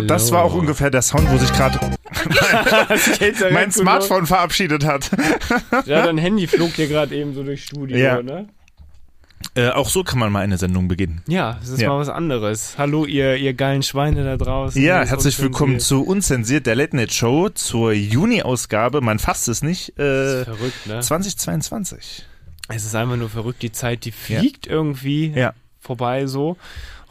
Genau, 0.00 0.06
das 0.06 0.32
war 0.32 0.42
auch 0.44 0.54
ungefähr 0.54 0.90
der 0.90 1.02
Sound, 1.02 1.30
wo 1.30 1.38
sich 1.38 1.52
gerade 1.52 1.78
mein 3.52 3.72
Smartphone 3.72 4.26
verabschiedet 4.26 4.84
hat. 4.84 5.10
Ja, 5.86 6.04
dein 6.06 6.18
Handy 6.18 6.46
flog 6.46 6.74
dir 6.74 6.88
gerade 6.88 7.14
eben 7.14 7.34
so 7.34 7.42
durchs 7.42 7.64
Studio, 7.64 7.96
Ja. 7.96 8.22
ne? 8.22 8.48
Äh, 9.54 9.70
auch 9.70 9.88
so 9.88 10.02
kann 10.04 10.18
man 10.20 10.30
mal 10.32 10.40
eine 10.40 10.56
Sendung 10.56 10.88
beginnen. 10.88 11.20
Ja, 11.26 11.58
es 11.62 11.68
ist 11.68 11.80
Ja. 11.80 11.88
mal 11.88 11.98
was 11.98 12.08
anderes. 12.08 12.74
Hallo, 12.78 13.04
ihr, 13.04 13.36
ihr 13.36 13.52
geilen 13.54 13.82
Schweine 13.82 14.24
da 14.24 14.36
draußen. 14.36 14.80
Ja, 14.80 15.00
Hier 15.00 15.10
herzlich 15.10 15.38
willkommen 15.40 15.74
Unzensiert. 15.74 16.04
zu 16.04 16.06
Unzensiert, 16.10 16.66
der 16.66 16.74
Late 16.76 16.96
Night 16.96 17.12
Show, 17.12 17.48
zur 17.50 17.92
Juni-Ausgabe, 17.92 19.00
man 19.00 19.18
fasst 19.18 19.48
es 19.48 19.62
nicht, 19.62 19.92
Das 19.96 20.06
äh, 20.06 20.38
ist 20.40 20.44
verrückt, 20.44 20.86
ne? 20.86 21.00
2022. 21.00 22.24
Es 22.68 22.84
ist 22.86 22.94
einfach 22.94 23.16
nur 23.16 23.28
verrückt, 23.28 23.62
die 23.62 23.72
Zeit, 23.72 24.04
die 24.04 24.12
fliegt 24.12 24.66
irgendwie 24.68 25.32
Ja. 25.34 25.52
vorbei 25.80 26.26
so. 26.26 26.56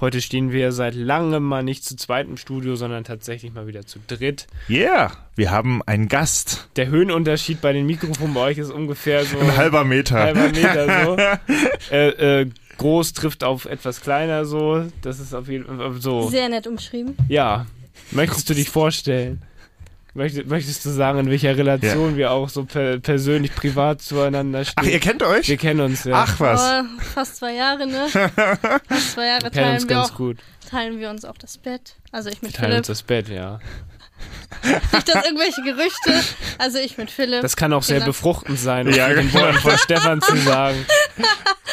Heute 0.02 0.20
stehen 0.20 0.52
wir 0.52 0.72
seit 0.72 0.96
langem 0.96 1.44
mal 1.44 1.62
nicht 1.62 1.86
zu 1.86 1.96
zweit 1.96 2.28
im 2.28 2.36
Studio, 2.36 2.76
sondern 2.76 3.04
tatsächlich 3.04 3.54
mal 3.54 3.68
wieder 3.68 3.86
zu 3.86 4.00
dritt. 4.08 4.48
Yeah, 4.68 5.12
wir 5.36 5.52
haben 5.52 5.84
einen 5.86 6.08
Gast. 6.08 6.70
Der 6.76 6.88
Höhenunterschied 6.88 7.62
bei 7.62 7.72
den 7.72 7.86
Mikrofonen 7.86 8.34
bei 8.34 8.42
euch 8.42 8.58
ist 8.58 8.72
ungefähr 8.72 9.24
so 9.24 9.38
Ein 9.38 9.56
halber 9.56 9.84
Meter. 9.84 10.18
halber 10.18 10.48
Meter 10.50 11.06
so. 11.06 11.18
äh, 11.96 12.42
äh, 12.42 12.50
groß 12.80 13.14
trifft 13.14 13.44
auf 13.44 13.66
etwas 13.66 14.02
kleiner 14.02 14.46
so. 14.46 14.86
Das 15.04 15.20
ist 15.20 15.36
auf 15.36 15.48
jeden 15.48 15.66
Fall 15.66 15.94
so. 16.02 16.28
Sehr 16.30 16.50
nett 16.50 16.66
umschrieben. 16.66 17.16
Ja. 17.30 17.68
Möchtest 18.10 18.50
du 18.50 18.56
dich 18.56 18.72
vorstellen? 18.72 19.44
Möchtest, 20.14 20.48
möchtest 20.48 20.84
du 20.86 20.90
sagen, 20.90 21.20
in 21.20 21.30
welcher 21.30 21.56
Relation 21.56 22.18
wir 22.18 22.32
auch 22.32 22.50
so 22.50 22.66
per, 22.66 23.00
persönlich, 23.00 23.56
privat 23.56 24.02
zueinander 24.02 24.66
stehen? 24.66 24.74
Ach, 24.78 24.84
ihr 24.84 25.00
kennt 25.00 25.24
euch? 25.24 25.48
wir 25.48 25.56
kennen 25.58 25.80
uns 25.80 26.04
ja. 26.04 26.26
Ach 26.28 26.40
was. 26.40 26.62
Aber 26.62 26.86
fast 27.14 27.38
zwei 27.38 27.54
Jahre, 27.56 27.88
ne? 27.88 28.08
Fast 28.90 29.14
zwei 29.14 29.28
Jahre 29.28 29.44
wir 29.44 29.50
kennen 29.52 29.74
uns 29.76 29.84
teilen 29.86 29.90
wir, 29.90 29.96
ganz 29.96 30.12
auch, 30.12 30.16
gut. 30.18 30.38
teilen 30.70 31.00
wir 31.00 31.10
uns 31.10 31.24
auch 31.24 31.38
das 31.38 31.58
Bett. 31.58 31.96
Also 32.12 32.30
ich 32.30 32.42
Wir 32.42 32.48
mit 32.50 32.56
teilen 32.58 32.78
uns 32.80 32.88
Philipp. 32.88 32.98
das 32.98 33.04
Bett, 33.04 33.30
ja. 33.30 33.60
Nicht, 34.94 35.08
dass 35.10 35.26
irgendwelche 35.26 35.62
Gerüchte. 35.64 36.34
Also 36.58 36.78
ich 36.78 36.98
mit 36.98 37.10
Philipp. 37.10 37.42
Das 37.42 37.56
kann 37.56 37.72
auch 37.74 37.82
sehr 37.84 37.96
Genau. 38.00 38.08
befruchtend 38.08 38.60
sein, 38.60 38.88
um 38.88 38.94
Ja, 38.94 39.08
ja, 39.08 39.16
den 39.16 39.32
genau. 39.32 39.46
Worten 39.46 39.58
von 39.60 39.78
Stefan 39.78 40.22
zu 40.22 40.36
sagen. 40.46 40.86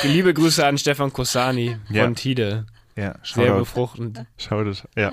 Liebe 0.05 0.33
Grüße 0.33 0.64
an 0.64 0.78
Stefan 0.78 1.12
Kossani 1.12 1.77
Ja. 1.91 2.05
von 2.05 2.14
Tide. 2.14 2.67
Ja, 2.97 3.14
Sehr 3.23 3.52
befruchtend. 3.55 4.25
Shoutout. 4.39 4.83
Ja. 4.97 5.12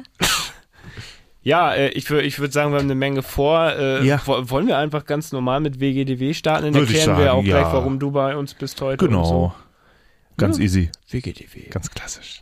Ja, 1.46 1.76
äh, 1.76 1.90
ich, 1.90 2.08
wür- 2.08 2.22
ich 2.22 2.40
würde 2.40 2.52
sagen, 2.52 2.72
wir 2.72 2.80
haben 2.80 2.86
eine 2.86 2.96
Menge 2.96 3.22
vor. 3.22 3.72
Äh, 3.78 4.04
Ja. 4.04 4.20
wo- 4.26 4.50
Wollen 4.50 4.66
wir 4.66 4.80
einfach 4.80 5.06
ganz 5.06 5.32
normal 5.32 5.60
mit 5.60 5.80
WGDW 5.80 6.34
starten? 6.34 6.74
Dann 6.74 6.82
erklären 6.82 7.18
wir 7.18 7.26
sagen, 7.26 7.30
auch 7.38 7.44
gleich, 7.44 7.62
ja. 7.62 7.72
warum 7.74 8.00
du 8.00 8.10
bei 8.10 8.36
uns 8.36 8.56
bist 8.56 8.82
heute. 8.82 9.06
Und 9.06 9.11
Genau. 9.11 9.26
so. 9.26 9.54
Ganz 10.38 10.58
Ja. 10.58 10.64
easy. 10.64 10.89
WGDW. 11.11 11.70
Ganz 11.70 11.92
klassisch. 11.92 12.42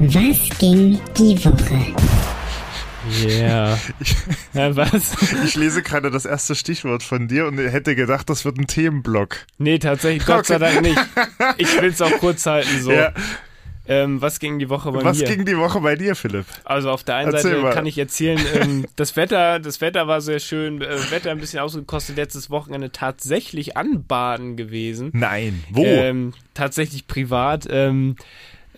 Was 0.00 0.48
ging 0.58 0.98
die 1.16 1.44
Woche? 1.44 1.94
Yeah. 3.24 3.78
ja, 4.54 4.76
was? 4.76 5.16
Ich 5.44 5.54
lese 5.56 5.82
gerade 5.82 6.10
das 6.10 6.24
erste 6.24 6.54
Stichwort 6.54 7.02
von 7.02 7.28
dir 7.28 7.46
und 7.46 7.58
hätte 7.58 7.94
gedacht, 7.94 8.28
das 8.30 8.44
wird 8.44 8.58
ein 8.58 8.66
Themenblock. 8.66 9.46
Nee, 9.58 9.78
tatsächlich, 9.78 10.26
Gott 10.26 10.46
sei 10.46 10.58
Dank 10.58 10.82
nicht. 10.82 10.98
Ich 11.56 11.80
will 11.80 11.90
es 11.90 12.00
auch 12.02 12.18
kurz 12.18 12.46
halten 12.46 12.82
so. 12.82 12.92
Ja. 12.92 13.12
Ähm, 13.88 14.20
was 14.20 14.38
ging 14.38 14.58
die 14.58 14.68
Woche 14.68 14.92
bei 14.92 15.02
Was 15.02 15.18
mir? 15.18 15.28
ging 15.28 15.46
die 15.46 15.56
Woche 15.56 15.80
bei 15.80 15.96
dir, 15.96 16.14
Philipp? 16.14 16.44
Also 16.64 16.90
auf 16.90 17.04
der 17.04 17.16
einen 17.16 17.32
Erzähl 17.32 17.52
Seite 17.52 17.62
mal. 17.62 17.72
kann 17.72 17.86
ich 17.86 17.96
erzählen, 17.96 18.38
ähm, 18.54 18.84
das 18.96 19.16
Wetter, 19.16 19.58
das 19.60 19.80
Wetter 19.80 20.06
war 20.06 20.20
sehr 20.20 20.40
schön, 20.40 20.82
äh, 20.82 21.10
Wetter 21.10 21.30
ein 21.30 21.38
bisschen 21.38 21.60
ausgekostet, 21.60 22.16
letztes 22.16 22.50
Wochenende 22.50 22.92
tatsächlich 22.92 23.78
anbaden 23.78 24.56
gewesen. 24.58 25.10
Nein. 25.14 25.64
Wo? 25.70 25.84
Ähm, 25.84 26.34
tatsächlich 26.52 27.06
privat. 27.06 27.66
Ähm, 27.70 28.16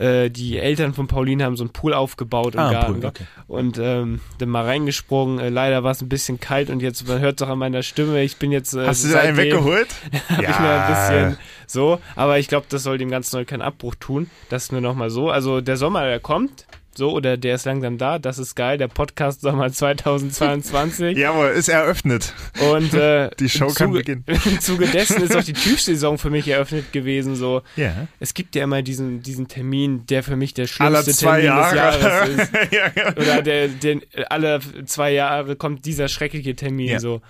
äh, 0.00 0.31
die 0.31 0.59
Eltern 0.59 0.94
von 0.94 1.06
Pauline 1.06 1.44
haben 1.44 1.56
so 1.56 1.62
einen 1.65 1.72
Pool 1.72 1.93
aufgebaut 1.94 2.55
im 2.55 2.61
Ah, 2.61 2.72
Garten 2.72 3.00
Pool, 3.00 3.06
okay. 3.06 3.25
und 3.47 3.78
ähm, 3.78 4.21
dann 4.38 4.49
mal 4.49 4.65
reingesprungen. 4.65 5.38
Äh, 5.38 5.50
leider 5.50 5.84
war 5.84 5.91
es 5.93 6.00
ein 6.00 6.09
bisschen 6.09 6.41
kalt 6.41 6.71
und 6.71 6.81
jetzt, 6.81 7.06
man 7.06 7.21
hört 7.21 7.41
doch 7.41 7.49
an 7.49 7.59
meiner 7.59 7.83
Stimme, 7.83 8.22
ich 8.22 8.37
bin 8.38 8.50
jetzt. 8.50 8.75
Äh, 8.75 8.87
Hast 8.87 9.05
du 9.05 9.19
einen 9.19 9.37
weggeholt? 9.37 9.88
hab 10.28 10.41
ich 10.43 10.59
mir 10.59 10.71
ein 10.83 10.88
bisschen 10.91 11.38
so, 11.66 12.00
aber 12.16 12.38
ich 12.38 12.49
glaube, 12.49 12.66
das 12.69 12.83
soll 12.83 12.99
dem 12.99 13.11
Ganzen 13.11 13.37
heute 13.37 13.47
keinen 13.47 13.62
Abbruch 13.62 13.94
tun. 13.94 14.28
Das 14.49 14.72
nur 14.72 14.81
nochmal 14.81 15.11
so. 15.11 15.31
Also 15.31 15.61
der 15.61 15.77
Sommer, 15.77 16.05
der 16.05 16.19
kommt, 16.19 16.67
so, 16.97 17.12
oder 17.12 17.37
der 17.37 17.55
ist 17.55 17.65
langsam 17.67 17.99
da, 17.99 18.19
das 18.19 18.39
ist 18.39 18.55
geil, 18.56 18.77
der 18.77 18.89
Podcast 18.89 19.41
Sommer 19.43 19.73
2022. 19.73 21.17
Jawohl, 21.17 21.49
ist 21.51 21.69
eröffnet. 21.69 22.34
Und 22.73 22.93
äh, 22.95 23.31
Die 23.39 23.49
Show 23.49 23.69
kann 23.69 23.89
Zuge, 23.93 23.99
beginnen. 24.01 24.25
Im 24.45 24.61
Zuge 24.61 24.87
dessen 24.87 25.23
ist 25.23 25.34
auch 25.37 25.45
die 25.45 25.53
TÜV-Saison 25.53 26.19
für 26.19 26.31
mich 26.31 26.49
eröffnet 26.49 26.93
gewesen. 26.93 27.37
So, 27.37 27.62
Ja. 27.77 28.09
es 28.19 28.34
gibt 28.34 28.55
ja 28.56 28.65
immer 28.65 28.83
diesen, 28.83 29.23
diesen 29.23 29.47
Termin, 29.49 30.05
der 30.06 30.23
für 30.23 30.37
mich 30.37 30.53
der 30.55 30.67
schlimmste 30.67 31.15
Termin 31.15 31.45
Jahre. 31.45 31.71
des 31.71 32.03
Jahres 32.03 32.29
ist. 32.29 32.53
ja, 32.73 32.91
ja. 32.97 33.17
Oder 33.17 33.43
der, 33.43 33.69
den, 33.69 34.03
alle 34.29 34.61
zwei 34.87 35.12
Jahre 35.12 35.56
kommt 35.56 35.84
dieser 35.87 36.09
schreckliche 36.09 36.56
Termin, 36.56 36.89
Ja. 36.89 37.00
so 37.00 37.23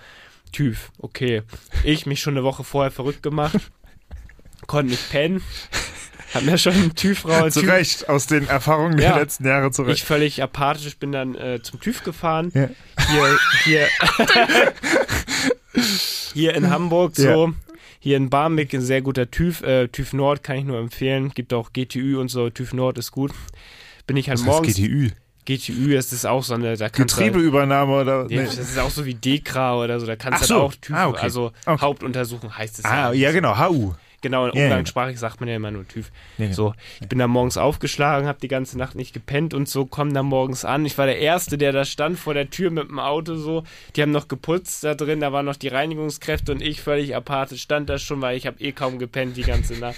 TÜV, 0.51 0.91
okay. 0.97 1.43
Ich 1.83 2.05
mich 2.05 2.19
schon 2.19 2.33
eine 2.33 2.43
Woche 2.43 2.63
vorher 2.63 2.91
verrückt 2.91 3.23
gemacht, 3.23 3.57
konnte 4.67 4.91
nicht 4.91 5.09
pennen, 5.11 5.41
hab 6.33 6.43
mir 6.43 6.57
schon 6.57 6.95
TÜV 6.95 7.25
raus. 7.25 7.53
Zu 7.55 7.61
Recht, 7.61 8.07
aus 8.09 8.27
den 8.27 8.47
Erfahrungen 8.47 8.97
Ja. 8.99 9.13
der 9.13 9.21
letzten 9.21 9.45
Jahre 9.47 9.71
zu 9.71 9.85
Ich 9.87 10.03
völlig 10.03 10.41
apathisch 10.41 10.97
bin 10.97 11.11
dann 11.11 11.35
äh, 11.35 11.61
zum 11.61 11.79
TÜV 11.79 12.03
gefahren. 12.03 12.51
Ja. 12.53 12.69
Hier, 13.09 13.39
hier, 13.65 13.87
hier 16.33 16.55
in 16.55 16.69
Hamburg 16.69 17.15
so. 17.15 17.53
Hier 17.99 18.17
in 18.17 18.29
Barmbek 18.31 18.73
ein 18.73 18.81
sehr 18.81 19.01
guter 19.01 19.29
TÜV. 19.29 19.61
Äh, 19.61 19.87
TÜV 19.87 20.13
Nord 20.13 20.43
kann 20.43 20.57
ich 20.57 20.63
nur 20.65 20.79
empfehlen. 20.79 21.29
Gibt 21.35 21.53
auch 21.53 21.71
GTÜ 21.71 22.19
und 22.19 22.29
so. 22.29 22.49
TÜV 22.49 22.73
Nord 22.73 22.97
ist 22.97 23.11
gut. 23.11 23.31
Bin 24.07 24.17
ich 24.17 24.27
halt 24.27 24.39
heißt 24.39 24.45
morgens. 24.47 24.75
GTÜ. 24.75 25.09
GTÜ, 25.45 25.93
das 25.93 26.11
ist 26.13 26.25
auch 26.25 26.43
so 26.43 26.53
eine, 26.53 26.75
da 26.77 26.83
halt- 26.85 26.93
Getriebeübernahme 26.93 28.01
oder? 28.01 28.21
Ja, 28.29 28.41
Nee. 28.41 28.45
das 28.45 28.57
ist 28.57 28.77
auch 28.79 28.89
so 28.91 29.05
wie 29.05 29.15
Dekra 29.15 29.75
oder 29.77 29.99
so, 29.99 30.05
da 30.05 30.15
kannst 30.15 30.43
du 30.43 30.45
so. 30.47 30.53
halt 30.55 30.63
auch 30.63 30.75
TÜV, 30.75 30.95
Ah, 30.95 31.07
okay. 31.09 31.19
also 31.21 31.51
Okay. 31.65 31.81
Hauptuntersuchung 31.81 32.55
heißt 32.55 32.79
es 32.79 32.85
Ah, 32.85 33.11
ja, 33.11 33.31
genau, 33.31 33.57
HU. 33.57 33.93
Genau, 34.21 34.45
in. 34.47 34.63
Umgangssprachlich 34.63 35.17
sagt 35.19 35.39
man 35.39 35.49
ja 35.49 35.55
immer 35.55 35.71
nur 35.71 35.87
TÜV. 35.87 36.11
So, 36.51 36.73
ich 37.01 37.09
bin 37.09 37.17
da 37.19 37.27
morgens 37.27 37.57
aufgeschlagen, 37.57 38.27
habe 38.27 38.39
die 38.39 38.47
ganze 38.47 38.77
Nacht 38.77 38.95
nicht 38.95 39.13
gepennt 39.13 39.53
und 39.53 39.67
so, 39.67 39.85
komm 39.85 40.13
da 40.13 40.21
morgens 40.23 40.63
an. 40.63 40.85
Ich 40.85 40.97
war 40.97 41.07
der 41.07 41.17
Erste, 41.19 41.57
der 41.57 41.71
da 41.71 41.85
stand 41.85 42.19
vor 42.19 42.33
der 42.35 42.49
Tür 42.49 42.69
mit 42.69 42.87
dem 42.89 42.99
Auto 42.99 43.35
so. 43.35 43.63
Die 43.95 44.01
haben 44.01 44.11
noch 44.11 44.27
geputzt 44.27 44.83
da 44.83 44.93
drin, 44.93 45.19
da 45.19 45.31
waren 45.33 45.45
noch 45.45 45.55
die 45.55 45.69
Reinigungskräfte 45.69 46.51
und 46.51 46.61
ich 46.61 46.81
völlig 46.81 47.15
apathisch 47.15 47.63
stand 47.63 47.89
da 47.89 47.97
schon, 47.97 48.21
weil 48.21 48.37
ich 48.37 48.45
habe 48.47 48.61
eh 48.61 48.71
kaum 48.71 48.99
gepennt 48.99 49.37
die 49.37 49.43
ganze 49.43 49.73
Nacht. 49.73 49.97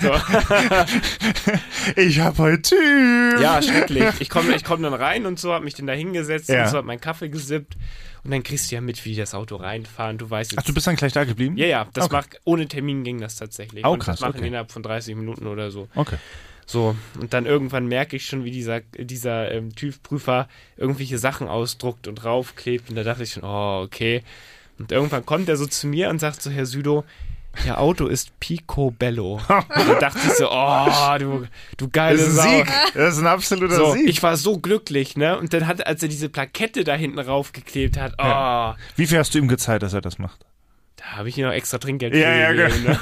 So. 0.00 0.10
Ich 1.96 2.20
hab 2.20 2.38
heute 2.38 2.62
Typ. 2.62 3.40
Ja, 3.40 3.62
schrecklich. 3.62 4.04
Ich 4.20 4.28
komme 4.28 4.54
ich 4.54 4.64
komm 4.64 4.82
dann 4.82 4.94
rein 4.94 5.26
und 5.26 5.38
so, 5.38 5.52
hab 5.52 5.62
mich 5.62 5.74
dann 5.74 5.86
da 5.86 5.92
hingesetzt 5.92 6.48
Ja. 6.48 6.64
und 6.64 6.68
so, 6.70 6.78
hab 6.78 6.84
meinen 6.84 7.00
Kaffee 7.00 7.28
gesippt. 7.28 7.76
Und 8.24 8.30
dann 8.32 8.42
kriegst 8.42 8.70
du 8.70 8.74
ja 8.74 8.80
mit, 8.80 9.04
wie 9.04 9.16
das 9.16 9.34
Auto 9.34 9.56
reinfahren. 9.56 10.18
Du 10.18 10.28
weißt 10.28 10.52
jetzt. 10.52 10.60
Ach, 10.60 10.64
du 10.66 10.74
bist 10.74 10.86
dann 10.86 10.96
gleich 10.96 11.12
da 11.12 11.24
geblieben? 11.24 11.56
ja, 11.56 11.66
ja, 11.66 11.88
das 11.94 12.04
Okay. 12.06 12.16
macht, 12.16 12.40
ohne 12.44 12.68
Termin 12.68 13.02
ging 13.04 13.20
das 13.20 13.36
tatsächlich. 13.36 13.84
Oh, 13.84 13.96
krass, 13.96 14.16
Das 14.18 14.20
machen 14.20 14.38
okay. 14.38 14.48
innerhalb 14.48 14.70
von 14.72 14.82
30 14.82 15.16
Minuten 15.16 15.46
oder 15.46 15.70
so. 15.70 15.88
Okay. 15.94 16.16
So, 16.66 16.94
und 17.20 17.32
dann 17.32 17.46
irgendwann 17.46 17.86
merke 17.86 18.14
ich 18.16 18.26
schon, 18.26 18.44
wie 18.44 18.50
dieser, 18.52 18.80
dieser 18.80 19.50
ähm, 19.50 19.74
TÜV-Prüfer 19.74 20.48
irgendwelche 20.76 21.18
Sachen 21.18 21.48
ausdruckt 21.48 22.06
und 22.06 22.24
raufklebt. 22.24 22.90
Und 22.90 22.96
da 22.96 23.02
dachte 23.02 23.24
ich 23.24 23.32
schon, 23.32 23.42
oh, 23.42 23.82
okay. 23.82 24.22
Und 24.78 24.92
irgendwann 24.92 25.26
kommt 25.26 25.48
er 25.48 25.56
so 25.56 25.66
zu 25.66 25.86
mir 25.88 26.10
und 26.10 26.20
sagt 26.20 26.40
so, 26.42 26.50
Herr 26.50 26.66
Südo, 26.66 27.04
Ihr 27.66 27.78
Auto 27.78 28.06
ist 28.06 28.38
Picobello. 28.40 29.34
Und 29.48 29.88
da 29.88 29.94
dachte 29.98 30.18
ich 30.24 30.32
so, 30.34 30.48
oh, 30.50 31.16
du, 31.18 31.46
du 31.76 31.88
geile 31.90 32.16
Das 32.18 32.28
ist 32.28 32.38
ein 32.38 32.44
Sau. 32.44 32.56
Sieg. 32.64 32.72
Das 32.94 33.14
ist 33.14 33.20
ein 33.20 33.26
absoluter 33.26 33.74
So, 33.76 33.92
Sieg. 33.92 34.08
ich 34.08 34.22
war 34.22 34.36
so 34.36 34.58
glücklich, 34.58 35.16
ne? 35.16 35.38
Und 35.38 35.52
dann 35.52 35.66
hat, 35.66 35.86
als 35.86 36.02
er 36.02 36.08
diese 36.08 36.28
Plakette 36.28 36.84
da 36.84 36.94
hinten 36.94 37.18
raufgeklebt 37.18 37.98
hat, 37.98 38.14
oh, 38.18 38.22
Ja. 38.22 38.76
Wie 38.96 39.06
viel 39.06 39.18
hast 39.18 39.34
du 39.34 39.38
ihm 39.38 39.48
gezeigt, 39.48 39.82
dass 39.82 39.92
er 39.92 40.00
das 40.00 40.18
macht? 40.18 40.46
Da 40.96 41.16
habe 41.16 41.28
ich 41.30 41.38
ihm 41.38 41.46
noch 41.46 41.52
extra 41.52 41.78
Trinkgeld 41.78 42.14
Ja, 42.14 42.30
für 42.30 42.38
ja, 42.38 42.52
gegeben, 42.68 42.84
ne? 42.84 42.98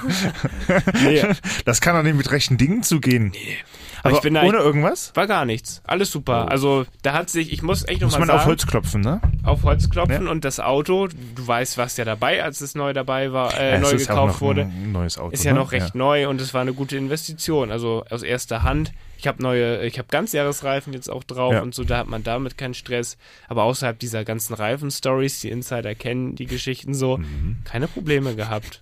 nee, 1.03 1.25
Das 1.65 1.81
kann 1.81 1.95
doch 1.97 2.03
nicht 2.05 2.17
mit 2.17 2.31
rechten 2.31 2.57
Dingen 2.57 2.83
zugehen. 2.85 3.33
aber 3.33 3.98
Aber 4.03 4.15
ich 4.15 4.21
bin 4.21 4.35
da, 4.35 4.43
ohne 4.43 4.59
irgendwas? 4.59 5.13
war 5.15 5.27
gar 5.27 5.45
nichts. 5.45 5.83
Alles 5.85 6.11
super. 6.11 6.51
Also 6.51 6.87
da 7.03 7.13
hat 7.15 7.31
sich, 7.31 7.53
ich 7.53 7.63
muss 7.63 7.87
echt 7.87 8.01
noch 8.01 8.07
Muss 8.09 8.15
mal 8.15 8.21
man 8.21 8.29
sagen, 8.29 8.39
auf 8.41 8.47
Holz 8.47 8.67
klopfen, 8.67 9.01
ne? 9.01 9.21
auf 9.45 9.63
Holz 9.65 9.91
klopfen 9.91 10.29
und 10.29 10.45
das 10.45 10.61
Auto, 10.61 11.09
du 11.09 11.47
weißt, 11.47 11.79
was 11.79 11.97
ja 11.97 12.05
dabei, 12.05 12.43
als 12.43 12.61
es 12.61 12.75
neu 12.75 12.93
dabei 12.93 13.33
war, 13.33 13.59
äh, 13.59 13.73
Ja, 13.75 13.79
neu 13.79 13.91
ja 13.91 13.97
gekauft 13.97 14.41
wurde. 14.41 14.67
Neues 14.67 15.19
Auto. 15.19 15.33
Ist 15.33 15.45
ja 15.45 15.53
ne? 15.53 15.59
noch 15.61 15.73
recht 15.73 15.95
neu 15.95 16.29
und 16.29 16.41
es 16.41 16.55
war 16.55 16.61
eine 16.63 16.73
gute 16.75 16.97
Investition. 16.97 17.71
Also 17.71 18.05
aus 18.11 18.23
erster 18.23 18.63
Hand. 18.63 18.93
Ich 19.21 19.27
habe 19.27 19.43
neue, 19.43 19.85
ich 19.85 19.99
habe 19.99 20.07
Ganzjahresreifen 20.11 20.93
jetzt 20.93 21.11
auch 21.11 21.25
drauf 21.25 21.53
Ja. 21.55 21.63
und 21.63 21.75
so, 21.75 21.83
da 21.83 21.99
hat 21.99 22.07
man 22.07 22.23
damit 22.23 22.57
keinen 22.57 22.75
Stress. 22.75 23.17
Aber 23.49 23.65
außerhalb 23.65 23.99
dieser 23.99 24.25
ganzen 24.25 24.55
Reifen-Stories, 24.55 25.41
die 25.41 25.51
Insider 25.51 25.97
kennen 25.97 26.37
die 26.37 26.47
Geschichten 26.47 26.95
so, 26.95 27.17
Mhm. 27.17 27.57
keine 27.65 27.89
Probleme 27.89 28.37
gehabt. 28.37 28.79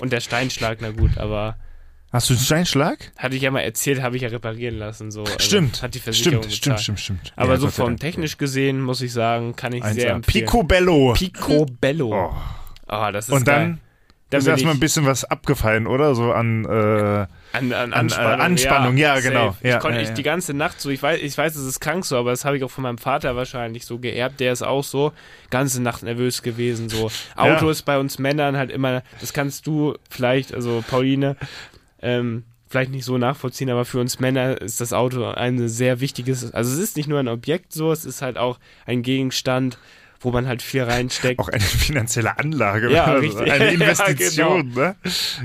Und 0.00 0.12
der 0.12 0.20
Steinschlag, 0.20 0.78
na 0.82 0.90
gut, 0.90 1.16
aber 1.16 1.56
Hast 2.10 2.30
du 2.30 2.34
einen 2.34 2.42
Steinschlag? 2.42 3.12
hatte 3.18 3.36
ich 3.36 3.42
ja 3.42 3.50
mal 3.50 3.60
erzählt, 3.60 4.00
habe 4.00 4.16
ich 4.16 4.22
ja 4.22 4.28
reparieren 4.30 4.78
lassen. 4.78 5.10
So. 5.10 5.24
Also 5.24 5.38
Stimmt. 5.38 5.82
Hat 5.82 5.94
die 5.94 5.98
Versicherung 6.00 6.42
Stimmt, 6.44 6.54
bezahlt. 6.62 6.80
stimmt, 6.80 7.00
stimmt, 7.00 7.20
stimmt. 7.20 7.32
Aber 7.36 7.52
Ja, 7.54 7.60
so 7.60 7.68
vom 7.68 7.98
technisch 7.98 8.38
gesehen, 8.38 8.80
muss 8.80 9.02
ich 9.02 9.12
sagen, 9.12 9.54
kann 9.56 9.72
ich 9.74 9.84
sehr 9.84 10.12
1A. 10.12 10.16
empfehlen. 10.16 10.46
Picobello. 10.46 11.12
Picobello. 11.14 12.14
Oh. 12.30 12.34
Oh, 12.90 13.08
das 13.12 13.28
ist 13.28 13.34
Und 13.34 13.44
geil. 13.44 13.54
dann 13.56 13.80
Dann 14.30 14.40
ist 14.40 14.46
erstmal 14.46 14.74
ein 14.74 14.80
bisschen 14.80 15.04
was 15.04 15.24
abgefallen, 15.24 15.86
oder? 15.86 16.14
So 16.14 16.32
an, 16.32 16.64
äh, 16.64 16.68
An, 16.68 17.72
an, 17.72 17.92
Anspannung, 17.92 18.40
Anspannung, 18.40 18.96
ja, 18.96 19.14
safe. 19.16 19.28
genau. 19.28 19.56
Ja, 19.62 19.76
ich 19.76 19.80
konnte 19.82 19.96
ja, 19.98 20.02
ich 20.02 20.08
ja. 20.08 20.14
die 20.14 20.22
ganze 20.22 20.54
Nacht 20.54 20.80
so, 20.80 20.88
ich 20.90 21.02
weiß, 21.02 21.20
ich 21.20 21.36
weiß, 21.36 21.56
es 21.56 21.66
ist 21.66 21.80
krank 21.80 22.04
so, 22.06 22.16
aber 22.16 22.30
das 22.30 22.44
habe 22.46 22.56
ich 22.56 22.64
auch 22.64 22.70
von 22.70 22.82
meinem 22.82 22.98
Vater 22.98 23.36
wahrscheinlich 23.36 23.84
so 23.86 23.98
geerbt. 23.98 24.40
Der 24.40 24.52
ist 24.52 24.62
auch 24.62 24.84
so 24.84 25.12
ganze 25.50 25.82
Nacht 25.82 26.02
nervös 26.02 26.42
gewesen. 26.42 26.88
So 26.88 27.10
Auto 27.36 27.66
Ja. 27.66 27.70
ist 27.70 27.82
bei 27.82 27.98
uns 27.98 28.18
Männern 28.18 28.56
halt 28.56 28.70
immer, 28.70 29.02
das 29.20 29.32
kannst 29.34 29.66
du 29.66 29.94
vielleicht, 30.10 30.52
also 30.54 30.82
Pauline, 30.88 31.36
ähm, 32.02 32.44
vielleicht 32.68 32.90
nicht 32.90 33.04
so 33.04 33.16
nachvollziehen, 33.18 33.70
aber 33.70 33.84
für 33.84 33.98
uns 34.00 34.20
Männer 34.20 34.60
ist 34.60 34.80
das 34.80 34.92
Auto 34.92 35.24
ein 35.24 35.68
sehr 35.68 36.00
wichtiges, 36.00 36.52
also 36.52 36.72
es 36.72 36.78
ist 36.78 36.96
nicht 36.96 37.08
nur 37.08 37.18
ein 37.18 37.28
Objekt 37.28 37.72
so, 37.72 37.90
es 37.92 38.04
ist 38.04 38.20
halt 38.22 38.36
auch 38.36 38.58
ein 38.86 39.02
Gegenstand, 39.02 39.78
wo 40.20 40.32
man 40.32 40.46
halt 40.48 40.62
viel 40.62 40.82
reinsteckt. 40.82 41.38
auch 41.40 41.48
eine 41.48 41.60
finanzielle 41.62 42.38
Anlage. 42.38 42.90
Ja, 42.92 43.04
also 43.04 43.20
richtig. 43.26 43.50
Eine 43.52 43.64
Ja, 43.66 43.70
Investition, 43.70 44.72
ne? 44.74 44.96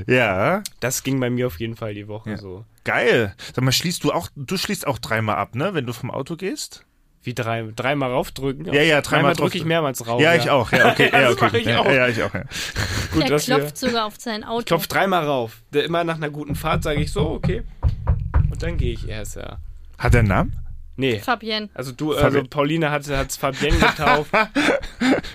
Ja. 0.08 0.64
Das 0.80 1.04
ging 1.04 1.20
bei 1.20 1.30
mir 1.30 1.48
auf 1.48 1.60
jeden 1.60 1.76
Fall 1.76 1.94
die 1.94 2.08
Woche 2.08 2.32
Ja. 2.32 2.38
so. 2.38 2.66
Geil. 2.84 3.34
Sag 3.56 3.64
mal, 3.64 3.72
schließt 3.72 4.04
du 4.04 4.12
auch, 4.12 4.30
du 4.36 4.58
schließt 4.58 4.86
auch 4.88 4.98
dreimal 5.00 5.36
ab, 5.38 5.56
ne? 5.56 5.74
Wenn 5.74 5.86
du 5.86 5.94
vom 5.94 6.12
Auto 6.12 6.36
gehst? 6.36 6.86
Wie 7.24 7.34
drei, 7.34 7.66
dreimal 7.74 8.12
raufdrücken? 8.12 8.66
Ja, 8.74 8.82
ja, 8.82 9.02
dreimal 9.02 9.34
drücke 9.34 9.58
ich 9.58 9.64
mehrmals 9.64 10.06
rauf. 10.06 10.22
ja, 10.22 10.36
ich 10.36 10.50
auch. 10.50 10.72
Ja, 10.72 10.88
okay. 10.92 11.10
Ja, 11.12 11.30
okay. 11.30 11.58
ich 11.58 11.66
ja, 11.66 11.80
auch. 11.80 11.86
ja, 11.86 12.08
ich 12.10 12.22
auch. 12.22 12.34
Ja. 12.34 12.42
Gut, 13.14 13.24
Der 13.24 13.30
dass 13.30 13.48
wir, 13.48 13.56
klopft 13.56 13.78
sogar 13.78 14.06
auf 14.06 14.16
sein 14.20 14.44
Auto. 14.44 14.66
klopft 14.66 14.94
dreimal 14.94 15.26
rauf. 15.26 15.62
Der, 15.72 15.86
immer 15.86 16.04
nach 16.04 16.18
einer 16.18 16.30
guten 16.30 16.56
Fahrt 16.56 16.84
sage 16.84 17.02
ich 17.02 17.12
so, 17.12 17.30
okay. 17.30 17.64
Und 18.52 18.62
dann 18.62 18.78
gehe 18.78 18.94
ich 18.94 19.08
erst, 19.08 19.38
ja. 19.38 19.58
Hat 19.98 20.14
er 20.14 20.20
einen 20.20 20.28
Namen? 20.28 20.63
Nee. 20.96 21.20
Fabienne. 21.20 21.70
Also 21.74 21.92
du, 21.92 22.14
also 22.14 22.40
Fabi- 22.40 22.50
Pauline 22.50 22.92
hat 22.92 23.08
es 23.08 23.38
Fabienne 23.38 23.78
getauft. 23.78 24.32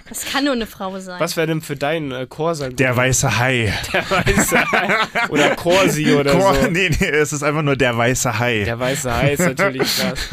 Das 0.09 0.25
kann 0.25 0.45
nur 0.45 0.55
eine 0.55 0.67
Frau 0.67 0.99
sein. 1.01 1.21
Was 1.21 1.37
wäre 1.37 1.47
denn 1.47 1.61
für 1.61 1.77
deinen 1.77 2.13
äh, 2.13 2.27
Corsa? 2.27 2.71
Der 2.71 2.97
weiße 2.97 3.39
Hai. 3.39 3.71
Der 3.93 4.11
weiße 4.11 4.73
Hai. 4.73 5.29
Oder 5.29 5.55
Corsi 5.55 6.15
oder 6.15 6.33
Cor 6.33 6.55
so. 6.55 6.67
Nee, 6.71 6.89
nee, 6.99 7.07
es 7.09 7.35
ist 7.35 7.43
einfach 7.43 7.61
nur 7.63 7.77
der 7.77 7.95
weiße 7.97 8.39
Hai. 8.39 8.65
Der 8.65 8.79
weiße 8.81 9.15
Hai 9.15 9.33
ist 9.35 9.41
natürlich 9.41 9.83
krass. 9.83 10.29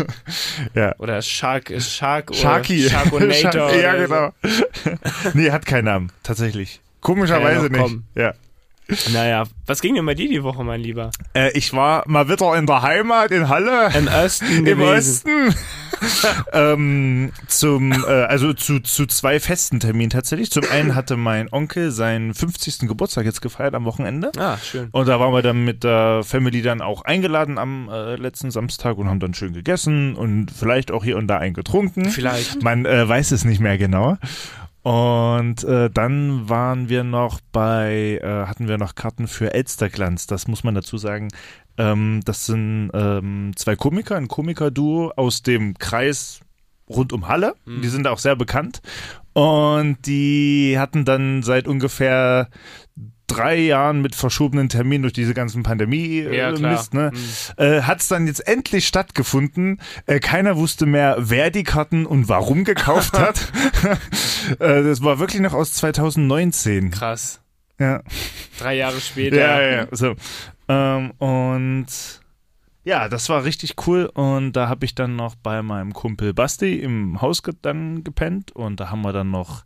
ja. 0.73 0.95
Oder 0.97 1.21
Shark, 1.21 1.71
äh, 1.71 1.81
Shark 1.81 2.29
oder 2.31 2.39
Sharky. 2.39 2.87
Sharkonator. 2.89 3.51
Shark- 3.51 3.75
ja, 3.81 3.93
oder 3.95 4.33
genau. 4.43 4.97
nee, 5.33 5.51
hat 5.51 5.65
keinen 5.65 5.85
Namen, 5.85 6.11
tatsächlich. 6.23 6.79
Komischerweise 7.01 7.69
ja 7.69 7.81
nicht. 7.83 7.97
Ja. 8.15 8.33
Naja, 9.13 9.43
was 9.65 9.81
ging 9.81 9.95
denn 9.95 10.05
bei 10.05 10.13
dir 10.13 10.29
die 10.29 10.43
Woche, 10.43 10.63
mein 10.63 10.81
Lieber? 10.81 11.11
Äh, 11.33 11.51
ich 11.57 11.73
war 11.73 12.03
mal 12.07 12.29
wieder 12.29 12.55
in 12.55 12.67
der 12.67 12.81
Heimat 12.81 13.31
in 13.31 13.49
Halle. 13.49 13.89
Im 13.97 14.07
Osten 14.07 14.65
Im. 14.67 14.81
Osten. 14.81 15.55
ähm, 16.53 17.31
zum, 17.47 17.91
äh, 17.91 18.05
also 18.05 18.53
zu, 18.53 18.79
zu 18.79 19.05
zwei 19.05 19.39
festen 19.39 19.79
Terminen 19.79 20.09
tatsächlich. 20.09 20.51
Zum 20.51 20.63
einen 20.71 20.95
hatte 20.95 21.17
mein 21.17 21.51
Onkel 21.51 21.91
seinen 21.91 22.33
50. 22.33 22.79
Geburtstag 22.87 23.25
jetzt 23.25 23.41
gefeiert 23.41 23.73
am 23.75 23.85
Wochenende. 23.85 24.31
Ah, 24.37 24.57
schön. 24.57 24.89
Und 24.91 25.07
da 25.07 25.19
waren 25.19 25.33
wir 25.33 25.41
dann 25.41 25.63
mit 25.63 25.83
der 25.83 26.21
Family 26.23 26.61
dann 26.61 26.81
auch 26.81 27.03
eingeladen 27.03 27.57
am 27.57 27.89
äh, 27.89 28.15
letzten 28.15 28.51
Samstag 28.51 28.97
und 28.97 29.09
haben 29.09 29.19
dann 29.19 29.33
schön 29.33 29.53
gegessen 29.53 30.15
und 30.15 30.51
vielleicht 30.51 30.91
auch 30.91 31.03
hier 31.03 31.17
und 31.17 31.27
da 31.27 31.37
einen 31.37 31.53
getrunken. 31.53 32.09
Vielleicht. 32.09 32.61
Man 32.61 32.85
äh, 32.85 33.07
weiß 33.07 33.31
es 33.31 33.45
nicht 33.45 33.59
mehr 33.59 33.77
genau. 33.77 34.17
Und 34.85 35.63
äh, 35.63 35.89
dann 35.89 36.47
waren 36.47 36.89
wir 36.89 37.03
noch 37.03 37.41
bei, 37.51 38.19
äh, 38.21 38.45
hatten 38.45 38.67
wir 38.67 38.77
noch 38.77 38.93
Karten 38.93 39.27
für 39.27 39.51
Elsterglanz. 39.51 40.27
Das 40.27 40.47
muss 40.47 40.63
man 40.63 40.75
dazu 40.75 40.99
sagen. 40.99 41.29
Ähm, 41.75 42.21
das 42.23 42.45
sind 42.45 42.91
ähm, 42.93 43.53
zwei 43.55 43.75
Komiker, 43.75 44.15
ein 44.15 44.27
Komikerduo 44.27 45.11
aus 45.15 45.41
dem 45.41 45.73
Kreis 45.79 46.41
rund 46.87 47.13
um 47.13 47.27
Halle. 47.27 47.55
Die 47.65 47.87
sind 47.87 48.05
auch 48.05 48.19
sehr 48.19 48.35
bekannt. 48.35 48.83
Und 49.33 50.05
die 50.05 50.77
hatten 50.77 51.03
dann 51.03 51.41
seit 51.41 51.67
ungefähr 51.67 52.49
drei 53.27 53.57
Jahren 53.57 54.01
mit 54.01 54.15
verschobenen 54.15 54.69
Terminen 54.69 55.03
durch 55.03 55.13
diese 55.13 55.33
ganzen 55.33 55.63
Pandemie 55.63 56.19
äh, 56.19 56.37
Ja, 56.37 56.51
ne? 56.51 57.11
Mhm. 57.13 57.19
äh, 57.57 57.81
hat 57.81 58.01
es 58.01 58.07
dann 58.07 58.27
jetzt 58.27 58.47
endlich 58.47 58.87
stattgefunden. 58.87 59.81
Äh, 60.05 60.19
keiner 60.19 60.57
wusste 60.57 60.85
mehr, 60.85 61.15
wer 61.19 61.51
die 61.51 61.63
Karten 61.63 62.05
und 62.05 62.29
warum 62.29 62.63
gekauft 62.63 63.17
hat. 63.17 63.51
äh, 64.59 64.83
das 64.83 65.01
war 65.03 65.19
wirklich 65.19 65.41
noch 65.41 65.53
aus 65.53 65.73
2019. 65.73 66.91
Krass. 66.91 67.41
Ja, 67.79 68.01
Drei 68.57 68.75
Jahre 68.75 69.01
später. 69.01 69.35
ja, 69.37 69.61
ja. 69.61 69.71
ja. 69.71 69.87
So. 69.91 70.15
Ähm, 70.67 71.11
und 71.19 71.87
ja, 72.85 73.09
das 73.09 73.29
war 73.29 73.43
richtig 73.43 73.73
cool. 73.87 74.05
Und 74.05 74.53
da 74.53 74.69
habe 74.69 74.85
ich 74.85 74.93
dann 74.93 75.15
noch 75.15 75.33
bei 75.33 75.63
meinem 75.63 75.91
Kumpel 75.91 76.35
Basti 76.35 76.75
im 76.75 77.19
Haus 77.19 77.41
ge 77.41 77.55
dann 77.63 78.03
gepennt. 78.03 78.51
Und 78.51 78.79
da 78.79 78.91
haben 78.91 79.01
wir 79.01 79.11
dann 79.11 79.31
noch 79.31 79.65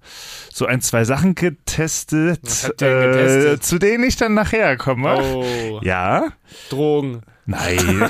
so 0.49 0.65
ein, 0.65 0.79
zwei 0.79 1.03
Sachen 1.03 1.35
getestet, 1.35 2.79
denn 2.79 3.11
getestet? 3.11 3.59
Äh, 3.59 3.59
zu 3.59 3.77
denen 3.77 4.05
ich 4.05 4.15
dann 4.15 4.33
nachher 4.33 4.77
komme. 4.77 5.17
Oh, 5.21 5.79
Ja? 5.83 6.29
Drogen. 6.69 7.21
Nein. 7.45 7.77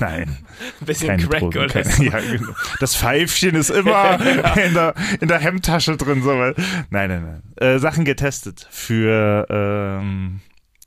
Nein. 0.00 0.38
Ein 0.80 0.86
bisschen 0.86 1.08
Keine 1.08 1.26
Crack 1.26 1.40
Drogen, 1.40 1.58
oder 1.58 1.68
keine, 1.68 1.90
so. 1.90 2.02
ja, 2.04 2.20
genau. 2.20 2.52
Das 2.78 2.94
Pfeifchen 2.94 3.56
ist 3.56 3.70
immer 3.70 4.20
in, 4.56 4.74
der, 4.74 4.94
in 5.20 5.26
der 5.26 5.38
Hemdtasche 5.38 5.96
drin. 5.96 6.22
So. 6.22 6.32
Nein, 6.34 6.54
nein, 6.90 7.08
nein. 7.08 7.42
Äh, 7.56 7.78
Sachen 7.80 8.04
getestet 8.04 8.68
für, 8.70 9.46
ähm, 9.50 10.40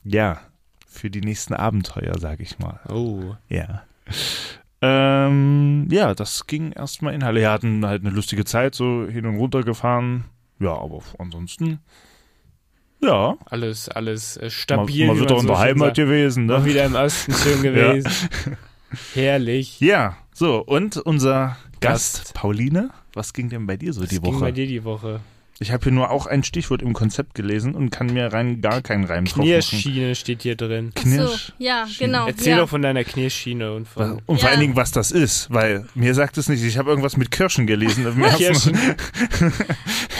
ja, 0.06 0.40
für 0.90 1.10
die 1.10 1.22
nächsten 1.22 1.54
Abenteuer, 1.54 2.16
sag 2.20 2.40
ich 2.40 2.60
mal. 2.60 2.80
Oh. 2.90 3.36
Ja. 3.48 3.84
Ähm, 4.82 5.88
ja, 5.92 6.16
das 6.16 6.48
ging 6.48 6.72
erstmal 6.72 7.14
in 7.14 7.24
Halle. 7.24 7.42
Wir 7.42 7.52
hatten 7.52 7.86
halt 7.86 8.02
eine 8.06 8.14
lustige 8.14 8.46
Zeit, 8.46 8.76
so 8.76 9.06
hin 9.08 9.26
und 9.26 9.36
runter 9.38 9.64
gefahren. 9.64 10.26
Ja, 10.60 10.72
aber 10.74 11.02
ansonsten, 11.18 11.80
ja, 13.02 13.36
Alles, 13.46 13.88
alles 13.90 14.36
äh, 14.38 14.50
stabil. 14.50 15.08
mal 15.08 15.16
wie 15.18 15.22
wieder 15.22 15.36
man 15.36 15.42
in 15.42 15.48
der 15.48 15.60
Heimat 15.60 15.96
gewesen. 15.96 16.46
Mal 16.48 16.60
Ne? 16.60 16.66
wieder 16.66 16.86
im 16.86 16.96
Osten 16.96 17.34
schön 17.34 17.62
gewesen. 17.62 18.12
Herrlich. 19.14 19.80
Ja, 19.80 20.18
so, 20.34 20.58
und 20.66 20.98
unser 20.98 21.58
Gast, 21.82 22.18
Gast. 22.20 22.34
Pauline, 22.34 22.90
was 23.14 23.34
ging 23.34 23.50
denn 23.50 23.68
bei 23.68 23.78
dir 23.78 23.94
so 23.94 24.02
Was 24.02 24.10
die 24.10 24.20
ging 24.20 24.34
bei 24.34 24.40
Woche? 24.48 24.54
dir 24.54 24.68
die 24.68 24.84
Woche? 24.84 25.20
Ich 25.62 25.72
habe 25.74 25.84
hier 25.84 25.92
nur 25.92 26.10
auch 26.10 26.26
ein 26.26 26.44
Stichwort 26.46 26.82
im 26.82 26.94
Konzept 26.94 27.34
gelesen 27.36 27.76
und 27.76 27.90
kann 27.90 28.08
mir 28.14 28.32
rein 28.32 28.62
gar 28.62 28.82
keinen 28.82 29.04
Reim. 29.04 29.26
Knirschschiene 29.26 30.16
steht 30.16 30.44
hier 30.44 30.56
drin. 30.56 30.92
Ach 30.96 31.02
so, 31.02 31.10
Knirsch. 31.10 31.52
ja, 31.58 31.86
Schiene. 31.86 32.12
genau. 32.12 32.28
Erzähl 32.28 32.52
ja. 32.52 32.58
doch 32.60 32.70
von 32.70 32.82
deiner 32.82 33.04
Knirschschiene 33.04 33.74
und 33.74 33.86
Was- 33.96 34.08
von 34.08 34.22
Und 34.26 34.38
vor 34.40 34.46
Ja. 34.48 34.52
allen 34.52 34.62
Dingen, 34.62 34.76
was 34.78 34.92
das 34.92 35.12
ist, 35.12 35.52
weil 35.52 35.86
mir 35.96 36.16
sagt 36.16 36.38
es 36.38 36.48
nicht. 36.48 36.64
Ich 36.64 36.78
habe 36.78 36.90
irgendwas 36.90 37.18
mit 37.18 37.30
Kirschen 37.32 37.68
gelesen. 37.68 38.06
Kirschen. 38.38 38.78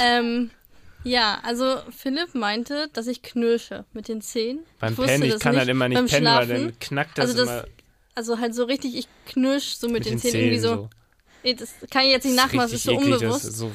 Ähm, 0.04 0.50
ja, 1.04 1.40
also 1.44 1.78
Philipp 1.96 2.36
meinte, 2.36 2.90
dass 2.94 3.08
ich 3.08 3.22
knirsche 3.22 3.86
mit 3.94 4.08
den 4.08 4.22
Zähnen. 4.22 4.60
Beim 4.80 4.94
ich 4.94 4.98
wusste 4.98 5.12
Pennen, 5.14 5.24
ich 5.26 5.40
kann 5.40 5.52
nicht. 5.54 5.60
halt 5.60 5.70
immer 5.70 5.88
nicht 5.90 5.98
Beim 5.98 6.08
pennen, 6.08 6.26
weil 6.26 6.46
Schlafen. 6.46 6.64
dann 6.68 6.80
knackt 6.80 7.18
das, 7.18 7.30
Also 7.30 7.46
das 7.46 7.50
immer 7.50 7.66
Also 8.16 8.40
halt 8.40 8.56
so 8.56 8.64
richtig, 8.66 8.96
ich 8.98 9.08
knirsch 9.28 9.76
so 9.76 9.88
mit, 9.88 10.00
mit 10.04 10.06
den, 10.08 10.20
Zähnen, 10.20 10.36
irgendwie 10.36 10.60
so. 10.60 10.90
Nee, 11.44 11.54
das 11.54 11.70
kann 11.90 12.04
ich 12.04 12.10
jetzt 12.12 12.26
nicht 12.26 12.36
nachmachen, 12.36 12.60
das 12.70 12.74
ist 12.74 12.84
so 12.84 12.92
eklig, 12.92 13.14
unbewusst. 13.14 13.46
Das 13.46 13.52
ist 13.52 13.58
so, 13.58 13.72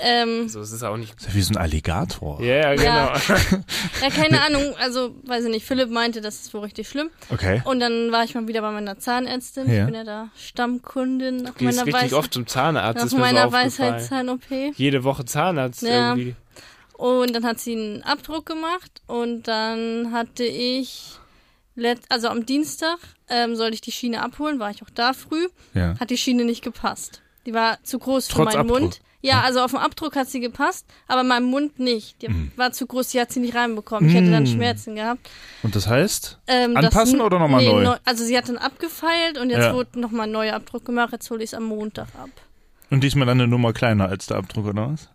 ähm, 0.00 0.48
so, 0.48 0.60
es 0.60 0.72
ist 0.72 0.82
auch 0.82 0.96
nicht. 0.96 1.14
Das 1.16 1.22
ist 1.22 1.28
ja 1.28 1.34
wie 1.34 1.42
so 1.42 1.54
ein 1.54 1.56
Alligator. 1.56 2.40
Ja, 2.42 2.74
genau. 2.74 2.84
Ja. 2.84 3.12
ja, 4.02 4.10
keine 4.14 4.42
Ahnung, 4.42 4.74
also 4.78 5.14
weiß 5.24 5.44
ich 5.44 5.50
nicht, 5.50 5.66
Philipp 5.66 5.90
meinte, 5.90 6.20
das 6.20 6.36
ist 6.42 6.54
wohl 6.54 6.60
richtig 6.62 6.88
schlimm. 6.88 7.10
Okay. 7.30 7.62
Und 7.64 7.80
dann 7.80 8.12
war 8.12 8.24
ich 8.24 8.34
mal 8.34 8.46
wieder 8.46 8.60
bei 8.60 8.70
meiner 8.70 8.98
Zahnärztin. 8.98 9.66
Ja. 9.70 9.80
Ich 9.80 9.84
bin 9.86 9.94
ja 9.94 10.04
da 10.04 10.28
Stammkundin 10.36 11.36
nach 11.38 11.54
Du 11.54 11.64
gehst 11.64 11.76
meiner, 11.78 11.86
richtig 11.86 12.12
Weis 12.12 12.18
oft 12.18 12.32
zum 12.34 12.46
Zahnarzt, 12.46 12.98
nach 12.98 13.04
ist 13.06 13.12
mir 13.12 13.18
so 13.18 13.24
meiner 13.24 13.46
aufgefallen. 13.46 13.72
Weisheitszahn-OP. 13.94 14.74
Jede 14.76 15.04
Woche 15.04 15.24
Zahnarzt 15.24 15.82
Ja. 15.82 16.10
irgendwie. 16.14 16.34
Und 16.94 17.34
dann 17.34 17.44
hat 17.44 17.60
sie 17.60 17.72
einen 17.76 18.02
Abdruck 18.02 18.46
gemacht 18.46 19.02
und 19.06 19.44
dann 19.46 20.12
hatte 20.12 20.42
ich, 20.44 21.12
let 21.76 22.00
also 22.08 22.28
am 22.28 22.44
Dienstag 22.44 22.98
ähm, 23.28 23.54
sollte 23.56 23.74
ich 23.74 23.80
die 23.80 23.92
Schiene 23.92 24.22
abholen, 24.22 24.58
war 24.58 24.70
ich 24.70 24.82
auch 24.82 24.90
da 24.94 25.12
früh, 25.12 25.46
Ja. 25.74 25.94
hat 26.00 26.10
die 26.10 26.16
Schiene 26.18 26.44
nicht 26.44 26.62
gepasst. 26.62 27.22
Die 27.46 27.54
war 27.54 27.78
zu 27.84 27.98
groß 28.00 28.26
für 28.26 28.32
Trotz 28.34 28.46
meinen 28.46 28.60
Abdruck? 28.62 28.80
Mund. 28.80 29.00
Ja, 29.20 29.40
also 29.40 29.60
auf 29.60 29.72
dem 29.72 29.80
Abdruck 29.80 30.14
hat 30.14 30.28
sie 30.28 30.38
gepasst, 30.38 30.86
aber 31.08 31.22
in 31.22 31.26
meinem 31.28 31.46
Mund 31.46 31.80
nicht. 31.80 32.22
Die 32.22 32.28
Hm. 32.28 32.52
war 32.54 32.70
zu 32.72 32.86
groß, 32.86 33.08
die 33.08 33.20
hat 33.20 33.32
sie 33.32 33.40
nicht 33.40 33.54
reinbekommen. 33.56 34.08
Ich 34.08 34.14
hätte 34.14 34.30
dann 34.30 34.44
Mm. 34.44 34.46
Schmerzen 34.46 34.94
gehabt. 34.94 35.28
Und 35.64 35.74
das 35.74 35.88
heißt? 35.88 36.38
Ähm, 36.46 36.74
das 36.76 36.84
Anpassen 36.84 37.16
n- 37.16 37.20
oder 37.22 37.40
nochmal 37.40 37.62
nee, 37.62 37.72
neu? 37.72 37.82
neu? 37.82 37.96
Also 38.04 38.24
sie 38.24 38.38
hat 38.38 38.48
dann 38.48 38.58
abgefeilt 38.58 39.36
und 39.38 39.50
jetzt 39.50 39.64
Ja. 39.64 39.74
wurde 39.74 39.98
nochmal 39.98 40.28
ein 40.28 40.32
neuer 40.32 40.54
Abdruck 40.54 40.84
gemacht. 40.84 41.10
Jetzt 41.12 41.28
hole 41.30 41.42
ich 41.42 41.50
es 41.50 41.54
am 41.54 41.64
Montag 41.64 42.06
ab. 42.14 42.30
Und 42.90 43.02
diesmal 43.02 43.26
dann 43.26 43.40
eine 43.40 43.48
Nummer 43.48 43.72
kleiner 43.72 44.08
als 44.08 44.26
der 44.26 44.36
Abdruck, 44.36 44.66
oder 44.66 44.92
was? 44.92 45.08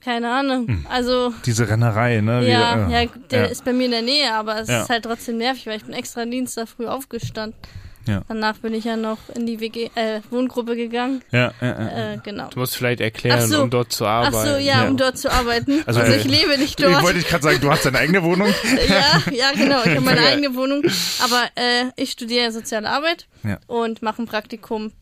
Keine 0.00 0.30
Ahnung. 0.32 0.86
Also 0.88 1.34
Diese 1.44 1.68
Rennerei, 1.68 2.20
ne? 2.22 2.40
Wie- 2.42 2.46
ja, 2.50 2.88
äh, 2.88 3.04
ja, 3.04 3.10
der 3.30 3.40
ja. 3.40 3.46
ist 3.46 3.64
bei 3.64 3.72
mir 3.74 3.84
in 3.86 3.90
der 3.90 4.02
Nähe, 4.02 4.32
aber 4.32 4.60
es 4.60 4.68
Ja. 4.68 4.82
ist 4.82 4.88
halt 4.88 5.04
trotzdem 5.04 5.36
nervig, 5.36 5.66
weil 5.66 5.76
ich 5.76 5.84
bin 5.84 5.92
extra 5.94 6.24
Dienstag 6.24 6.68
früh 6.68 6.86
aufgestanden. 6.86 7.58
Ja. 8.06 8.22
Danach 8.28 8.58
bin 8.58 8.72
ich 8.74 8.84
ja 8.84 8.96
noch 8.96 9.18
in 9.34 9.46
die 9.46 9.58
WG, 9.60 9.90
äh, 9.96 10.20
Wohngruppe 10.30 10.76
gegangen. 10.76 11.22
Ja, 11.32 11.52
ja, 11.60 11.66
ja. 11.66 12.12
Äh, 12.14 12.18
genau. 12.22 12.48
Du 12.50 12.60
musst 12.60 12.76
vielleicht 12.76 13.00
erklären, 13.00 13.40
Ach 13.42 13.46
so. 13.46 13.62
um 13.62 13.70
dort 13.70 13.92
zu 13.92 14.04
Ach 14.06 14.26
arbeiten. 14.26 14.48
so, 14.48 14.56
ja, 14.56 14.82
Ja. 14.82 14.88
um 14.88 14.96
dort 14.96 15.18
zu 15.18 15.30
arbeiten. 15.30 15.82
Also, 15.86 16.00
Also, 16.00 16.12
äh, 16.12 16.16
ich 16.18 16.24
lebe 16.24 16.50
nicht 16.58 16.78
Ich 16.80 16.86
dort. 16.86 17.02
wollte 17.02 17.18
ich 17.18 17.26
gerade 17.26 17.42
sagen, 17.42 17.60
du 17.60 17.70
hast 17.70 17.84
deine 17.84 17.98
eigene 17.98 18.22
Wohnung? 18.22 18.48
ja, 18.88 19.22
ja, 19.32 19.50
genau. 19.52 19.80
Ich 19.84 19.90
habe 19.90 20.00
meine 20.02 20.22
Ja. 20.22 20.28
eigene 20.28 20.54
Wohnung. 20.54 20.82
Aber 21.22 21.42
äh, 21.56 21.86
ich 21.96 22.10
studiere 22.12 22.52
soziale 22.52 22.88
Arbeit 22.88 23.26
Ja. 23.42 23.58
und 23.66 24.02
mache 24.02 24.22
ein 24.22 24.26
Praktikum 24.26 24.92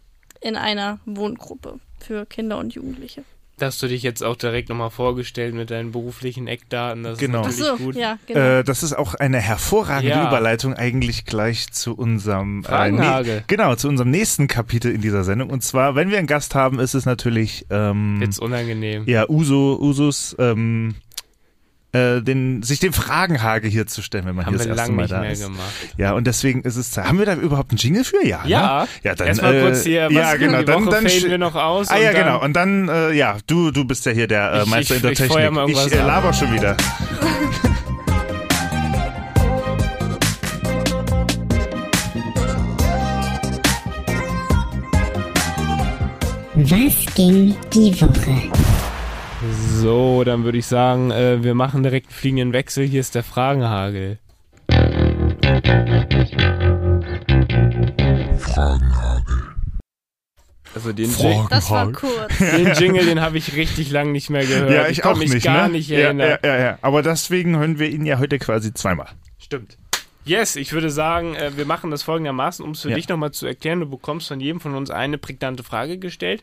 in 0.41 0.57
einer 0.57 0.99
Wohngruppe 1.05 1.81
für 2.01 2.27
Kinder 2.27 2.59
und 2.59 2.75
Jugendliche. 2.75 3.25
Dass 3.59 3.79
du 3.79 3.87
dich 3.87 4.03
jetzt 4.03 4.23
auch 4.23 4.35
direkt 4.35 4.69
nochmal 4.69 4.91
vorgestellt 4.91 5.55
mit 5.55 5.71
deinen 5.71 5.93
beruflichen 5.93 6.49
Eckdaten. 6.49 7.05
Das 7.05 7.19
Genau. 7.19 7.43
Ist 7.47 7.59
natürlich 7.61 7.79
so, 7.79 7.85
gut. 7.85 7.95
ja, 7.95 8.19
genau. 8.27 8.41
Äh, 8.41 8.65
das 8.65 8.83
ist 8.83 8.95
auch 8.95 9.15
eine 9.15 9.39
hervorragende 9.41 10.09
Ja. 10.17 10.27
Überleitung 10.27 10.75
eigentlich 10.75 11.25
gleich 11.25 11.71
zu 11.71 11.95
unserem. 11.95 12.65
Äh, 12.69 12.91
nee, 12.91 13.43
genau, 13.47 13.77
zu 13.77 13.89
unserem 13.89 14.11
nächsten 14.11 14.49
Kapitel 14.49 14.93
in 14.93 15.01
dieser 15.03 15.23
Sendung. 15.23 15.51
Und 15.51 15.63
zwar, 15.63 15.95
wenn 15.95 16.11
wir 16.11 16.19
einen 16.19 16.27
Gast 16.27 16.57
haben, 16.57 16.81
ist 16.81 16.95
es 16.95 17.07
natürlich 17.07 17.65
ähm, 17.71 18.19
Jetzt 18.21 18.41
unangenehm. 18.41 19.05
ja 19.07 19.29
Uso, 19.29 19.79
Usus 19.81 20.35
ähm, 20.41 20.97
äh, 21.95 22.21
den, 22.21 22.63
sich 22.63 22.81
dem 22.81 22.93
Fragenhage 22.93 23.69
hier 23.69 23.87
zu 23.87 24.03
stellen, 24.03 24.27
wenn 24.27 24.35
man 24.35 24.47
Haben 24.47 24.57
hier 24.57 24.65
wir 24.67 24.69
das 24.75 24.79
erste 24.79 24.93
lange 24.93 24.97
Mal 24.97 25.03
nicht 25.05 25.13
da 25.13 25.21
mehr 25.21 25.31
ist. 25.33 25.43
gemacht. 25.43 25.73
Ja, 25.97 26.13
und 26.13 26.27
deswegen 26.27 26.63
ist 26.63 26.77
es 26.77 26.91
Zeit. 26.91 27.07
Haben 27.07 27.19
wir 27.19 27.27
da 27.27 27.35
überhaupt 27.35 27.71
einen 27.71 27.79
Jingle 27.79 28.05
für? 28.05 28.27
Ja. 28.27 28.41
Ja. 28.47 28.83
Ne? 28.83 28.89
Ja, 29.05 29.15
dann 29.15 29.29
Erstmal 29.29 29.55
äh, 29.55 29.61
kurz 29.63 29.85
hier, 29.85 30.07
was 30.07 30.13
ja, 30.13 30.37
genau. 30.37 30.59
die 30.59 30.65
Dann, 30.65 30.87
Woche 30.87 30.91
dann 30.91 31.05
wir 31.07 31.39
noch 31.39 31.55
aus. 31.55 31.89
Ah 31.89 31.97
und 31.97 32.03
ja, 32.03 32.13
dann, 32.13 32.25
genau. 32.25 32.43
Und 32.43 32.53
dann, 32.55 32.89
äh, 32.89 33.13
ja, 33.13 33.37
du, 33.47 33.71
du 33.71 33.85
bist 33.85 34.05
ja 34.07 34.13
hier 34.13 34.27
der 34.27 34.53
äh, 34.53 34.63
Ich- 34.65 34.69
Meister 34.71 34.95
ich- 34.95 34.97
in 34.99 35.03
der 35.03 35.13
ich 35.13 35.19
Technik. 35.19 35.39
irgendwas 35.39 35.87
ich 35.87 35.93
äh, 35.95 35.99
ab. 36.01 36.07
laber 36.07 36.33
schon 36.33 36.53
wieder. 36.53 36.77
Was 46.57 47.15
ging 47.15 47.55
die 47.73 48.01
Woche? 48.01 48.74
So, 49.81 50.23
dann 50.25 50.45
würde 50.45 50.59
ich 50.59 50.67
sagen, 50.67 51.11
äh, 51.11 51.43
wir 51.43 51.55
machen 51.55 51.83
direkt 51.83 52.07
einen 52.07 52.15
fliegenden 52.15 52.53
Wechsel. 52.53 52.87
Hier 52.87 53.01
ist 53.01 53.15
der 53.15 53.25
Fragenhagel. 53.25 54.19
Also 60.75 60.93
den, 60.93 61.11
Jing 61.11 61.47
das 61.51 61.71
war 61.71 61.91
kurz. 61.93 62.39
den 62.39 62.73
Jingle, 62.75 63.05
den 63.05 63.21
habe 63.21 63.37
ich 63.37 63.57
richtig 63.57 63.91
lang 63.91 64.13
nicht 64.13 64.31
mehr 64.31 64.45
gehört. 64.45 64.71
Ja, 64.71 64.89
ich, 64.89 65.01
kann 65.01 65.15
auch 65.15 65.19
mich 65.19 65.33
nicht. 65.33 65.45
gar 65.45 65.67
ne? 65.67 65.75
nicht 65.75 65.89
ja, 65.89 65.99
erinnern. 65.99 66.39
ja, 66.43 66.49
ja, 66.49 66.59
ja. 66.59 66.79
Aber 66.81 67.03
deswegen 67.03 67.57
hören 67.57 67.79
wir 67.79 67.89
ihn 67.89 68.07
ja 68.07 68.19
heute 68.19 68.39
quasi 68.39 68.73
zweimal. 68.73 69.09
Stimmt. 69.39 69.77
Yes, 70.25 70.57
ich 70.57 70.73
würde 70.73 70.91
sagen, 70.91 71.35
äh, 71.35 71.57
wir 71.57 71.67
machen 71.67 71.91
das 71.91 72.03
folgendermaßen, 72.03 72.65
um 72.65 72.71
es 72.73 72.83
für 72.83 72.91
Ja. 72.91 72.97
dich 72.97 73.09
nochmal 73.09 73.33
zu 73.33 73.47
erklären. 73.47 73.81
Du 73.81 73.87
bekommst 73.87 74.29
von 74.29 74.41
jedem 74.41 74.61
von 74.61 74.75
uns 74.75 74.91
eine 74.91 75.19
prägnante 75.19 75.63
Frage 75.63 75.99
gestellt. 75.99 76.43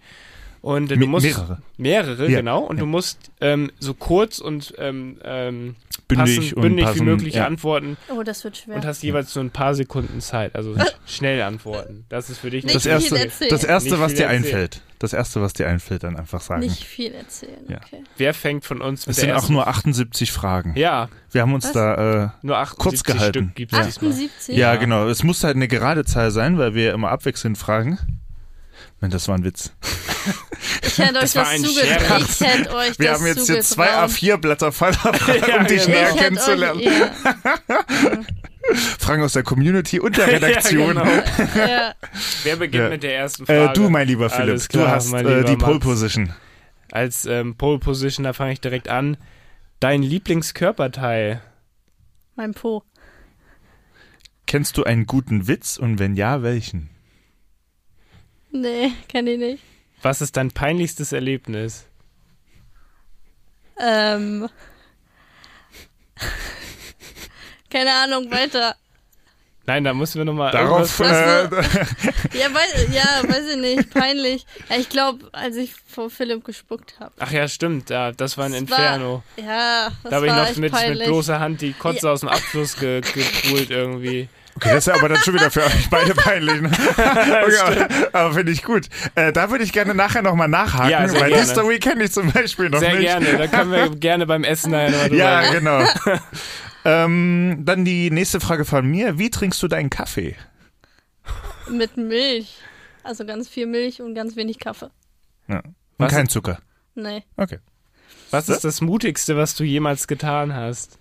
Und 0.61 0.91
äh, 0.91 0.97
du 0.97 1.07
musst. 1.07 1.25
mehrere. 1.25 1.57
Mehrere, 1.77 2.29
Ja, 2.29 2.37
genau. 2.39 2.59
Und 2.59 2.79
du 2.79 2.85
musst 2.85 3.31
ähm, 3.41 3.71
so 3.79 3.93
kurz 3.95 4.37
und 4.39 4.73
ähm, 4.77 5.17
ähm, 5.23 5.75
Bündig 6.07 6.35
passend, 6.37 6.53
und 6.53 6.61
bündig 6.61 6.87
wie 6.95 7.01
möglich 7.01 7.33
ja. 7.35 7.47
antworten 7.47 7.97
Oh, 8.15 8.21
das 8.21 8.43
wird 8.43 8.57
schwer. 8.57 8.75
und 8.75 8.85
hast 8.85 9.01
jeweils 9.01 9.33
nur 9.33 9.45
ein 9.45 9.49
paar 9.49 9.73
Sekunden 9.73 10.19
Zeit. 10.21 10.55
Also 10.55 10.73
sch- 10.73 10.91
schnell 11.07 11.41
antworten. 11.41 12.05
Das 12.09 12.29
ist 12.29 12.39
für 12.39 12.49
dich 12.51 12.63
Nicht 12.63 12.75
Das 12.75 12.83
viel 12.83 12.91
erste, 12.91 13.17
erzählen. 13.19 13.49
das 13.49 13.63
erste 13.63 13.89
Nicht 13.91 13.99
was 14.01 14.13
dir 14.13 14.23
erzählen. 14.25 14.43
einfällt. 14.43 14.81
Das 14.99 15.13
erste, 15.13 15.41
was 15.41 15.53
dir 15.53 15.67
einfällt, 15.67 16.03
dann 16.03 16.15
einfach 16.17 16.41
sagen. 16.41 16.59
Nicht 16.61 16.83
viel 16.83 17.13
erzählen, 17.13 17.65
Ja. 17.67 17.77
okay. 17.77 18.03
Wer 18.17 18.33
fängt 18.35 18.65
von 18.65 18.81
uns 18.81 19.07
mit 19.07 19.15
es 19.15 19.23
der 19.23 19.33
sind 19.33 19.43
auch 19.43 19.49
nur 19.49 19.67
78 19.67 20.31
Fragen. 20.31 20.73
Ja, 20.75 21.09
Wir 21.31 21.41
haben 21.41 21.53
uns 21.55 21.65
Was? 21.65 21.71
da, 21.71 22.25
äh, 22.25 22.29
nur 22.43 22.57
78 22.57 22.77
Kurz 22.83 23.03
gehalten. 23.03 23.43
Stück 23.45 23.55
gibt 23.55 23.73
es 23.73 23.85
diesmal. 23.85 24.11
78? 24.11 24.55
ja, 24.57 24.73
Ja. 24.73 24.79
genau. 24.79 25.07
Es 25.07 25.23
muss 25.23 25.43
halt 25.43 25.55
eine 25.55 25.67
gerade 25.67 26.05
Zahl 26.05 26.29
sein, 26.29 26.57
weil 26.59 26.75
wir 26.75 26.93
immer 26.93 27.09
abwechselnd 27.09 27.57
fragen. 27.57 27.97
Nein, 29.01 29.11
das 29.11 29.27
war 29.27 29.35
ein 29.35 29.43
Witz. 29.43 29.71
Ich 30.83 30.97
hätte 30.99 31.15
euch 31.19 31.33
Das 31.33 31.33
das, 31.33 31.61
zugetraut. 31.61 32.21
Ich 32.29 32.39
hätte 32.41 32.75
euch 32.75 32.99
Wir 32.99 33.07
das 33.09 33.19
haben 33.19 33.25
jetzt 33.27 33.47
hier 33.47 33.61
zwei 33.61 33.87
zugetraut. 33.87 34.09
A4-Blätter 34.11 34.71
voller 34.71 34.93
Fragen, 35.13 35.43
Ja, 35.49 35.57
um 35.57 35.65
dich 35.65 35.87
näher 35.87 36.11
kennenzulernen. 36.13 36.79
Euch, 36.79 36.85
ja, 36.85 37.11
Fragen 38.99 39.23
aus 39.23 39.33
der 39.33 39.41
Community 39.43 39.99
und 39.99 40.17
der 40.17 40.27
Redaktion. 40.27 40.95
Ja, 40.97 41.03
genau. 41.03 41.67
ja. 41.67 41.93
Wer 42.43 42.55
beginnt 42.57 42.83
Ja. 42.83 42.89
mit 42.89 43.01
der 43.03 43.15
ersten 43.15 43.47
Frage? 43.47 43.63
äh, 43.71 43.73
du, 43.73 43.89
mein 43.89 44.07
lieber 44.07 44.29
Philipp, 44.29 44.49
Alles 44.49 44.69
klar, 44.69 44.85
du 44.85 44.91
hast 44.91 45.11
äh, 45.13 45.43
die. 45.45 45.55
Pole 45.55 45.79
Position. 45.79 46.33
Als 46.91 47.25
ähm, 47.25 47.55
Pole 47.55 47.79
Position, 47.79 48.23
da 48.23 48.33
fange 48.33 48.53
ich 48.53 48.61
direkt 48.61 48.87
an. 48.87 49.17
Dein 49.79 50.03
Lieblingskörperteil? 50.03 51.41
Mein 52.35 52.53
Po. 52.53 52.83
Kennst 54.45 54.77
du 54.77 54.83
einen 54.83 55.07
guten 55.07 55.47
Witz 55.47 55.77
und 55.77 55.97
wenn 55.97 56.13
ja, 56.15 56.43
welchen? 56.43 56.90
Nee, 58.51 58.91
kenn 59.07 59.27
ich 59.27 59.39
nicht. 59.39 59.63
Was 60.01 60.21
ist 60.21 60.35
dein 60.37 60.51
peinlichstes 60.51 61.11
Erlebnis? 61.13 61.85
Ähm. 63.79 64.49
Keine 67.69 67.93
Ahnung, 67.93 68.29
weiter. 68.29 68.75
Nein, 69.67 69.83
da 69.83 69.93
müssen 69.93 70.17
wir 70.17 70.25
nochmal 70.25 70.51
Darauf, 70.51 70.99
äh, 70.99 71.03
Ja, 72.33 72.51
weiß, 72.51 72.87
ja, 72.91 73.29
weiß 73.29 73.47
ich 73.51 73.57
nicht, 73.57 73.89
peinlich. 73.91 74.45
Ja, 74.69 74.77
ich 74.77 74.89
glaube, 74.89 75.29
als 75.33 75.55
ich 75.55 75.73
vor 75.87 76.09
Philipp 76.09 76.43
gespuckt 76.43 76.95
habe. 76.99 77.13
Ach 77.19 77.31
ja, 77.31 77.47
stimmt, 77.47 77.91
ja, 77.91 78.11
das 78.11 78.37
war 78.37 78.45
ein 78.45 78.51
Das 78.53 78.61
Inferno. 78.61 79.23
War, 79.37 79.45
ja, 79.45 79.89
das 80.01 80.09
da 80.09 80.15
habe 80.15 80.27
ich 80.27 80.33
noch 80.33 80.55
mit, 80.57 80.73
mit 80.73 81.05
bloßer 81.05 81.39
Hand 81.39 81.61
die 81.61 81.73
Kotze 81.73 82.09
aus 82.09 82.21
dem 82.21 82.29
Abfluss 82.29 82.75
ge 82.75 83.01
gepult 83.01 83.69
irgendwie. 83.69 84.27
Okay, 84.61 84.69
das 84.75 84.77
ist 84.79 84.87
ja 84.87 84.93
aber 84.95 85.09
dann 85.09 85.17
schon 85.23 85.33
wieder 85.33 85.49
für 85.51 85.63
euch 85.63 85.89
beide 85.89 86.13
peinlich. 86.13 86.61
Ne? 86.61 86.71
Okay, 86.97 87.57
aber 87.59 88.15
aber 88.19 88.33
finde 88.35 88.51
ich 88.51 88.63
gut. 88.63 88.87
Äh, 89.15 89.31
da 89.33 89.49
würde 89.49 89.63
ich 89.63 89.73
gerne 89.73 89.93
nachher 89.95 90.21
nochmal 90.21 90.47
nachhaken, 90.47 90.89
Ja, 90.91 91.07
sehr 91.07 91.19
weil 91.21 91.29
die 91.29 91.35
gerne. 91.35 91.49
Story 91.49 91.79
kenne 91.79 92.03
ich 92.03 92.11
zum 92.11 92.31
Beispiel 92.31 92.69
noch 92.69 92.79
Sehr 92.79 92.93
nicht. 92.93 93.01
gerne, 93.03 93.37
da 93.37 93.47
können 93.47 93.71
wir 93.71 93.89
gerne 93.99 94.25
beim 94.27 94.43
Essen 94.43 94.71
nochmal 94.71 94.91
drüber 95.09 95.15
Ja, 95.15 95.39
reden. 95.39 95.53
genau. 95.65 95.83
ähm, 96.85 97.61
dann 97.65 97.85
die 97.85 98.09
nächste 98.11 98.39
Frage 98.39 98.65
von 98.65 98.85
mir. 98.85 99.17
Wie 99.17 99.29
trinkst 99.29 99.61
du 99.63 99.67
deinen 99.67 99.89
Kaffee? 99.89 100.35
Mit 101.69 101.97
Milch. 101.97 102.57
Also 103.03 103.25
ganz 103.25 103.47
viel 103.49 103.65
Milch 103.67 104.01
und 104.01 104.13
ganz 104.15 104.35
wenig 104.35 104.59
Kaffee. 104.59 104.89
Ja. 105.47 105.59
Und 105.59 105.73
Was- 105.97 106.13
kein 106.13 106.27
Zucker. 106.27 106.59
Nee. 106.95 107.23
Okay. 107.37 107.59
Was 108.31 108.47
ist 108.49 108.63
das 108.63 108.79
Mutigste, 108.81 109.35
was 109.35 109.55
du 109.55 109.63
jemals 109.63 110.07
getan 110.07 110.53
hast? 110.55 110.97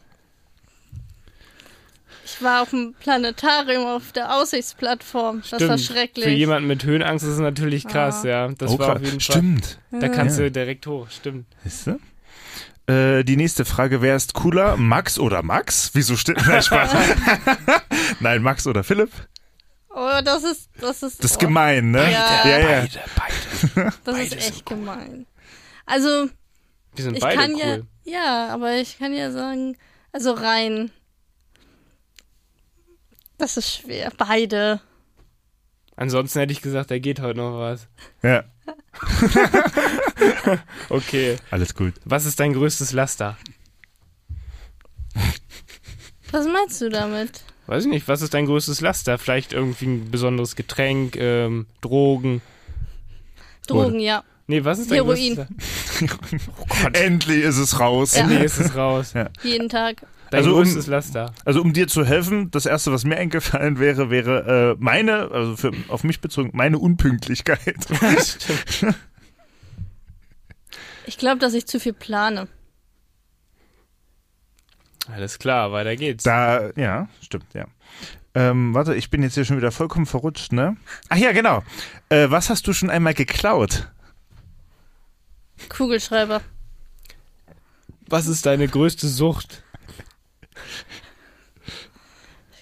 Ich 2.25 2.43
war 2.43 2.63
auf 2.63 2.71
dem 2.71 2.95
Planetarium 3.01 3.87
auf 3.87 4.13
der 4.13 4.35
Aussichtsplattform. 4.35 5.43
Das 5.51 5.67
war 5.69 5.79
schrecklich. 5.79 6.25
Für 6.25 6.31
jemanden 6.31 6.69
mit 6.69 6.85
Höhenangst 6.85 7.25
ist 7.25 7.33
es 7.35 7.39
natürlich 7.39 7.87
krass, 7.87 8.25
Ah. 8.25 8.29
ja. 8.29 8.49
Das 8.49 8.73
oh, 8.73 8.79
war 8.79 8.87
krass. 8.89 8.97
auf 8.99 9.05
jeden 9.05 9.21
Stimmt. 9.21 9.79
Fall. 9.91 10.01
Da 10.01 10.09
kannst 10.09 10.39
Ja. 10.39 10.45
du 10.45 10.51
direkt 10.51 10.87
hoch, 10.87 11.09
stimmt. 11.11 11.47
Siehst 11.65 11.87
du? 11.89 11.99
Äh, 12.93 13.25
die 13.25 13.37
nächste 13.37 13.65
Frage, 13.65 14.03
wer 14.03 14.17
ist 14.17 14.35
cooler, 14.35 14.77
Max 14.77 15.19
oder 15.19 15.43
Max? 15.43 15.91
Wieso 15.95 16.17
steht 16.17 16.37
Nein, 16.47 16.63
Spaß. 16.63 16.91
Nein, 18.21 18.43
Max 18.43 18.67
oder 18.67 18.83
Philipp? 18.85 19.11
Oh, 19.93 20.21
das 20.25 20.45
ist, 20.45 20.71
das 20.81 21.03
ist, 21.03 21.23
Das 21.23 21.33
ist 21.33 21.37
oh, 21.39 21.41
gemein, 21.47 21.91
ne? 21.91 22.11
Ja. 22.11 22.43
ja. 22.49 22.59
ja. 22.59 22.81
Beide, 22.81 23.01
beide. 23.75 23.93
das 24.05 24.19
ist 24.19 24.31
beide 24.31 24.37
echt 24.37 24.55
sind 24.55 24.67
gemein. 24.67 25.27
Also, 25.87 26.29
Die 26.97 27.03
sind 27.03 27.15
ich 27.17 27.21
beide 27.21 27.37
kann 27.41 27.53
cool. 27.55 27.87
ja, 28.05 28.13
ja, 28.13 28.49
aber 28.55 28.75
ich 28.77 28.99
kann 28.99 29.13
ja 29.13 29.31
sagen, 29.33 29.77
also 30.13 30.33
rein. 30.33 30.91
Das 33.41 33.57
ist 33.57 33.75
schwer. 33.75 34.13
Beide. 34.19 34.81
Ansonsten 35.97 36.41
hätte 36.41 36.53
ich 36.53 36.61
gesagt, 36.61 36.91
da 36.91 36.99
geht 36.99 37.21
heute 37.21 37.39
noch 37.39 37.59
was. 37.59 37.89
ja. 38.23 38.45
Okay. 40.91 41.37
Alles 41.51 41.75
gut. 41.75 41.95
Was 42.05 42.27
ist 42.27 42.39
dein 42.39 42.53
größtes 42.53 42.93
Laster? 42.93 43.39
Was 46.31 46.47
meinst 46.47 46.81
du 46.83 46.91
damit? 46.91 47.43
Weiß 47.67 47.85
ich 47.85 47.91
nicht, 47.91 48.09
was 48.09 48.21
ist 48.21 48.35
dein 48.35 48.47
größtes 48.47 48.81
Laster? 48.81 49.17
Vielleicht 49.17 49.53
irgendwie 49.53 49.87
ein 49.87 50.11
besonderes 50.11 50.57
Getränk, 50.57 51.17
ähm, 51.17 51.67
Drogen. 51.81 52.43
Drogen, 53.67 54.01
ja. 54.01 54.25
Nee, 54.51 54.65
was 54.65 54.81
ist 54.81 54.91
Heroin. 54.91 55.37
größtes 55.37 55.49
Laster? 56.01 56.49
Oh 56.61 56.65
Gott. 56.83 56.97
Endlich 56.97 57.45
ist 57.45 57.57
es 57.59 57.79
raus. 57.79 58.17
Ja. 58.17 58.23
Endlich 58.23 58.43
ist 58.43 58.59
es 58.59 58.75
raus. 58.75 59.15
Jeden 59.45 59.69
Tag. 59.69 60.03
Dein 60.33 60.39
Also, 60.45 60.57
um- 60.57 60.87
Laster. 60.87 61.33
Also 61.45 61.61
um 61.63 61.73
dir 61.73 61.87
zu 61.87 62.05
helfen, 62.05 62.51
das 62.51 62.67
erste, 62.67 62.91
was 62.93 63.05
mir 63.05 63.17
eingefallen 63.17 63.79
wäre, 63.79 64.11
wäre 64.11 64.73
äh, 64.73 64.83
meine, 64.83 65.31
also 65.31 65.57
für, 65.57 65.71
auf 65.89 66.03
mich 66.03 66.21
bezogen, 66.21 66.51
meine 66.53 66.79
Unpünktlichkeit. 66.79 67.77
Stimmt. 68.69 68.97
Ich 71.07 71.17
glaube, 71.19 71.39
dass 71.39 71.55
ich 71.55 71.67
zu 71.67 71.79
viel 71.79 71.93
plane. 71.93 72.49
Alles 75.13 75.39
klar, 75.39 75.71
weiter 75.73 75.95
geht's. 75.97 76.25
Da, 76.25 76.71
ja, 76.77 77.09
stimmt, 77.23 77.47
ja. 77.55 77.67
Ähm, 78.35 78.75
warte, 78.75 78.95
ich 78.95 79.11
bin 79.11 79.23
jetzt 79.23 79.35
hier 79.35 79.45
schon 79.45 79.57
wieder 79.57 79.73
vollkommen 79.73 80.07
verrutscht, 80.07 80.53
ne? 80.53 80.77
Ach 81.09 81.17
ja, 81.17 81.33
genau. 81.33 81.65
Äh, 82.09 82.31
was 82.31 82.49
hast 82.51 82.67
du 82.69 82.73
schon 82.73 82.91
einmal 82.91 83.15
geklaut? 83.15 83.89
Kugelschreiber. 85.69 86.41
Was 88.09 88.27
ist 88.27 88.47
deine 88.47 88.67
größte 88.69 89.07
Sucht? 89.09 89.63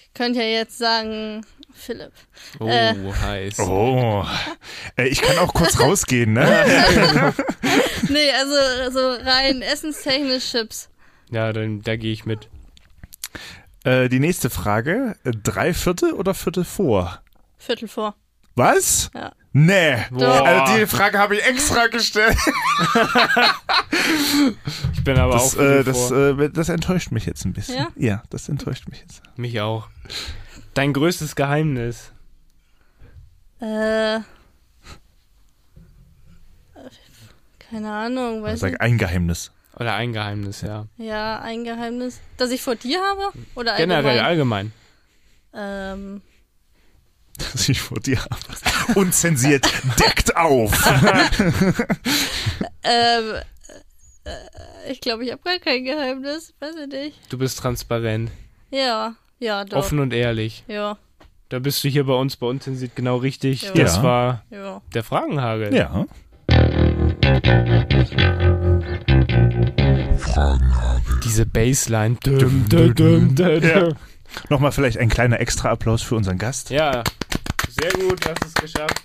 Ich 0.01 0.13
könnte 0.13 0.39
ja 0.39 0.45
jetzt 0.59 0.77
sagen, 0.77 1.45
Philipp. 1.73 2.11
Oh, 2.59 2.67
Äh. 2.67 2.93
heiß. 3.13 3.59
Oh, 3.59 4.25
äh, 4.97 5.07
ich 5.07 5.21
kann 5.21 5.37
auch 5.39 5.53
kurz 5.53 5.79
rausgehen, 5.79 6.33
ne? 6.33 6.45
Nee, 8.09 8.31
also, 8.31 8.55
also 8.83 9.23
rein 9.23 9.61
essenstechnisch 9.61 10.51
Chips. 10.51 10.89
Ja, 11.29 11.53
dann 11.53 11.81
da 11.81 11.95
gehe 11.95 12.11
ich 12.11 12.25
mit. 12.25 12.49
Äh, 13.83 14.09
die 14.09 14.19
nächste 14.19 14.49
Frage. 14.49 15.15
Drei 15.23 15.73
Viertel 15.73 16.13
oder 16.13 16.33
Viertel 16.33 16.63
vor? 16.63 17.21
Viertel 17.57 17.87
vor. 17.87 18.15
Was? 18.59 19.09
Ja. 19.15 19.31
Nee. 19.53 20.05
Boah. 20.11 20.45
Also 20.45 20.77
die 20.77 20.85
Frage 20.85 21.17
habe 21.17 21.35
ich 21.37 21.45
extra 21.45 21.87
gestellt. 21.87 22.37
Ich 24.93 25.03
bin 25.03 25.17
aber 25.17 25.33
Das, 25.33 25.57
auch 25.57 25.61
äh, 25.61 25.83
das, 25.83 26.11
äh, 26.11 26.49
das 26.49 26.69
enttäuscht 26.69 27.11
mich 27.11 27.25
jetzt 27.25 27.45
ein 27.45 27.53
bisschen. 27.53 27.75
Ja? 27.77 27.87
ja, 27.95 28.23
das 28.29 28.49
enttäuscht 28.49 28.87
mich 28.89 28.99
jetzt. 29.01 29.21
mich 29.37 29.59
auch. 29.61 29.87
Dein 30.73 30.93
größtes 30.93 31.35
Geheimnis. 31.35 32.11
Äh. 33.61 34.19
Keine 37.69 37.91
Ahnung, 37.91 38.43
weiß 38.43 38.59
Sag 38.59 38.71
nicht. 38.71 38.81
ein 38.81 38.97
Geheimnis. 38.97 39.51
Oder 39.77 39.93
ein 39.95 40.11
Geheimnis, 40.11 40.61
ja. 40.61 40.85
Ja, 40.97 41.39
ein 41.39 41.63
Geheimnis. 41.63 42.19
Das 42.37 42.51
ich 42.51 42.61
vor 42.61 42.75
dir 42.75 42.99
habe? 42.99 43.31
Oder 43.55 43.77
Generell, 43.77 44.19
allgemein? 44.19 44.71
allgemein. 45.53 46.11
Ähm, 46.11 46.21
Das 47.53 47.69
ich 47.69 47.81
vor 47.81 47.99
dir 47.99 48.19
habe. 48.21 48.99
Unzensiert, 48.99 49.65
deckt 49.99 50.35
auf. 50.35 50.71
ähm, 52.83 53.35
äh, 54.23 54.91
ich 54.91 55.01
glaube, 55.01 55.25
ich 55.25 55.31
habe 55.31 55.41
gar 55.43 55.59
kein 55.59 55.83
Geheimnis. 55.83 56.53
Weiß 56.59 56.75
ich 56.81 56.87
nicht. 56.87 57.19
Du 57.29 57.37
bist 57.37 57.59
transparent, 57.59 58.31
Ja, 58.71 59.15
ja, 59.39 59.65
doch. 59.65 59.77
offen 59.77 59.99
und 59.99 60.13
ehrlich. 60.13 60.63
Ja, 60.67 60.97
Da 61.49 61.59
bist 61.59 61.83
du 61.83 61.87
hier 61.89 62.05
bei 62.05 62.13
uns 62.13 62.35
bei 62.35 62.47
uns 62.47 62.65
sieht 62.65 62.95
genau 62.95 63.17
richtig. 63.17 63.63
Ja. 63.63 63.73
Das 63.73 64.03
war 64.03 64.43
ja. 64.49 64.81
der 64.93 65.03
Fragenhagel. 65.03 65.73
Ja. 65.73 66.05
Diese 71.23 71.45
Bassline. 71.45 72.15
Düm, 72.23 72.67
düm, 72.69 72.95
düm, 72.95 73.35
düm, 73.35 73.63
Ja. 73.63 73.89
Nochmal 74.49 74.71
vielleicht 74.71 74.97
ein 74.97 75.09
kleiner 75.09 75.39
Extra-Applaus 75.39 76.01
für 76.01 76.15
unseren 76.15 76.37
Gast. 76.37 76.69
ja, 76.69 77.03
sehr 77.69 77.91
gut, 77.91 78.25
hast 78.27 78.45
es 78.45 78.53
geschafft. 78.55 79.01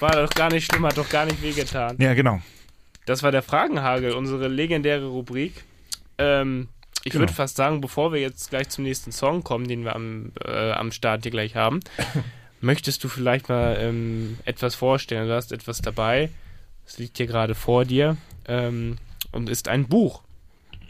War 0.00 0.12
doch 0.12 0.30
gar 0.30 0.50
nicht 0.50 0.64
schlimm, 0.66 0.86
hat 0.86 0.96
doch 0.96 1.08
gar 1.08 1.26
nicht 1.26 1.42
wehgetan. 1.42 1.96
Ja, 1.98 2.14
genau. 2.14 2.40
Das 3.06 3.22
war 3.22 3.32
der 3.32 3.42
Fragenhagel, 3.42 4.12
unsere 4.12 4.48
legendäre 4.48 5.06
Rubrik. 5.06 5.64
Ähm, 6.18 6.68
ich 7.04 7.12
Genau. 7.12 7.22
würde 7.22 7.32
fast 7.32 7.56
sagen, 7.56 7.80
bevor 7.80 8.12
wir 8.12 8.20
jetzt 8.20 8.50
gleich 8.50 8.68
zum 8.68 8.84
nächsten 8.84 9.12
Song 9.12 9.42
kommen, 9.44 9.66
den 9.68 9.84
wir 9.84 9.94
am, 9.94 10.32
äh, 10.44 10.72
am 10.72 10.92
Start 10.92 11.22
hier 11.22 11.30
gleich 11.32 11.54
haben, 11.56 11.80
möchtest 12.60 13.02
du 13.04 13.08
vielleicht 13.08 13.48
mal 13.48 13.76
ähm, 13.80 14.38
etwas 14.44 14.74
vorstellen? 14.74 15.28
Du 15.28 15.34
hast 15.34 15.52
etwas 15.52 15.80
dabei. 15.80 16.30
Es 16.86 16.98
liegt 16.98 17.16
hier 17.18 17.26
gerade 17.26 17.54
vor 17.54 17.84
dir 17.84 18.16
ähm, 18.46 18.96
und 19.32 19.48
ist 19.48 19.68
ein 19.68 19.86
Buch. 19.88 20.22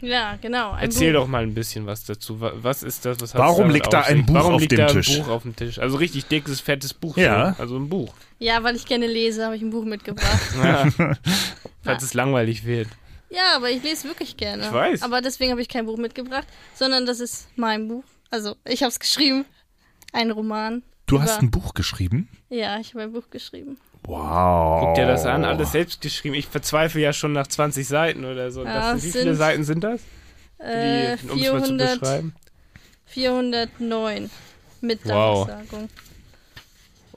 Ja, 0.01 0.37
genau. 0.41 0.71
Ein 0.71 0.83
Erzähl 0.85 1.11
Buch. 1.13 1.21
doch 1.21 1.27
mal 1.27 1.43
ein 1.43 1.53
bisschen 1.53 1.85
was 1.85 2.05
dazu. 2.05 2.39
Wa- 2.39 2.53
Was 2.55 2.83
ist 2.83 3.05
das? 3.05 3.19
Was 3.19 3.35
Warum 3.35 3.69
liegt 3.69 3.91
da 3.91 4.01
ein? 4.01 4.25
Buch 4.25 4.33
Warum 4.35 4.53
auf 4.55 4.61
liegt 4.61 4.71
dem 4.71 4.77
da 4.79 4.87
ein 4.87 4.93
Tisch? 4.93 5.17
Buch 5.19 5.27
auf 5.27 5.41
dem 5.43 5.55
Tisch? 5.55 5.79
Also 5.79 5.97
richtig 5.97 6.25
dickes, 6.25 6.61
fettes 6.61 6.93
Buch. 6.93 7.17
Ja. 7.17 7.53
So. 7.55 7.61
Also 7.63 7.77
ein 7.77 7.89
Buch. 7.89 8.13
Ja, 8.39 8.63
weil 8.63 8.75
ich 8.75 8.85
gerne 8.85 9.07
lese, 9.07 9.43
habe 9.45 9.55
ich 9.55 9.61
ein 9.61 9.69
Buch 9.71 9.83
mitgebracht. 9.85 10.39
Ja. 10.63 10.87
Falls 11.81 12.03
es 12.03 12.13
langweilig 12.13 12.65
wird. 12.65 12.87
ja, 13.29 13.55
aber 13.55 13.69
ich 13.69 13.81
lese 13.83 14.07
wirklich 14.07 14.35
gerne. 14.37 14.63
Ich 14.63 14.71
weiß. 14.73 15.01
Aber 15.01 15.21
deswegen 15.21 15.51
habe 15.51 15.61
ich 15.61 15.67
kein 15.69 15.85
Buch 15.85 15.97
mitgebracht, 15.97 16.47
sondern 16.75 17.05
das 17.05 17.19
ist 17.19 17.47
mein 17.55 17.87
Buch. 17.87 18.03
Also, 18.31 18.55
ich 18.65 18.81
habe 18.83 18.89
es 18.89 18.99
geschrieben. 18.99 19.45
Ein 20.13 20.31
Roman. 20.31 20.83
Du 21.07 21.15
über- 21.15 21.23
hast 21.23 21.39
ein 21.39 21.51
Buch 21.51 21.73
geschrieben? 21.73 22.27
Ja, 22.49 22.79
ich 22.79 22.93
habe 22.93 23.03
ein 23.03 23.11
Buch 23.13 23.29
geschrieben. 23.31 23.77
Wow. 24.03 24.81
Guck 24.85 24.95
dir 24.95 25.05
das 25.05 25.25
an, 25.25 25.45
alles 25.45 25.71
selbst 25.71 26.01
geschrieben. 26.01 26.35
Ich 26.35 26.47
verzweifle 26.47 27.01
ja 27.01 27.13
schon 27.13 27.33
nach 27.33 27.47
20 27.47 27.87
Seiten 27.87 28.25
oder 28.25 28.51
so. 28.51 28.63
Ja, 28.63 28.93
das 28.93 29.01
sind, 29.01 29.13
wie 29.13 29.17
viele 29.19 29.35
Seiten 29.35 29.63
sind 29.63 29.83
das? 29.83 30.01
Äh, 30.57 31.17
Die, 31.17 31.29
um 31.29 31.37
es 31.39 31.51
mal 31.51 31.63
zu 31.63 31.65
400, 31.77 31.99
beschreiben. 31.99 32.35
409 33.05 34.29
mit 34.81 35.05
Wow. 35.05 35.47
Danksagung. 35.47 35.89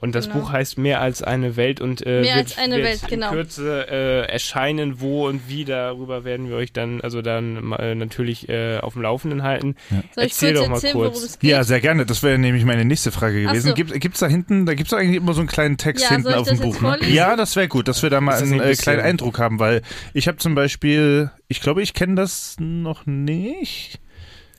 Und 0.03 0.15
das 0.15 0.27
genau. 0.27 0.41
Buch 0.41 0.51
heißt 0.51 0.77
Mehr 0.77 0.99
als 0.99 1.23
eine 1.23 1.55
Welt 1.55 1.79
und 1.79 2.05
äh, 2.05 2.19
Mehr 2.19 2.35
wird, 2.35 2.45
als 2.47 2.57
eine 2.57 2.75
wird 2.75 2.85
Welt, 2.87 3.01
genau. 3.07 3.29
in 3.29 3.33
Kürze 3.35 3.87
äh, 3.89 4.29
erscheinen, 4.29 4.99
wo 4.99 5.29
und 5.29 5.47
wie. 5.47 5.63
Darüber 5.63 6.25
werden 6.25 6.49
wir 6.49 6.57
euch 6.57 6.73
dann, 6.73 6.99
also 6.99 7.21
dann 7.21 7.71
äh, 7.71 7.95
natürlich 7.95 8.49
äh, 8.49 8.79
auf 8.79 8.93
dem 8.93 9.03
Laufenden 9.03 9.43
halten. 9.43 9.77
Soll 10.13 10.25
ich 10.25 10.33
Erzähl 10.33 10.55
kurz 10.55 10.61
doch 10.61 10.67
mal 10.67 10.75
erzählen, 10.75 10.93
kurz. 10.93 11.13
worum 11.13 11.23
es 11.25 11.39
geht? 11.39 11.49
Ja, 11.49 11.63
sehr 11.63 11.79
gerne. 11.79 12.05
Das 12.05 12.21
wäre 12.21 12.37
nämlich 12.37 12.65
meine 12.65 12.83
nächste 12.83 13.13
Frage 13.13 13.43
gewesen. 13.43 13.69
so. 13.69 13.73
Gibt 13.73 14.13
es 14.13 14.19
da 14.19 14.27
hinten, 14.27 14.65
da 14.65 14.73
gibt 14.73 14.91
es 14.91 14.93
eigentlich 14.93 15.15
immer 15.15 15.33
so 15.33 15.39
einen 15.39 15.47
kleinen 15.47 15.77
Text 15.77 16.03
Ja, 16.03 16.09
hinten 16.09 16.33
auf 16.33 16.49
dem 16.49 16.59
Buch. 16.59 16.81
Ne? 16.81 16.97
Ja, 17.07 17.37
das 17.37 17.55
wäre 17.55 17.69
gut, 17.69 17.87
dass 17.87 18.03
wir 18.03 18.09
da 18.09 18.19
mal 18.19 18.35
einen 18.35 18.55
ein 18.55 18.59
äh, 18.59 18.63
bisschen- 18.71 18.83
kleinen 18.83 19.03
Eindruck 19.03 19.39
haben, 19.39 19.59
weil 19.59 19.83
ich 20.13 20.27
habe 20.27 20.35
zum 20.37 20.53
Beispiel, 20.53 21.31
ich 21.47 21.61
glaube, 21.61 21.81
ich 21.81 21.93
kenne 21.93 22.15
das 22.15 22.57
noch 22.59 23.05
nicht. 23.05 24.01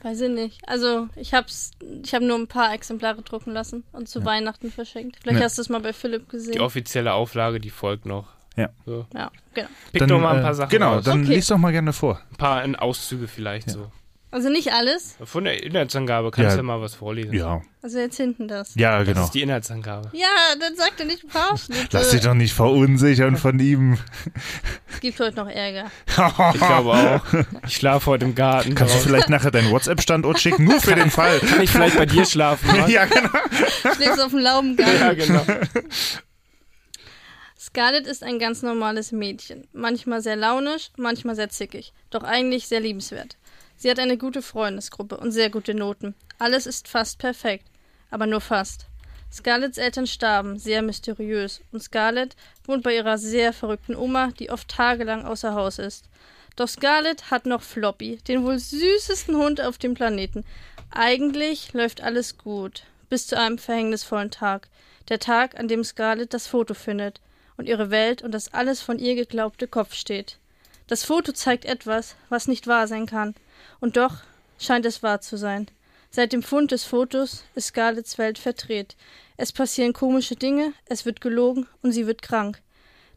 Weiß 0.05 0.21
ich 0.21 0.29
nicht. 0.29 0.61
Also, 0.69 1.07
ich 1.15 1.33
hab's, 1.33 1.71
ich 2.03 2.13
habe 2.13 2.23
nur 2.25 2.37
ein 2.37 2.45
paar 2.45 2.71
Exemplare 2.75 3.23
drucken 3.23 3.51
lassen 3.53 3.83
und 3.91 4.07
zu 4.07 4.23
Weihnachten 4.23 4.69
verschenkt. 4.71 5.17
Vielleicht 5.19 5.39
Ja. 5.39 5.45
hast 5.45 5.57
du 5.57 5.63
es 5.63 5.69
mal 5.69 5.79
bei 5.81 5.93
Philipp 5.93 6.29
gesehen. 6.29 6.51
Die 6.51 6.59
offizielle 6.59 7.11
Auflage, 7.13 7.59
die 7.59 7.71
folgt 7.71 8.05
noch. 8.05 8.27
Ja. 8.55 8.69
So. 8.85 9.07
ja, 9.15 9.31
genau. 9.55 9.67
Pick 9.91 9.99
Dann, 10.01 10.09
doch 10.09 10.19
mal 10.19 10.33
ein 10.35 10.39
äh, 10.39 10.43
paar 10.43 10.53
Sachen 10.53 10.69
Genau, 10.69 10.93
raus. 10.93 11.05
dann 11.05 11.23
Okay. 11.23 11.33
lies 11.33 11.47
doch 11.47 11.57
mal 11.57 11.71
gerne 11.71 11.91
vor. 11.91 12.21
Ein 12.29 12.35
paar 12.37 12.63
in 12.63 12.75
Auszüge 12.75 13.27
vielleicht 13.27 13.71
so. 13.71 13.91
Also 14.31 14.49
nicht 14.49 14.73
alles. 14.73 15.15
Von 15.23 15.45
der 15.45 15.63
Inhaltsangabe 15.63 16.29
kannst 16.29 16.43
Ja. 16.43 16.51
du 16.51 16.57
ja 16.57 16.63
mal 16.63 16.81
was 16.81 16.93
vorlesen. 16.93 17.31
Ja, 17.33 17.61
Also 17.81 17.99
jetzt 17.99 18.17
hinten 18.17 18.49
das. 18.49 18.75
ja, 18.75 18.99
Das 18.99 19.07
genau. 19.07 19.23
ist 19.23 19.31
die 19.31 19.41
Inhaltsangabe. 19.41 20.09
Ja, 20.11 20.27
dann 20.59 20.75
sagt 20.75 20.99
er 20.99 21.05
nicht 21.05 21.23
ein 21.23 21.29
paar 21.29 21.53
Ausschnitte. 21.53 21.87
Lass 21.91 22.09
dich 22.09 22.19
doch 22.21 22.33
nicht 22.33 22.53
verunsichern 22.53 23.37
von 23.37 23.57
ihm. 23.59 23.97
Es 24.91 24.99
gibt 24.99 25.19
heute 25.21 25.37
noch 25.37 25.47
Ärger. 25.47 25.89
Ich 26.07 26.59
glaube 26.59 26.91
auch. 26.91 27.45
Ich 27.65 27.75
schlafe 27.77 28.07
heute 28.11 28.25
im 28.25 28.35
Garten. 28.35 28.75
Kannst 28.75 28.93
du 28.93 28.97
draußen. 28.97 29.09
vielleicht 29.09 29.29
nachher 29.29 29.51
deinen 29.51 29.71
WhatsApp-Standort 29.71 30.37
schicken? 30.39 30.65
Nur 30.65 30.81
für 30.81 30.95
den 30.95 31.11
Fall. 31.11 31.39
Kann 31.39 31.61
ich 31.61 31.69
vielleicht 31.69 31.97
bei 31.97 32.05
dir 32.05 32.25
schlafen? 32.25 32.67
Mann? 32.67 32.89
Ja, 32.89 33.05
genau. 33.05 33.29
Schläfst 33.95 34.19
auf 34.19 34.31
dem 34.31 34.39
Laubengang. 34.39 34.93
ja, 34.99 35.13
genau. 35.13 35.45
Scarlett 37.57 38.05
ist 38.05 38.23
ein 38.23 38.39
ganz 38.39 38.61
normales 38.63 39.11
Mädchen. 39.11 39.67
Manchmal 39.73 40.21
sehr 40.21 40.35
launisch, 40.35 40.89
manchmal 40.97 41.35
sehr 41.35 41.49
zickig. 41.49 41.93
Doch 42.09 42.23
eigentlich 42.23 42.67
sehr 42.67 42.79
liebenswert. 42.81 43.37
Sie 43.77 43.89
hat 43.89 43.99
eine 43.99 44.17
gute 44.17 44.41
Freundesgruppe 44.41 45.17
und 45.17 45.31
sehr 45.31 45.49
gute 45.49 45.73
Noten. 45.73 46.15
Alles 46.39 46.65
ist 46.65 46.87
fast 46.87 47.19
perfekt. 47.19 47.65
Aber 48.09 48.27
nur 48.27 48.41
fast. 48.41 48.87
Scarletts 49.31 49.77
Eltern 49.77 50.07
starben, 50.07 50.57
sehr 50.57 50.81
mysteriös, 50.81 51.59
und 51.71 51.83
Scarlett 51.83 52.35
wohnt 52.65 52.83
bei 52.83 52.95
ihrer 52.95 53.17
sehr 53.17 53.51
verrückten 53.51 53.95
Oma, 53.95 54.31
die 54.39 54.49
oft 54.49 54.69
tagelang 54.69 55.25
außer 55.25 55.53
Haus 55.53 55.77
ist. 55.77 56.07
Doch 56.55 56.69
Scarlett 56.69 57.31
hat 57.31 57.45
noch 57.45 57.61
Floppy, 57.61 58.17
den 58.27 58.45
wohl 58.45 58.59
süßesten 58.59 59.35
Hund 59.35 59.59
auf 59.59 59.77
dem 59.77 59.93
Planeten. 59.93 60.45
Eigentlich 60.89 61.73
läuft 61.73 62.01
alles 62.01 62.37
gut, 62.37 62.83
bis 63.09 63.27
zu 63.27 63.37
einem 63.37 63.57
verhängnisvollen 63.57 64.31
Tag. 64.31 64.69
Der 65.09 65.19
Tag, 65.19 65.59
an 65.59 65.67
dem 65.67 65.83
Scarlett 65.83 66.33
das 66.33 66.47
Foto 66.47 66.73
findet 66.73 67.19
und 67.57 67.67
ihre 67.67 67.91
Welt 67.91 68.21
und 68.21 68.31
das 68.31 68.53
alles 68.53 68.81
von 68.81 68.99
ihr 68.99 69.15
geglaubte 69.15 69.67
Kopf 69.67 69.93
steht. 69.93 70.37
Das 70.87 71.03
Foto 71.03 71.33
zeigt 71.33 71.65
etwas, 71.65 72.15
was 72.29 72.47
nicht 72.47 72.67
wahr 72.67 72.87
sein 72.87 73.05
kann. 73.05 73.35
Und 73.79 73.97
doch 73.97 74.17
scheint 74.59 74.85
es 74.85 75.03
wahr 75.03 75.21
zu 75.21 75.37
sein. 75.37 75.67
Seit 76.09 76.31
dem 76.31 76.43
Fund 76.43 76.71
des 76.71 76.85
Fotos 76.85 77.43
ist 77.55 77.67
Scarletts 77.67 78.17
Welt 78.17 78.37
verdreht. 78.37 78.95
Es 79.37 79.51
passieren 79.51 79.91
komische 79.91 80.35
Dinge, 80.35 80.73
es 80.85 81.05
wird 81.05 81.19
gelogen 81.19 81.67
und 81.81 81.91
sie 81.91 82.07
wird 82.07 82.21
krank. 82.21 82.61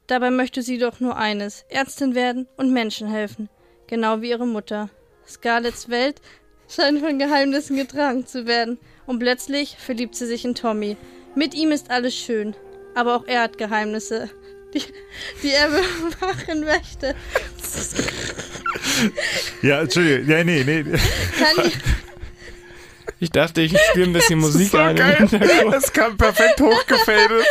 Dabei 0.08 0.30
möchte 0.30 0.62
sie 0.62 0.78
doch 0.78 1.00
nur 1.00 1.16
eines, 1.16 1.64
Ärztin 1.68 2.14
werden 2.14 2.48
und 2.56 2.72
Menschen 2.72 3.08
helfen. 3.08 3.48
Genau 3.86 4.20
wie 4.20 4.30
ihre 4.30 4.46
Mutter. 4.46 4.90
Scarletts 5.26 5.90
Welt 5.90 6.20
scheint 6.68 7.00
von 7.00 7.18
Geheimnissen 7.18 7.76
getragen 7.76 8.26
zu 8.26 8.46
werden. 8.46 8.78
Und 9.06 9.18
plötzlich 9.18 9.76
verliebt 9.78 10.16
sie 10.16 10.26
sich 10.26 10.44
in 10.44 10.54
Tommy. 10.54 10.96
Mit 11.34 11.54
ihm 11.54 11.70
ist 11.70 11.90
alles 11.90 12.14
schön. 12.14 12.56
Aber 12.94 13.14
auch 13.14 13.26
er 13.26 13.42
hat 13.42 13.58
Geheimnisse, 13.58 14.28
die, 14.74 14.82
die 15.42 15.50
er 15.50 15.68
bewachen 15.68 16.64
möchte. 16.64 17.14
Ja, 19.62 19.80
Entschuldigung. 19.82 20.28
Ja, 20.28 20.44
nee, 20.44 20.64
nee. 20.64 20.84
Kann, 20.84 21.72
Ich 23.20 23.30
dachte, 23.30 23.62
ich 23.62 23.76
spiele 23.90 24.06
ein 24.06 24.12
bisschen 24.12 24.38
Musik 24.38 24.70
so 24.70 24.78
ein. 24.78 24.96
Das 25.70 25.92
kam 25.92 26.16
perfekt 26.16 26.60
hochgefadet. 26.60 27.44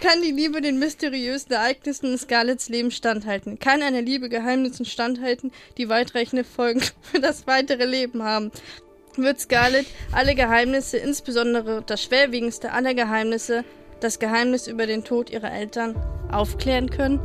kann 0.00 0.22
die 0.22 0.30
Liebe 0.30 0.60
den 0.60 0.78
mysteriösen 0.78 1.52
Ereignissen 1.52 2.12
in 2.12 2.18
Scarletts 2.18 2.68
Leben 2.68 2.90
standhalten? 2.92 3.58
Kann 3.58 3.82
eine 3.82 4.00
Liebe 4.00 4.28
Geheimnissen 4.28 4.84
standhalten, 4.86 5.50
die 5.76 5.88
weitreichende 5.88 6.44
Folgen 6.44 6.82
für 7.02 7.20
das 7.20 7.46
weitere 7.46 7.84
Leben 7.84 8.22
haben? 8.22 8.52
Wird 9.16 9.40
Scarlett 9.40 9.86
alle 10.12 10.34
Geheimnisse, 10.34 10.98
insbesondere 10.98 11.82
das 11.84 12.02
schwerwiegendste 12.02 12.72
aller 12.72 12.94
Geheimnisse, 12.94 13.64
das 14.00 14.18
Geheimnis 14.18 14.66
über 14.66 14.86
den 14.86 15.04
Tod 15.04 15.30
ihrer 15.30 15.52
Eltern, 15.52 15.94
aufklären 16.30 16.90
können? 16.90 17.20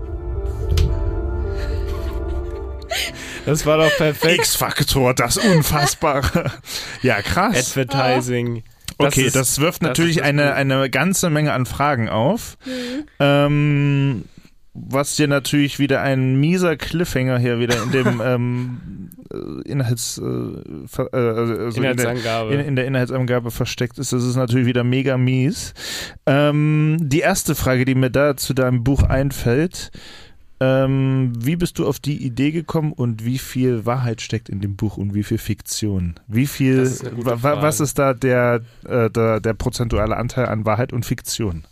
Das 3.46 3.66
war 3.66 3.78
doch 3.78 3.96
perfekt. 3.98 4.36
X-Faktor, 4.40 5.14
das 5.14 5.38
Unfassbare. 5.38 6.52
ja, 7.02 7.22
krass. 7.22 7.76
Advertising. 7.76 8.64
Das 9.00 9.14
Okay, 9.14 9.24
ist- 9.26 9.36
das 9.36 9.60
wirft 9.60 9.82
das 9.82 9.88
natürlich 9.90 10.18
das 10.18 10.26
eine, 10.26 10.54
eine 10.54 10.90
ganze 10.90 11.30
Menge 11.32 11.54
an 11.54 11.66
Fragen 11.66 12.08
auf. 12.10 12.58
Mhm. 12.66 13.06
Ähm, 13.20 14.26
was 14.74 15.16
dir 15.18 15.28
natürlich 15.28 15.80
wieder 15.80 16.02
ein 16.02 16.40
mieser 16.40 16.78
Cliffhanger 16.78 17.38
hier 17.40 17.60
wieder 17.60 17.82
in 17.84 17.92
dem 17.92 18.22
ähm, 18.24 19.10
äh, 19.32 19.70
Inhalts, 19.70 20.18
äh, 20.18 20.24
äh, 20.24 21.18
also 21.18 21.78
in, 21.78 21.82
der, 21.84 21.92
Inhaltsangabe. 21.92 22.54
in, 22.54 22.60
in 22.62 22.76
der 22.76 22.86
Inhaltsangabe 22.88 23.52
versteckt 23.52 24.00
ist. 24.00 24.14
Das 24.14 24.24
ist 24.24 24.36
natürlich 24.36 24.66
wieder 24.68 24.84
mega 24.84 25.18
mies. 25.18 25.74
Ähm, 26.26 26.98
die 27.02 27.20
erste 27.20 27.56
Frage, 27.56 27.86
die 27.86 27.96
mir 27.96 28.10
da 28.12 28.38
zu 28.38 28.54
deinem 28.54 28.84
Buch 28.84 29.04
einfällt, 29.04 29.92
ähm, 30.62 31.34
wie 31.40 31.56
bist 31.56 31.80
du 31.80 31.88
auf 31.88 32.00
die 32.00 32.24
Idee 32.24 32.52
gekommen 32.52 32.94
und 32.94 33.26
wie 33.26 33.40
viel 33.40 33.86
Wahrheit 33.88 34.22
steckt 34.22 34.48
in 34.48 34.62
dem 34.62 34.76
Buch 34.76 34.96
und 34.98 35.16
wie 35.16 35.24
viel 35.24 35.40
Fiktion? 35.40 36.16
Wie 36.28 36.46
viel, 36.46 36.78
ist 36.80 37.04
wa- 37.26 37.42
wa- 37.42 37.62
was 37.64 37.80
ist 37.80 37.98
da 37.98 38.14
der, 38.14 38.62
äh, 38.88 39.10
der, 39.10 39.40
der 39.40 39.54
prozentuale 39.56 40.16
Anteil 40.18 40.46
an 40.46 40.64
Wahrheit 40.66 40.94
und 40.94 41.04
Fiktion? 41.06 41.64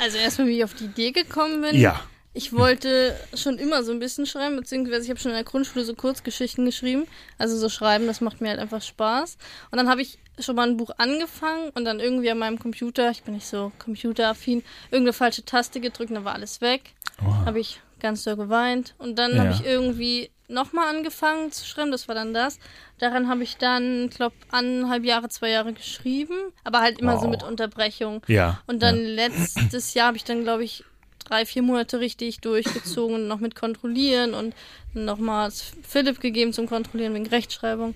Also 0.00 0.16
erstmal, 0.16 0.48
wie 0.48 0.58
ich 0.58 0.64
auf 0.64 0.74
die 0.74 0.86
Idee 0.86 1.12
gekommen 1.12 1.60
bin. 1.60 1.78
Ja. 1.78 2.00
Ich 2.32 2.52
wollte 2.52 3.16
schon 3.34 3.58
immer 3.58 3.82
so 3.82 3.92
ein 3.92 3.98
bisschen 3.98 4.24
schreiben, 4.24 4.56
beziehungsweise 4.56 5.02
ich 5.02 5.10
habe 5.10 5.20
schon 5.20 5.32
in 5.32 5.36
der 5.36 5.44
Grundschule 5.44 5.84
so 5.84 5.94
Kurzgeschichten 5.94 6.64
geschrieben. 6.64 7.06
Also 7.38 7.56
so 7.58 7.68
schreiben, 7.68 8.06
das 8.06 8.20
macht 8.20 8.40
mir 8.40 8.50
halt 8.50 8.60
einfach 8.60 8.82
Spaß. 8.82 9.36
Und 9.70 9.76
dann 9.76 9.88
habe 9.88 10.00
ich 10.00 10.18
schon 10.38 10.56
mal 10.56 10.68
ein 10.68 10.76
Buch 10.76 10.90
angefangen 10.96 11.70
und 11.74 11.84
dann 11.84 12.00
irgendwie 12.00 12.30
an 12.30 12.38
meinem 12.38 12.58
Computer, 12.58 13.10
ich 13.10 13.24
bin 13.24 13.34
nicht 13.34 13.46
so 13.46 13.72
computeraffin, 13.78 14.62
irgendeine 14.90 15.12
falsche 15.12 15.44
Taste 15.44 15.80
gedrückt 15.80 16.12
dann 16.12 16.24
war 16.24 16.34
alles 16.34 16.60
weg. 16.60 16.94
Wow. 17.20 17.44
Habe 17.46 17.60
ich 17.60 17.80
ganz 18.00 18.24
doll 18.24 18.36
geweint. 18.36 18.94
Und 18.98 19.18
dann 19.18 19.34
Ja. 19.34 19.38
habe 19.44 19.52
ich 19.52 19.64
irgendwie 19.64 20.30
nochmal 20.48 20.88
angefangen 20.94 21.52
zu 21.52 21.64
schreiben, 21.64 21.92
das 21.92 22.08
war 22.08 22.14
dann 22.16 22.34
das. 22.34 22.58
Daran 22.98 23.28
habe 23.28 23.42
ich 23.44 23.56
dann, 23.56 24.10
glaube 24.10 24.34
anderthalb 24.50 25.04
Jahre, 25.04 25.28
zwei 25.28 25.50
Jahre 25.50 25.72
geschrieben, 25.72 26.34
aber 26.64 26.80
halt 26.80 26.98
immer 26.98 27.16
so 27.18 27.24
Wow. 27.24 27.30
mit 27.30 27.42
Unterbrechung. 27.44 28.22
Ja. 28.26 28.60
Und 28.66 28.82
dann 28.82 28.96
ja. 28.96 29.08
letztes 29.28 29.94
Jahr 29.94 30.08
habe 30.08 30.16
ich 30.16 30.24
dann, 30.24 30.42
glaube 30.42 30.64
ich, 30.64 30.84
drei, 31.24 31.46
vier 31.46 31.62
Monate 31.62 32.00
richtig 32.00 32.40
durchgezogen 32.40 33.14
und 33.14 33.28
noch 33.28 33.38
mit 33.38 33.54
Kontrollieren 33.54 34.34
und 34.34 34.54
nochmal 34.94 35.52
Philipp 35.86 36.20
gegeben 36.20 36.52
zum 36.52 36.66
Kontrollieren 36.68 37.14
wegen 37.14 37.26
Rechtschreibung. 37.28 37.94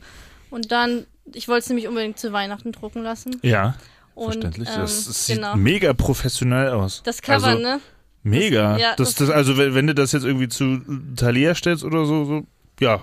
Und 0.51 0.71
dann, 0.71 1.07
ich 1.33 1.49
wollte 1.49 1.65
es 1.65 1.69
nämlich 1.69 1.89
unbedingt 1.89 2.19
zu 2.21 2.33
Weihnachten 2.33 2.71
drucken 2.71 3.03
lassen. 3.03 3.41
Ja, 3.43 3.75
Und, 4.15 4.35
verständlich. 4.35 4.69
ähm, 4.69 4.81
das, 4.83 5.07
das 5.07 5.27
sieht 5.27 5.37
genau. 5.37 5.57
mega 5.57 5.93
professionell 5.93 6.69
aus. 6.71 7.03
Das 7.05 7.21
Cover, 7.21 7.47
also, 7.49 7.59
ne? 7.59 7.81
Mega. 8.25 8.73
Das- 8.73 8.81
ja, 8.81 8.95
das, 8.97 9.15
das- 9.15 9.29
das, 9.29 9.31
also, 9.31 9.57
wenn, 9.57 9.75
wenn 9.75 9.87
du 9.87 9.95
das 9.95 10.13
jetzt 10.13 10.25
irgendwie 10.25 10.49
zu 10.49 10.81
Thalia 11.17 11.55
stellst 11.55 11.85
oder 11.85 12.05
so, 12.07 12.25
so 12.25 12.43
ja. 12.81 13.01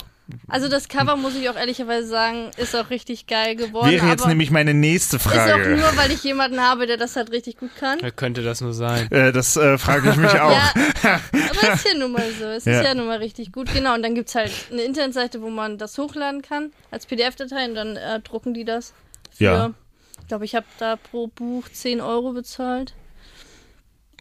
Also 0.48 0.70
das 0.70 0.88
Cover, 0.88 1.18
muss 1.18 1.36
ich 1.36 1.50
auch 1.50 1.58
ehrlicherweise 1.58 2.08
sagen, 2.08 2.52
ist 2.56 2.74
auch 2.76 2.90
richtig 2.90 3.28
geil 3.28 3.58
geworden. 3.58 3.92
Wäre 3.92 4.08
jetzt 4.08 4.22
aber 4.22 4.30
nämlich 4.30 4.50
meine 4.50 4.74
nächste 4.74 5.18
ist 5.18 5.28
auch 5.28 5.32
Frage. 5.32 5.76
nur, 5.76 5.98
weil 5.98 6.10
ich 6.12 6.24
jemanden 6.24 6.62
habe, 6.62 6.88
der 6.88 6.96
das 6.96 7.18
halt 7.18 7.32
richtig 7.32 7.58
gut 7.58 7.72
kann. 7.78 7.98
Wer 8.00 8.12
könnte 8.12 8.42
das 8.42 8.62
nur 8.62 8.74
sein? 8.74 9.12
Äh, 9.12 9.34
das 9.34 9.58
äh, 9.58 9.78
frage 9.78 10.10
ich 10.10 10.16
mich 10.16 10.32
auch. 10.40 10.52
Ja, 10.52 10.72
aber 11.34 11.74
ist 11.74 11.86
ja 11.86 11.98
nun 12.00 12.14
mal 12.14 12.24
so. 12.40 12.46
Es 12.46 12.64
Ja. 12.64 12.80
ist 12.80 12.86
ja 12.88 12.94
nun 12.96 13.08
mal 13.08 13.18
richtig 13.18 13.52
gut. 13.52 13.74
Genau, 13.74 13.94
und 13.94 14.04
dann 14.04 14.16
gibt 14.16 14.30
es 14.30 14.36
halt 14.36 14.52
eine 14.72 14.84
Internetseite, 14.84 15.42
wo 15.42 15.50
man 15.50 15.78
das 15.78 15.98
hochladen 15.98 16.42
kann 16.42 16.72
als 16.92 17.06
PDF-Datei 17.08 17.66
und 17.66 17.76
dann 17.76 17.98
äh, 17.98 18.22
drucken 18.22 18.54
die 18.54 18.64
das. 18.64 18.94
Für, 19.36 19.44
Ja. 19.44 19.74
Ich 20.22 20.28
glaube, 20.30 20.46
ich 20.46 20.56
habe 20.56 20.66
da 20.80 20.96
pro 20.96 21.28
Buch 21.28 21.68
10 21.74 22.00
Euro 22.00 22.32
bezahlt. 22.32 22.94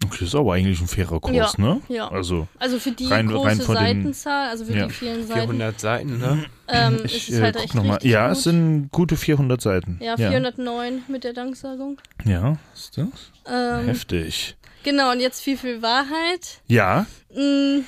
Okay, 0.03 0.17
das 0.21 0.29
ist 0.29 0.35
aber 0.35 0.55
eigentlich 0.55 0.81
ein 0.81 0.87
fairer 0.89 1.21
Kurs, 1.21 1.35
Ja, 1.37 1.53
ne? 1.59 1.81
ja. 1.89 2.09
Also, 2.11 2.49
Also 2.59 2.79
für 2.79 2.91
die 2.93 3.07
Rein- 3.07 3.29
große 3.29 3.47
rein 3.47 3.61
von 3.61 3.75
Seitenzahl, 3.77 4.49
also 4.49 4.65
für 4.65 4.73
Ja. 4.77 4.87
die 4.87 4.93
vielen 4.95 5.27
Seiten, 5.27 5.41
400 5.41 5.79
Seiten, 5.81 6.19
ne? 6.19 6.45
ähm, 6.69 6.97
ist 7.05 7.15
ich 7.15 7.29
es 7.29 7.39
äh, 7.39 7.43
halt 7.43 7.55
guck 7.57 7.65
echt 7.65 7.75
nochmal. 7.75 7.99
Ja, 8.03 8.29
gut. 8.29 8.37
es 8.39 8.45
sind 8.45 8.91
gute 8.93 9.17
400 9.19 9.61
Seiten. 9.61 9.99
ja, 10.03 10.17
409 10.17 11.03
mit 11.09 11.25
der 11.25 11.35
Danksagung. 11.35 11.99
Ja, 12.25 12.57
ist 12.75 12.97
das? 12.97 13.07
Ähm, 13.47 13.87
Heftig. 13.89 14.57
genau, 14.85 15.13
und 15.13 15.21
jetzt 15.21 15.43
viel, 15.43 15.57
viel 15.59 15.83
Wahrheit. 15.83 16.61
Ja, 16.67 17.07
Mm, 17.33 17.81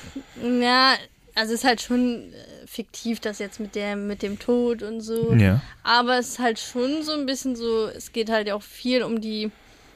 ja, 0.61 0.93
also 1.35 1.53
es 1.53 1.59
ist 1.61 1.65
halt 1.65 1.81
schon 1.81 2.31
äh, 2.31 2.65
fiktiv, 2.67 3.19
das 3.19 3.39
jetzt 3.39 3.59
mit 3.59 3.75
der, 3.75 3.95
mit 3.97 4.21
dem 4.21 4.39
Tod 4.39 4.83
und 4.83 5.01
so. 5.01 5.33
ja. 5.33 5.61
Aber 5.83 6.17
es 6.19 6.29
ist 6.29 6.39
halt 6.39 6.59
schon 6.59 7.03
so 7.03 7.11
ein 7.11 7.25
bisschen 7.25 7.55
so, 7.57 7.87
es 7.87 8.13
geht 8.13 8.29
halt 8.29 8.49
auch 8.51 8.61
viel 8.61 9.03
um 9.03 9.19
die, 9.19 9.51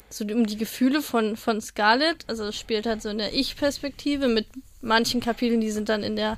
so 0.09 0.23
um 0.25 0.45
die 0.45 0.57
Gefühle 0.57 1.01
von, 1.01 1.35
von 1.37 1.59
Scarlett. 1.61 2.25
Also 2.27 2.45
es 2.45 2.55
spielt 2.57 2.85
halt 2.85 3.01
so 3.01 3.09
in 3.09 3.17
der 3.17 3.33
Ich-Perspektive 3.33 4.27
mit 4.27 4.47
manchen 4.81 5.19
Kapiteln, 5.21 5.61
die 5.61 5.71
sind 5.71 5.89
dann 5.89 6.03
in 6.03 6.15
der, 6.15 6.37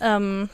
ähm, 0.00 0.50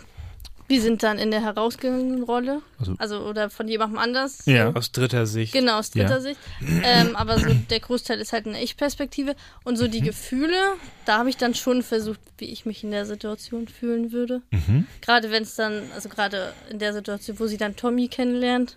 die 0.69 0.81
sind 0.81 1.03
dann 1.05 1.19
in 1.21 1.31
der 1.31 1.43
herausgehenden 1.43 2.25
Rolle. 2.25 2.61
Also- 2.81 2.95
Also, 2.99 3.21
oder 3.21 3.51
von 3.51 3.69
jemandem 3.69 3.99
anders. 3.99 4.45
Ja. 4.47 4.73
Aus 4.75 4.91
dritter 4.91 5.25
Sicht. 5.27 5.53
Genau, 5.53 5.79
aus 5.79 5.91
dritter 5.91 6.17
Ja. 6.17 6.21
Sicht. 6.21 6.41
Ähm, 6.83 7.15
aber 7.15 7.39
so 7.39 7.47
der 7.71 7.79
Großteil 7.81 8.21
ist 8.21 8.33
halt 8.33 8.47
eine 8.47 8.61
Ich-Perspektive. 8.63 9.37
Und 9.65 9.77
so 9.77 9.87
die 9.87 10.01
Mhm. 10.01 10.07
Gefühle, 10.07 10.57
da 11.05 11.19
habe 11.19 11.29
ich 11.31 11.37
dann 11.37 11.55
schon 11.55 11.83
versucht, 11.85 12.19
wie 12.39 12.47
ich 12.47 12.67
mich 12.67 12.83
in 12.83 12.91
der 12.91 13.07
Situation 13.07 13.69
fühlen 13.69 14.11
würde. 14.13 14.43
Mhm. 14.51 14.87
Gerade 15.03 15.31
wenn 15.31 15.45
es 15.45 15.55
dann, 15.55 15.85
also 15.95 16.09
gerade 16.09 16.53
in 16.71 16.79
der 16.81 16.93
Situation, 16.93 17.39
wo 17.39 17.47
sie 17.47 17.59
dann 17.59 17.77
Tommy 17.77 18.09
kennenlernt. 18.09 18.77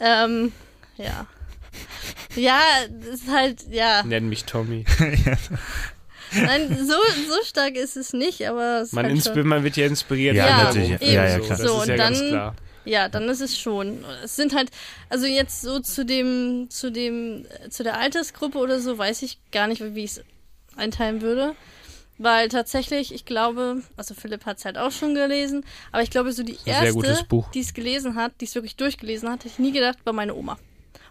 Ähm, 0.00 0.52
ja. 0.96 1.26
Ja, 2.36 2.60
das 2.88 3.20
ist 3.20 3.28
halt, 3.30 3.64
ja. 3.70 4.02
Nenn 4.04 4.28
mich 4.28 4.44
Tommy. 4.44 4.84
Nein, 6.32 6.76
so, 6.86 6.94
so 7.28 7.42
stark 7.44 7.74
ist 7.76 7.96
es 7.96 8.12
nicht, 8.12 8.46
aber 8.46 8.80
es 8.82 8.88
ist 8.88 8.92
Man, 8.94 9.06
halt 9.06 9.16
insp- 9.16 9.34
schon, 9.34 9.46
man 9.48 9.64
wird 9.64 9.76
ja 9.76 9.86
inspiriert. 9.86 10.36
Ja, 10.36 10.46
der 10.46 10.56
natürlich. 10.84 11.00
Ja, 11.00 11.24
ja, 11.24 11.38
so. 11.38 11.44
klar. 11.44 11.58
Das 11.58 11.66
So, 11.66 11.76
ist 11.76 11.82
und 11.82 11.88
ja 11.88 11.96
ganz 11.96 12.18
dann- 12.20 12.28
klar. 12.28 12.54
Ja, 12.84 13.08
dann 13.10 13.28
ist 13.28 13.40
es 13.42 13.58
schon. 13.58 14.02
Es 14.24 14.36
sind 14.36 14.54
halt, 14.54 14.70
also 15.10 15.26
jetzt 15.26 15.60
so 15.60 15.78
zu 15.80 16.06
dem, 16.06 16.68
zu 16.70 16.90
dem, 16.90 17.44
zu 17.68 17.82
der 17.82 17.98
Altersgruppe 17.98 18.56
oder 18.58 18.80
so, 18.80 18.96
weiß 18.96 19.22
ich 19.22 19.38
gar 19.52 19.66
nicht, 19.66 19.82
wie 19.94 20.04
ich 20.04 20.12
es 20.12 20.22
einteilen 20.76 21.20
würde. 21.20 21.54
Weil 22.16 22.48
tatsächlich, 22.48 23.12
ich 23.14 23.26
glaube, 23.26 23.82
also 23.96 24.14
Philipp 24.14 24.46
hat 24.46 24.56
es 24.58 24.64
halt 24.64 24.78
auch 24.78 24.90
schon 24.90 25.14
gelesen, 25.14 25.64
aber 25.92 26.02
ich 26.02 26.10
glaube, 26.10 26.32
so 26.32 26.42
die 26.42 26.56
erste, 26.64 27.24
Buch. 27.28 27.50
die 27.52 27.60
es 27.60 27.74
gelesen 27.74 28.14
hat, 28.16 28.32
die 28.40 28.46
es 28.46 28.54
wirklich 28.54 28.76
durchgelesen 28.76 29.28
hat, 29.28 29.40
hätte 29.40 29.48
ich 29.48 29.58
nie 29.58 29.72
gedacht, 29.72 29.98
war 30.04 30.12
meine 30.14 30.34
Oma. 30.34 30.58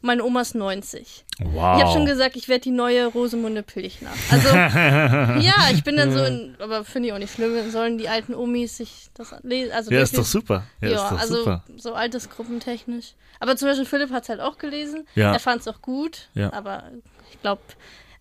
Meine 0.01 0.23
Oma 0.23 0.41
ist 0.41 0.55
90. 0.55 1.25
Wow. 1.39 1.77
Ich 1.77 1.83
habe 1.83 1.91
schon 1.93 2.05
gesagt, 2.05 2.36
ich 2.36 2.47
werde 2.47 2.62
die 2.62 2.71
neue 2.71 3.05
Rosemunde 3.07 3.63
Pilchner. 3.63 4.10
Also, 4.31 4.49
ja, 4.55 5.53
ich 5.71 5.83
bin 5.83 5.97
dann 5.97 6.12
so 6.12 6.23
in, 6.23 6.55
aber 6.60 6.83
finde 6.83 7.10
ich 7.10 7.13
auch 7.13 7.19
nicht 7.19 7.33
schlimm, 7.33 7.69
sollen 7.71 7.97
die 7.97 8.10
alten 8.10 8.33
Omis 8.33 8.77
sich 8.77 9.10
das 9.13 9.33
lesen. 9.43 9.71
Also 9.71 9.91
ja, 9.91 10.01
ist 10.01 10.17
doch 10.17 10.25
super. 10.25 10.63
Ja, 10.81 10.89
Ja, 10.89 10.95
ist 10.95 11.12
doch 11.12 11.19
also 11.19 11.36
super. 11.38 11.63
so 11.77 11.93
altersgruppentechnisch. 11.93 13.13
Aber 13.39 13.55
zum 13.55 13.67
Beispiel 13.67 13.86
Philipp 13.86 14.12
hat 14.12 14.23
es 14.23 14.29
halt 14.29 14.39
auch 14.39 14.57
gelesen. 14.57 15.07
Ja. 15.15 15.33
Er 15.33 15.39
fand 15.39 15.62
es 15.62 15.67
auch 15.67 15.81
gut. 15.81 16.29
Ja. 16.33 16.51
Aber 16.53 16.83
ich 17.31 17.41
glaube, 17.41 17.62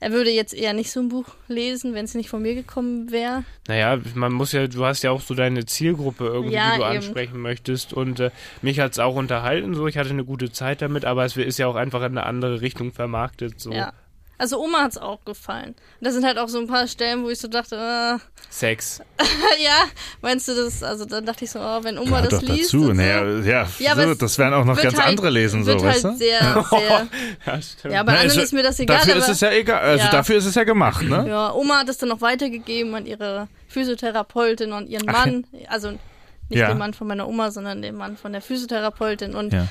er 0.00 0.12
würde 0.12 0.30
jetzt 0.30 0.54
eher 0.54 0.72
nicht 0.72 0.90
so 0.90 1.00
ein 1.00 1.08
Buch 1.08 1.26
lesen, 1.48 1.94
wenn 1.94 2.04
es 2.04 2.14
nicht 2.14 2.28
von 2.28 2.42
mir 2.42 2.54
gekommen 2.54 3.10
wäre. 3.10 3.44
Naja, 3.68 3.98
man 4.14 4.32
muss 4.32 4.52
ja, 4.52 4.66
du 4.66 4.84
hast 4.84 5.02
ja 5.02 5.10
auch 5.10 5.20
so 5.20 5.34
deine 5.34 5.64
Zielgruppe 5.66 6.26
irgendwie, 6.26 6.54
Ja, 6.54 6.72
die 6.72 6.78
du 6.78 6.84
eben. 6.86 6.96
ansprechen 6.96 7.40
möchtest. 7.40 7.92
Und 7.92 8.20
äh, 8.20 8.30
mich 8.62 8.80
hat 8.80 8.92
es 8.92 8.98
auch 8.98 9.14
unterhalten, 9.16 9.74
so 9.74 9.86
ich 9.86 9.96
hatte 9.98 10.10
eine 10.10 10.24
gute 10.24 10.52
Zeit 10.52 10.82
damit, 10.82 11.04
aber 11.04 11.24
es 11.24 11.36
ist 11.36 11.58
ja 11.58 11.66
auch 11.66 11.76
einfach 11.76 12.00
in 12.00 12.18
eine 12.18 12.24
andere 12.24 12.60
Richtung 12.60 12.92
vermarktet. 12.92 13.60
So 13.60 13.72
Ja. 13.72 13.92
Also 14.38 14.60
Oma 14.62 14.82
hat 14.82 14.92
es 14.92 14.98
auch 14.98 15.24
gefallen. 15.24 15.68
Und 15.70 15.76
da 16.06 16.10
sind 16.10 16.24
halt 16.24 16.36
auch 16.38 16.48
so 16.48 16.58
ein 16.58 16.66
paar 16.66 16.86
Stellen, 16.86 17.24
wo 17.24 17.30
ich 17.30 17.38
so 17.38 17.48
dachte, 17.48 17.76
äh, 17.76 18.18
Sex. 18.50 19.00
ja, 19.64 19.86
meinst 20.20 20.46
du 20.48 20.54
das? 20.54 20.82
Also 20.82 21.06
dann 21.06 21.24
dachte 21.24 21.44
ich 21.46 21.50
so, 21.50 21.58
oh, 21.58 21.78
wenn 21.82 21.96
Oma 21.98 22.16
Gehört 22.20 22.32
das 22.32 22.40
doch 22.42 22.48
liest. 22.48 22.64
dazu. 22.74 22.76
und 22.82 22.86
so, 22.88 22.92
Naja, 22.92 23.24
ja, 23.40 23.68
Ja, 23.78 23.94
so, 23.96 24.14
das 24.14 24.38
werden 24.38 24.52
auch 24.52 24.64
noch 24.66 24.76
ganz 24.80 24.94
halt- 24.98 25.08
andere 25.08 25.30
lesen, 25.30 25.64
so, 25.64 25.72
wird 25.72 25.82
weißt 25.82 26.04
halt 26.04 26.14
du? 26.14 26.18
sehr, 26.18 26.40
sehr. 26.70 27.08
Ja, 27.46 27.62
stimmt. 27.62 27.94
ja, 27.94 28.02
bei 28.02 28.12
Na, 28.12 28.18
anderen 28.18 28.20
also, 28.30 28.40
ist 28.42 28.52
mir 28.52 28.62
das 28.62 28.78
egal. 28.78 28.98
Dafür 28.98 29.14
aber, 29.14 29.22
ist 29.22 29.28
es 29.30 29.40
ja 29.40 29.50
egal. 29.52 29.80
Also 29.80 30.04
Ja. 30.04 30.10
dafür 30.10 30.36
ist 30.36 30.44
es 30.46 30.54
ja 30.54 30.64
gemacht, 30.64 31.02
ne? 31.02 31.24
Ja, 31.28 31.52
Oma 31.54 31.78
hat 31.78 31.88
es 31.88 31.96
dann 31.96 32.10
noch 32.10 32.20
weitergegeben 32.20 32.94
an 32.94 33.06
ihre 33.06 33.48
Physiotherapeutin 33.68 34.72
und 34.72 34.88
ihren 34.90 35.08
Ach, 35.08 35.24
Mann. 35.24 35.46
Also 35.68 35.92
nicht 35.92 36.00
Ja. 36.60 36.68
den 36.68 36.78
Mann 36.78 36.92
von 36.92 37.06
meiner 37.06 37.26
Oma, 37.26 37.50
sondern 37.50 37.80
den 37.80 37.96
Mann 37.96 38.16
von 38.18 38.32
der 38.32 38.42
Physiotherapeutin. 38.42 39.34
Und 39.34 39.52
Ja. 39.54 39.66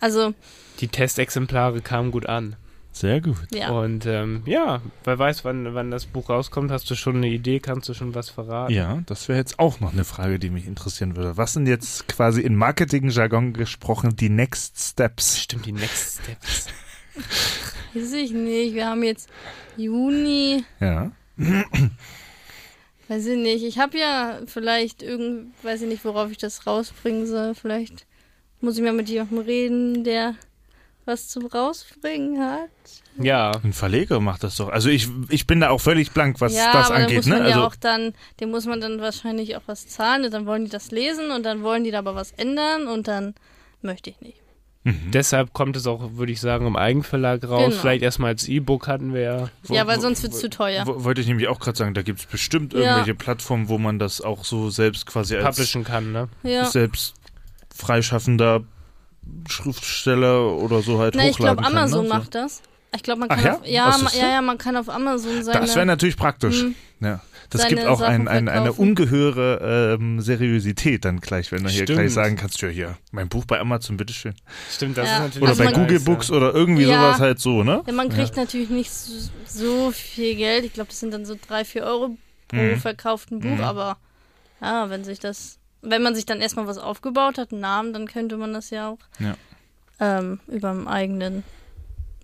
also, 0.00 0.34
Die 0.80 0.88
Testexemplare 0.88 1.80
kamen 1.80 2.10
gut 2.10 2.26
an. 2.26 2.56
Sehr 2.94 3.20
gut. 3.20 3.36
ja. 3.52 3.70
Und 3.70 4.06
ähm, 4.06 4.44
ja, 4.46 4.80
wer 5.02 5.18
weiß, 5.18 5.44
wann, 5.44 5.74
wann 5.74 5.90
das 5.90 6.06
Buch 6.06 6.30
rauskommt, 6.30 6.70
hast 6.70 6.88
du 6.88 6.94
schon 6.94 7.16
eine 7.16 7.28
Idee, 7.28 7.58
kannst 7.58 7.88
du 7.88 7.94
schon 7.94 8.14
was 8.14 8.30
verraten? 8.30 8.72
Ja, 8.72 9.02
das 9.06 9.28
wäre 9.28 9.36
jetzt 9.36 9.58
auch 9.58 9.80
noch 9.80 9.92
eine 9.92 10.04
Frage, 10.04 10.38
die 10.38 10.48
mich 10.48 10.66
interessieren 10.66 11.16
würde. 11.16 11.36
Was 11.36 11.54
sind 11.54 11.66
jetzt 11.66 12.06
quasi 12.06 12.40
in 12.40 12.54
Marketing-Jargon 12.54 13.52
gesprochen 13.52 14.14
die 14.14 14.28
Next 14.28 14.78
Steps? 14.78 15.40
Stimmt, 15.40 15.66
die 15.66 15.72
Next 15.72 16.20
Steps. 16.22 16.68
Weiß 17.94 18.12
ich 18.12 18.30
nicht. 18.30 18.74
Wir 18.74 18.86
haben 18.86 19.02
jetzt 19.02 19.28
Juni. 19.76 20.64
Ja. 20.78 21.10
Weiß 23.08 23.26
ich 23.26 23.36
nicht. 23.36 23.64
Ich 23.64 23.78
habe 23.80 23.98
ja 23.98 24.38
vielleicht 24.46 25.02
irgend, 25.02 25.52
weiß 25.62 25.82
ich 25.82 25.88
nicht, 25.88 26.04
worauf 26.04 26.30
ich 26.30 26.38
das 26.38 26.66
rausbringen 26.66 27.26
soll. 27.26 27.54
Vielleicht 27.54 28.06
muss 28.60 28.78
ich 28.78 28.82
mal 28.82 28.92
mit 28.92 29.08
jemandem 29.08 29.40
reden, 29.40 30.04
der 30.04 30.36
was 31.06 31.28
zum 31.28 31.46
Rausbringen 31.46 32.40
hat. 32.40 32.68
Ja. 33.18 33.52
Ein 33.62 33.72
Verleger 33.72 34.20
macht 34.20 34.42
das 34.42 34.56
doch. 34.56 34.68
Also 34.70 34.88
ich, 34.88 35.08
ich 35.28 35.46
bin 35.46 35.60
da 35.60 35.70
auch 35.70 35.80
völlig 35.80 36.10
blank, 36.12 36.40
was 36.40 36.54
ja, 36.54 36.72
das 36.72 36.86
aber 36.90 36.96
angeht. 37.00 37.18
muss 37.18 37.26
Ne? 37.26 37.34
man 37.34 37.42
Also, 37.42 37.58
ja 37.60 37.66
auch 37.66 37.76
dann, 37.76 38.12
dem 38.40 38.50
muss 38.50 38.66
man 38.66 38.80
dann 38.80 39.00
wahrscheinlich 39.00 39.56
auch 39.56 39.62
was 39.66 39.86
zahlen 39.86 40.24
und 40.24 40.32
dann 40.34 40.46
wollen 40.46 40.64
die 40.64 40.70
das 40.70 40.90
lesen 40.90 41.30
und 41.30 41.44
dann 41.44 41.62
wollen 41.62 41.84
die 41.84 41.90
da 41.92 41.98
aber 42.00 42.14
was 42.14 42.32
ändern 42.32 42.88
und 42.88 43.06
dann 43.06 43.34
möchte 43.82 44.10
ich 44.10 44.20
nicht. 44.20 44.40
mhm. 44.82 45.10
Deshalb 45.12 45.52
kommt 45.52 45.76
es 45.76 45.86
auch, 45.86 46.10
würde 46.14 46.32
ich 46.32 46.40
sagen, 46.40 46.66
im 46.66 46.74
Eigenverlag 46.76 47.46
raus. 47.48 47.66
Genau. 47.68 47.80
Vielleicht 47.80 48.02
erstmal 48.02 48.30
als 48.32 48.48
E-Book 48.48 48.88
hatten 48.88 49.14
wir 49.14 49.20
ja. 49.20 49.48
Ja, 49.68 49.86
weil 49.86 50.00
sonst 50.00 50.22
wird 50.24 50.32
es 50.32 50.40
zu 50.40 50.50
teuer. 50.50 50.84
Wo- 50.86 51.04
Wollte 51.04 51.20
ich 51.20 51.28
nämlich 51.28 51.46
auch 51.48 51.60
gerade 51.60 51.78
sagen, 51.78 51.94
da 51.94 52.02
gibt 52.02 52.18
es 52.20 52.26
bestimmt 52.26 52.72
Ja. 52.72 52.80
irgendwelche 52.80 53.14
Plattformen, 53.14 53.68
wo 53.68 53.78
man 53.78 53.98
das 54.00 54.20
auch 54.22 54.44
so 54.44 54.70
selbst 54.70 55.06
quasi 55.06 55.36
als 55.36 55.44
Publishen 55.56 55.84
kann, 55.84 56.10
ne? 56.12 56.28
ja. 56.42 56.64
selbst 56.64 57.14
freischaffender 57.72 58.62
Schriftsteller 59.48 60.52
oder 60.56 60.82
so 60.82 60.98
halt 60.98 61.14
Na, 61.14 61.24
ich 61.24 61.34
hochladen 61.38 61.58
glaube, 61.62 61.76
Amazon 61.78 62.00
kann. 62.08 62.08
Ne? 62.08 62.22
macht 62.24 62.34
das. 62.34 62.62
Ich 62.96 63.02
glaube, 63.02 63.20
man 63.20 63.30
Ach 63.30 63.34
kann 63.36 63.44
ja? 63.44 63.54
auf, 63.54 63.66
ja, 63.66 63.98
ma, 63.98 64.10
ja, 64.16 64.28
ja, 64.34 64.40
man 64.42 64.56
kann 64.56 64.76
auf 64.76 64.88
Amazon 64.88 65.38
So. 65.38 65.42
seine. 65.42 65.60
Das 65.66 65.74
wäre 65.74 65.84
natürlich 65.86 66.16
praktisch. 66.16 66.60
Hm. 66.62 66.74
Ja. 67.00 67.20
Das 67.50 67.62
seine 67.62 67.74
gibt 67.74 67.86
auch 67.86 68.00
ein, 68.00 68.28
ein, 68.28 68.48
eine 68.48 68.72
ungeheure 68.72 69.96
ähm, 70.00 70.20
Seriosität 70.20 71.04
dann 71.04 71.20
gleich, 71.20 71.50
wenn 71.52 71.64
du 71.64 71.68
hier 71.70 71.82
Stimmt. 71.82 71.98
gleich 71.98 72.12
sagen 72.12 72.36
kannst, 72.36 72.60
ja 72.62 72.68
hier, 72.68 72.96
mein 73.10 73.28
Buch 73.28 73.44
bei 73.44 73.58
Amazon, 73.60 73.96
bitteschön. 73.96 74.34
Stimmt, 74.70 74.96
das 74.96 75.06
Ja. 75.08 75.16
ist 75.16 75.20
natürlich. 75.22 75.42
Oder 75.42 75.50
Also 75.50 75.64
bei 75.64 75.72
Google 75.72 76.00
Books 76.00 76.30
oder 76.30 76.54
irgendwie 76.54 76.84
Ja. 76.84 76.88
sowas 77.00 77.20
halt 77.20 77.40
so, 77.40 77.62
ne? 77.64 77.82
Ja, 77.86 77.92
man 77.92 78.08
kriegt 78.08 78.36
natürlich 78.36 78.70
nicht 78.70 78.90
so, 78.92 79.30
so 79.46 79.90
viel 79.90 80.36
Geld. 80.36 80.64
Ich 80.64 80.72
glaube, 80.72 80.88
das 80.88 81.00
sind 81.00 81.12
dann 81.12 81.26
so 81.26 81.36
drei, 81.48 81.64
vier 81.64 81.82
Euro 81.82 82.16
pro 82.48 82.56
Mhm. 82.56 82.76
verkauften 82.78 83.40
Buch, 83.40 83.56
Mhm. 83.56 83.60
aber 83.60 83.96
ja, 84.60 84.88
wenn 84.88 85.02
sich 85.04 85.18
das, 85.18 85.58
wenn 85.84 86.02
man 86.02 86.14
sich 86.14 86.26
dann 86.26 86.40
erstmal 86.40 86.66
was 86.66 86.78
aufgebaut 86.78 87.38
hat, 87.38 87.52
einen 87.52 87.60
Namen, 87.60 87.92
dann 87.92 88.06
könnte 88.06 88.36
man 88.36 88.52
das 88.52 88.70
ja 88.70 88.88
auch 88.90 88.98
Ja. 89.18 89.34
ähm, 90.00 90.40
über 90.48 90.70
dem 90.70 90.88
eigenen, 90.88 91.44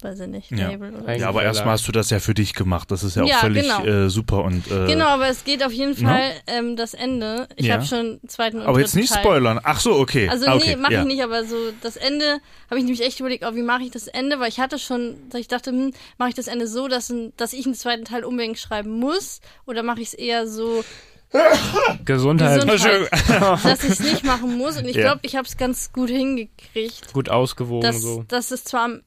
weiß 0.03 0.21
ich 0.21 0.29
nicht, 0.29 0.51
Ja. 0.51 0.69
Label 0.71 0.95
oder 0.95 1.15
Ja, 1.17 1.29
aber 1.29 1.43
erstmal 1.43 1.75
hast 1.75 1.87
du 1.87 1.93
das 1.93 2.09
ja 2.11 2.21
für 2.21 2.33
dich 2.35 2.55
gemacht. 2.55 2.91
Das 2.91 3.05
ist 3.05 3.17
ja 3.17 3.23
auch 3.23 3.29
Ja, 3.29 3.37
völlig 3.37 3.63
genau. 3.65 3.85
äh, 3.85 4.09
super 4.09 4.45
und 4.45 4.67
äh, 4.71 4.87
Genau, 4.87 5.07
aber 5.09 5.29
es 5.29 5.45
geht 5.45 5.63
auf 5.63 5.73
jeden 5.73 5.91
No? 6.03 6.09
Fall 6.09 6.33
ähm, 6.47 6.75
das 6.77 6.95
Ende. 6.95 7.49
Ich 7.57 7.67
Ja. 7.67 7.75
habe 7.75 7.85
schon 7.85 7.99
einen 7.99 8.29
zweiten 8.29 8.61
und 8.61 8.67
aber 8.67 8.81
jetzt 8.81 8.97
nicht 8.97 9.13
Teil. 9.13 9.23
spoilern. 9.23 9.61
Ach 9.63 9.79
so, 9.79 9.93
okay. 9.99 10.29
Also 10.29 10.47
ah, 10.47 10.55
nee, 10.55 10.63
okay. 10.63 10.77
mache 10.77 10.95
ja. 10.95 11.01
ich 11.03 11.07
nicht, 11.07 11.23
aber 11.23 11.45
so 11.45 11.71
das 11.71 11.97
Ende 11.97 12.39
habe 12.71 12.79
ich 12.79 12.85
nämlich 12.85 13.05
echt 13.05 13.21
überlegt, 13.21 13.45
oh, 13.47 13.55
wie 13.55 13.63
mache 13.63 13.83
ich 13.83 13.91
das 13.91 14.07
Ende, 14.07 14.41
weil 14.41 14.49
ich 14.49 14.59
hatte 14.59 14.79
schon, 14.79 15.17
ich 15.37 15.49
dachte, 15.49 15.71
hm, 15.71 15.93
mache 16.19 16.31
ich 16.31 16.35
das 16.35 16.47
Ende 16.47 16.67
so, 16.67 16.89
dass, 16.89 17.13
dass 17.37 17.53
ich 17.53 17.67
einen 17.67 17.75
zweiten 17.75 18.05
Teil 18.07 18.25
unbedingt 18.25 18.59
schreiben 18.59 18.91
muss 18.99 19.41
oder 19.67 19.83
mache 19.83 20.01
ich 20.01 20.09
es 20.09 20.15
eher 20.15 20.47
so, 20.47 20.85
Gesundheit. 22.05 22.63
Gesundheit. 22.67 23.11
dass 23.65 23.85
ich 23.85 23.91
es 23.91 24.01
nicht 24.01 24.25
machen 24.25 24.57
muss 24.57 24.77
und 24.77 24.87
ich 24.87 24.97
Ja. 24.97 25.03
glaube, 25.03 25.21
ich 25.23 25.37
habe 25.37 25.47
es 25.47 25.57
ganz 25.57 25.93
gut 25.93 26.11
hingekriegt, 26.11 27.13
Gut 27.13 27.29
ausgewogen 27.29 27.83
dass, 27.83 28.01
so. 28.03 28.25
dass 28.29 28.51
es 28.51 28.65
zwar 28.65 28.85
am 28.85 29.03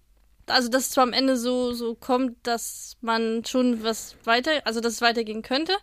also 0.48 0.68
dass 0.70 0.84
es 0.84 0.90
zwar 0.92 1.04
am 1.06 1.14
Ende 1.14 1.38
so 1.38 1.74
so 1.74 1.96
kommt, 1.96 2.36
dass 2.44 2.98
man 3.02 3.46
schon 3.46 3.84
was 3.84 4.16
weiter, 4.26 4.52
also 4.66 4.82
dass 4.82 4.94
es 4.94 5.02
weitergehen 5.02 5.42
könnte, 5.42 5.74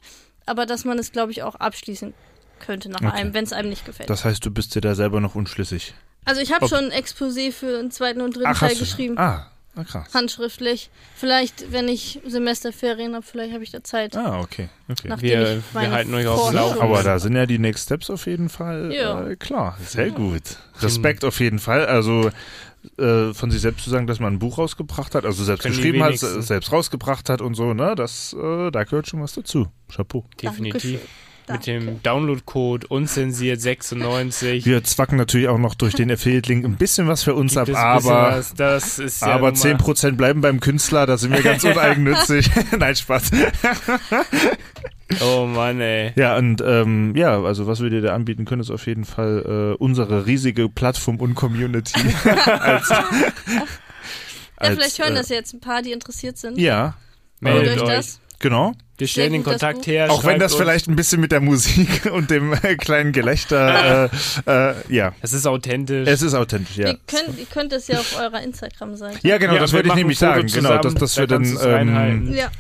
aber 0.46 0.66
dass 0.66 0.84
man 0.84 0.98
es 0.98 1.12
glaube 1.12 1.32
ich 1.32 1.42
auch 1.42 1.54
abschließen 1.54 2.12
könnte 2.58 2.90
nach 2.90 3.00
Okay. 3.00 3.10
einem, 3.10 3.32
wenn 3.34 3.44
es 3.44 3.54
einem 3.54 3.70
nicht 3.70 3.86
gefällt. 3.86 4.10
Das 4.10 4.24
heißt, 4.26 4.44
du 4.44 4.50
bist 4.50 4.74
dir 4.74 4.82
da 4.82 4.94
selber 4.94 5.20
noch 5.20 5.34
unschlüssig. 5.34 5.94
Also 6.26 6.42
ich 6.42 6.52
habe 6.52 6.68
schon 6.68 6.90
ein 6.90 6.92
Exposé 6.92 7.52
für 7.52 7.78
einen 7.78 7.90
zweiten 7.90 8.20
und 8.20 8.36
dritten 8.36 8.48
Ach, 8.50 8.58
Teil 8.58 8.76
geschrieben. 8.76 9.16
Ah, 9.18 9.50
ah, 9.76 9.84
krass. 9.84 10.12
Handschriftlich. 10.14 10.90
Vielleicht, 11.14 11.72
wenn 11.72 11.88
ich 11.88 12.20
Semesterferien 12.26 13.14
habe, 13.14 13.24
vielleicht 13.24 13.52
habe 13.52 13.62
ich 13.64 13.70
da 13.70 13.82
Zeit. 13.84 14.16
Ah, 14.16 14.40
okay. 14.40 14.68
okay. 14.88 15.08
Nachdem 15.08 15.28
Wir- 15.28 15.62
wir 15.72 15.90
halten 15.90 16.14
euch 16.14 16.26
auf 16.26 16.48
dem 16.48 16.56
Laufenden. 16.56 16.82
Aber 16.82 17.02
da 17.02 17.18
sind 17.18 17.36
ja 17.36 17.46
die 17.46 17.58
Next 17.58 17.84
Steps 17.84 18.10
auf 18.10 18.26
jeden 18.26 18.48
Fall 18.48 18.92
Ja. 18.92 19.28
äh, 19.28 19.36
klar. 19.36 19.76
Sehr 19.84 20.10
gut. 20.10 20.42
Respekt 20.80 21.24
auf 21.24 21.40
jeden 21.40 21.58
Fall. 21.58 21.86
Also 21.86 22.30
äh, 22.98 23.34
von 23.34 23.50
sich 23.50 23.60
selbst 23.60 23.84
zu 23.84 23.90
sagen, 23.90 24.06
dass 24.06 24.20
man 24.20 24.34
ein 24.34 24.38
Buch 24.38 24.56
rausgebracht 24.58 25.14
hat, 25.14 25.24
also 25.26 25.44
selbst 25.44 25.62
Können 25.62 25.74
geschrieben 25.76 26.02
hat, 26.02 26.16
selbst 26.16 26.72
rausgebracht 26.72 27.28
hat 27.28 27.42
und 27.42 27.54
so, 27.54 27.74
ne? 27.74 27.94
Das, 27.94 28.32
äh, 28.32 28.70
da 28.70 28.84
gehört 28.84 29.06
schon 29.08 29.20
was 29.20 29.34
dazu. 29.34 29.68
Chapeau. 29.94 30.24
Definitiv. 30.42 30.92
Mit 30.92 31.00
Danke. 31.50 31.64
dem 31.64 32.02
Downloadcode 32.02 32.84
unzensiert 32.86 33.60
96. 33.60 34.64
Wir 34.66 34.82
zwacken 34.84 35.16
natürlich 35.16 35.48
auch 35.48 35.58
noch 35.58 35.74
durch 35.74 35.94
den 35.94 36.10
Affiliate-Link 36.10 36.64
ein 36.64 36.76
bisschen 36.76 37.06
was 37.08 37.22
für 37.22 37.34
uns 37.34 37.54
Gibt 37.54 37.74
ab, 37.76 38.04
aber, 38.04 38.36
was, 38.38 38.54
das 38.54 38.98
ist 38.98 39.20
ja 39.22 39.28
aber 39.28 39.52
nun 39.52 39.58
mal- 39.60 39.74
10% 39.76 40.12
bleiben 40.12 40.40
beim 40.40 40.60
Künstler, 40.60 41.06
da 41.06 41.16
sind 41.18 41.32
wir 41.32 41.42
ganz 41.42 41.62
uneigennützig. 41.64 42.50
Nein, 42.78 42.94
Spaß. 42.96 43.30
Oh 45.22 45.44
Mann, 45.46 45.80
ey. 45.80 46.12
Ja, 46.16 46.36
und 46.36 46.62
ähm, 46.64 47.14
ja, 47.16 47.42
also 47.42 47.66
was 47.66 47.82
wir 47.82 47.90
dir 47.90 48.00
da 48.00 48.14
anbieten 48.14 48.44
können, 48.44 48.60
ist 48.60 48.70
auf 48.70 48.86
jeden 48.86 49.04
Fall 49.04 49.74
äh, 49.74 49.82
unsere 49.82 50.26
riesige 50.26 50.68
Plattform 50.68 51.16
und 51.16 51.34
Community. 51.34 51.98
als, 52.24 52.88
Ja, 52.90 53.04
als, 54.56 54.74
vielleicht 54.76 54.98
hören 55.02 55.12
äh, 55.14 55.16
das 55.18 55.28
jetzt 55.30 55.52
ein 55.52 55.60
paar, 55.60 55.82
die 55.82 55.90
interessiert 55.92 56.38
sind. 56.38 56.58
Ja, 56.58 56.94
Meldet 57.40 57.80
euch. 57.82 57.88
das. 57.88 58.20
genau. 58.38 58.72
Wir 59.00 59.08
stellen 59.08 59.32
den 59.32 59.44
Kontakt 59.44 59.86
her. 59.86 60.10
Auch 60.10 60.24
wenn 60.24 60.38
das 60.38 60.54
vielleicht 60.54 60.88
ein 60.88 60.94
bisschen 60.96 61.20
mit 61.20 61.32
der 61.32 61.40
Musik 61.40 62.06
und 62.12 62.30
dem 62.30 62.52
äh, 62.52 62.76
kleinen 62.76 63.12
Gelächter, 63.12 64.10
äh, 64.46 64.70
äh, 64.70 64.74
ja, 64.88 65.12
Es 65.22 65.32
ist 65.32 65.46
authentisch. 65.46 66.06
es 66.08 66.22
ist 66.22 66.34
authentisch, 66.34 66.76
ja. 66.76 66.88
Ihr, 66.88 66.98
könnt, 67.06 67.38
ihr 67.38 67.46
könnt 67.46 67.72
das 67.72 67.88
ja 67.88 67.98
auf 67.98 68.16
eurer 68.18 68.42
Instagram-Seite. 68.42 69.26
Ja, 69.26 69.38
genau, 69.38 69.54
Ja, 69.54 69.60
das 69.60 69.72
wir 69.72 69.78
würde 69.78 69.88
ich 69.90 69.94
nämlich 69.96 70.18
sagen. 70.18 70.46
Genau, 70.46 70.78
dass, 70.78 70.92
zusammen, 70.94 70.94
dass 71.00 71.14
da 71.14 71.20
wir 71.22 71.26
dann 71.26 72.28
ähm, 72.28 72.34
Ja, 72.34 72.50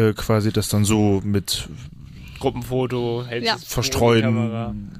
äh, 0.00 0.12
quasi 0.14 0.52
das 0.52 0.68
dann 0.68 0.84
so 0.84 1.20
mit 1.24 1.68
Gruppenfoto, 2.38 3.24
hältst 3.28 3.46
Ja. 3.46 3.56
es 3.56 3.64
verstreuen, 3.64 4.90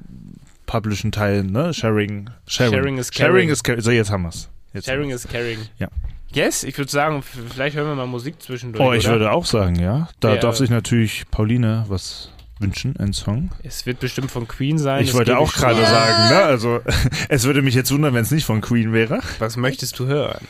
publishen, 0.67 1.13
teilen, 1.13 1.53
ne? 1.53 1.73
Sharing. 1.75 2.31
Sharing, 2.47 2.73
Sharing 2.73 2.99
is 2.99 3.11
Sharing 3.13 3.33
caring. 3.33 3.49
is 3.51 3.63
caring. 3.63 3.81
So, 3.83 3.91
jetzt 3.91 4.11
haben 4.11 4.23
wir's. 4.23 4.49
Jetzt 4.73 4.87
Sharing 4.87 5.11
haben 5.11 5.17
is 5.17 5.29
caring. 5.29 5.59
Ja. 5.79 5.89
Yes, 6.35 6.64
ich 6.64 6.77
würde 6.77 6.90
sagen, 6.90 7.23
vielleicht 7.23 7.77
hören 7.77 7.87
wir 7.88 7.94
mal 7.94 8.07
Musik 8.07 8.42
zwischendurch. 8.42 8.85
Oh, 8.85 8.92
ich 8.92 9.05
oder? 9.05 9.12
würde 9.14 9.31
auch 9.33 9.47
sagen, 9.47 9.77
ja. 9.81 10.09
Da 10.20 10.35
Ja. 10.35 10.40
darf 10.40 10.57
sich 10.57 10.68
natürlich 10.68 11.25
Pauline 11.31 11.85
was 11.88 12.31
wünschen, 12.59 12.97
ein 12.99 13.12
Song. 13.12 13.51
Es 13.62 13.87
wird 13.87 14.01
bestimmt 14.01 14.31
von 14.31 14.49
Queen 14.49 14.79
sein. 14.79 15.03
Ich 15.05 15.14
wollte 15.14 15.38
auch 15.38 15.53
gerade. 15.53 15.81
Ja. 15.81 15.88
sagen, 15.88 16.29
ne? 16.35 16.42
Also, 16.44 16.81
es 17.29 17.44
würde 17.44 17.62
mich 17.62 17.75
jetzt 17.75 17.92
wundern, 17.92 18.14
wenn 18.14 18.23
es 18.23 18.31
nicht 18.31 18.44
von 18.47 18.61
Queen 18.61 18.92
wäre. 18.92 19.20
Was 19.38 19.57
möchtest 19.57 19.99
du 19.99 20.07
hören? 20.07 20.44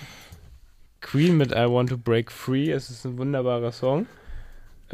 Queen 1.00 1.36
mit 1.36 1.52
I 1.52 1.66
Want 1.68 1.90
to 1.90 1.98
Break 1.98 2.32
Free. 2.32 2.70
Es 2.70 2.88
ist 2.90 3.04
ein 3.04 3.18
wunderbarer 3.18 3.72
Song. 3.72 4.06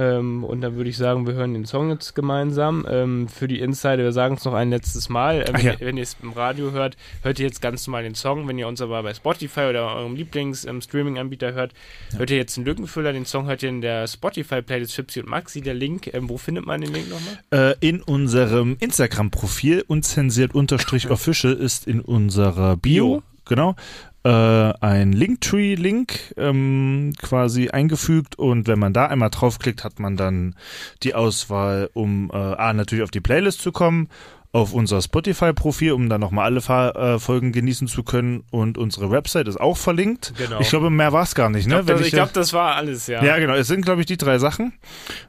Ähm, 0.00 0.44
und 0.44 0.62
dann 0.62 0.76
würde 0.76 0.88
ich 0.88 0.96
sagen, 0.96 1.26
wir 1.26 1.34
hören 1.34 1.52
den 1.52 1.66
Song 1.66 1.90
jetzt 1.90 2.14
gemeinsam. 2.14 2.86
Ähm, 2.88 3.28
für 3.28 3.46
die 3.48 3.60
Insider, 3.60 3.98
wir 3.98 4.12
sagen 4.12 4.36
es 4.36 4.46
noch 4.46 4.54
ein 4.54 4.70
letztes 4.70 5.10
Mal. 5.10 5.44
Ähm, 5.46 5.60
ja. 5.62 5.74
Wenn 5.78 5.98
ihr 5.98 6.02
es 6.02 6.16
im 6.22 6.32
Radio 6.32 6.72
hört, 6.72 6.96
hört 7.22 7.38
ihr 7.38 7.44
jetzt 7.44 7.60
ganz 7.60 7.86
normal 7.86 8.04
den 8.04 8.14
Song. 8.14 8.48
Wenn 8.48 8.58
ihr 8.58 8.66
uns 8.66 8.80
aber 8.80 9.02
bei 9.02 9.12
Spotify 9.12 9.66
oder 9.68 9.94
eurem 9.94 10.14
Lieblings-Streaming-Anbieter 10.14 11.52
hört, 11.52 11.74
hört 12.16 12.30
ihr 12.30 12.38
jetzt 12.38 12.56
einen 12.56 12.64
Lückenfüller. 12.64 13.12
Den 13.12 13.26
Song 13.26 13.46
hört 13.46 13.62
ihr 13.62 13.68
in 13.68 13.82
der 13.82 14.06
Spotify-Playlist 14.06 14.96
Gypsy 14.96 15.20
und 15.20 15.28
Maxi. 15.28 15.60
Der 15.60 15.74
Link, 15.74 16.12
ähm, 16.14 16.30
wo 16.30 16.38
findet 16.38 16.64
man 16.64 16.80
den 16.80 16.94
Link 16.94 17.10
nochmal? 17.10 17.74
Äh, 17.76 17.86
in 17.86 18.00
unserem 18.00 18.78
Instagram-Profil 18.80 19.84
unzensiert 19.86 20.54
unterstrich 20.54 21.10
official 21.10 21.52
ist 21.52 21.86
in 21.86 22.00
unserer 22.00 22.78
Bio, 22.78 23.06
Bio. 23.06 23.22
genau, 23.44 23.76
äh, 24.24 24.28
ein 24.28 25.12
Linktree-Link 25.12 26.34
ähm, 26.36 27.12
quasi 27.20 27.70
eingefügt 27.70 28.38
und 28.38 28.68
wenn 28.68 28.78
man 28.78 28.92
da 28.92 29.06
einmal 29.06 29.30
draufklickt, 29.30 29.84
hat 29.84 29.98
man 29.98 30.16
dann 30.16 30.54
die 31.02 31.14
Auswahl, 31.14 31.90
um 31.94 32.30
äh, 32.32 32.36
A, 32.36 32.72
natürlich 32.72 33.04
auf 33.04 33.10
die 33.10 33.20
Playlist 33.20 33.60
zu 33.60 33.72
kommen, 33.72 34.08
auf 34.52 34.74
unser 34.74 35.00
Spotify-Profil, 35.00 35.92
um 35.92 36.08
dann 36.08 36.20
nochmal 36.20 36.46
alle 36.46 36.60
Fa 36.60 36.90
äh, 36.90 37.18
Folgen 37.18 37.52
genießen 37.52 37.86
zu 37.86 38.02
können 38.02 38.42
und 38.50 38.78
unsere 38.78 39.10
Website 39.10 39.46
ist 39.46 39.60
auch 39.60 39.76
verlinkt. 39.76 40.34
Genau. 40.36 40.60
Ich 40.60 40.70
glaube, 40.70 40.90
mehr 40.90 41.12
war 41.12 41.22
es 41.22 41.34
gar 41.34 41.50
nicht, 41.50 41.60
Ich 41.60 41.66
ne? 41.68 41.74
glaube, 41.74 41.88
Wenn 41.88 41.94
das, 41.94 42.00
ich 42.02 42.08
ich 42.08 42.14
glaub, 42.14 42.32
das 42.32 42.52
war 42.52 42.74
alles, 42.74 43.06
ja. 43.06 43.24
ja, 43.24 43.38
genau. 43.38 43.54
Es 43.54 43.68
sind, 43.68 43.84
glaube 43.84 44.00
ich, 44.00 44.06
die 44.06 44.16
drei 44.16 44.38
Sachen. 44.38 44.72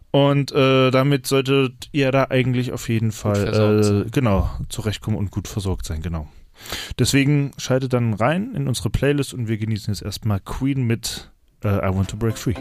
Und 0.09 0.51
äh, 0.51 0.91
damit 0.91 1.27
solltet 1.27 1.87
ihr 1.91 2.11
da 2.11 2.27
eigentlich 2.29 2.73
auf 2.73 2.89
jeden 2.89 3.11
Fall 3.11 4.05
äh, 4.05 4.09
genau 4.09 4.49
zurechtkommen 4.69 5.17
und 5.17 5.31
gut 5.31 5.47
versorgt 5.47 5.85
sein, 5.85 6.01
genau. 6.01 6.27
Deswegen 6.99 7.51
schaltet 7.57 7.93
dann 7.93 8.13
rein 8.13 8.53
in 8.55 8.67
unsere 8.67 8.89
Playlist 8.89 9.33
und 9.33 9.47
wir 9.47 9.57
genießen 9.57 9.93
jetzt 9.93 10.03
erstmal 10.03 10.39
Queen 10.39 10.83
mit 10.83 11.29
äh, 11.63 11.67
I 11.67 11.93
Want 11.93 12.09
to 12.09 12.17
Break 12.17 12.37
Free. 12.37 12.55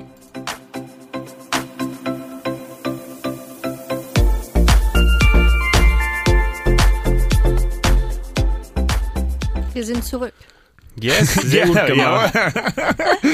wir 9.80 9.86
sind 9.86 10.04
zurück. 10.04 10.34
Yes, 11.00 11.34
sehr 11.42 11.66
gut 11.66 11.76
Ja, 11.76 11.86
gemacht. 11.86 12.34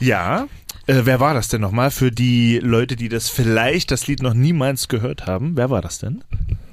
Ja. 0.00 0.48
Äh, 0.86 1.02
wer 1.04 1.20
war 1.20 1.34
das 1.34 1.48
denn 1.48 1.60
nochmal? 1.60 1.90
Für 1.90 2.10
die 2.10 2.58
Leute, 2.58 2.96
die 2.96 3.10
das 3.10 3.28
vielleicht 3.28 3.90
das 3.90 4.06
Lied 4.06 4.22
noch 4.22 4.32
niemals 4.32 4.88
gehört 4.88 5.26
haben, 5.26 5.58
wer 5.58 5.68
war 5.68 5.82
das 5.82 5.98
denn? 5.98 6.24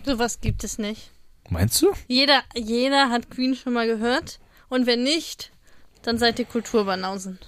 Sowas 0.05 0.39
gibt 0.39 0.63
es 0.63 0.77
nicht. 0.77 1.11
Meinst 1.49 1.81
du? 1.81 1.93
Jeder, 2.07 2.43
jeder 2.55 3.09
hat 3.09 3.29
Queen 3.29 3.55
schon 3.55 3.73
mal 3.73 3.87
gehört. 3.87 4.39
Und 4.69 4.85
wenn 4.85 5.03
nicht, 5.03 5.51
dann 6.03 6.17
seid 6.17 6.39
ihr 6.39 6.45
Kulturbanausen. 6.45 7.39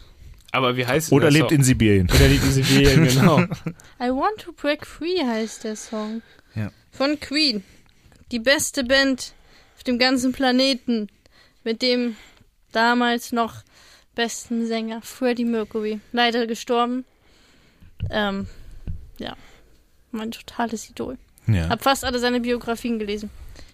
Aber 0.52 0.78
wie 0.78 0.86
heißt 0.86 1.12
Oder 1.12 1.26
der 1.30 1.32
lebt 1.32 1.50
Song? 1.50 1.58
in 1.60 1.64
Sibirien. 1.64 2.10
Oder 2.10 2.28
lebt 2.28 2.44
in 2.44 2.52
Sibirien, 2.52 3.08
genau. 3.08 3.40
I 4.00 4.10
Want 4.10 4.40
to 4.40 4.52
Break 4.52 4.86
Free 4.86 5.24
heißt 5.24 5.64
der 5.64 5.76
Song. 5.76 6.22
Ja. 6.56 6.72
Von 6.92 7.20
Queen. 7.20 7.64
Die 8.32 8.40
beste 8.40 8.84
Band 8.84 9.34
auf 9.76 9.84
dem 9.84 10.00
ganzen 10.00 10.32
Planeten. 10.32 11.10
Mit 11.64 11.82
dem 11.82 12.16
damals 12.72 13.32
noch 13.32 13.64
besten 14.16 14.66
Sänger 14.66 15.02
Freddie 15.02 15.46
Mercury. 15.46 16.00
Leider 16.12 16.48
gestorben. 16.48 17.06
Ähm, 18.10 18.48
ja. 19.20 19.36
Mein 20.12 20.32
totales 20.32 20.90
Idol. 20.90 21.18
Ja. 21.48 21.70
Hab 21.70 21.84
fast 21.84 22.04
alle 22.06 22.18
seine 22.20 22.40
Biografien 22.40 22.98
gelesen. 22.98 23.30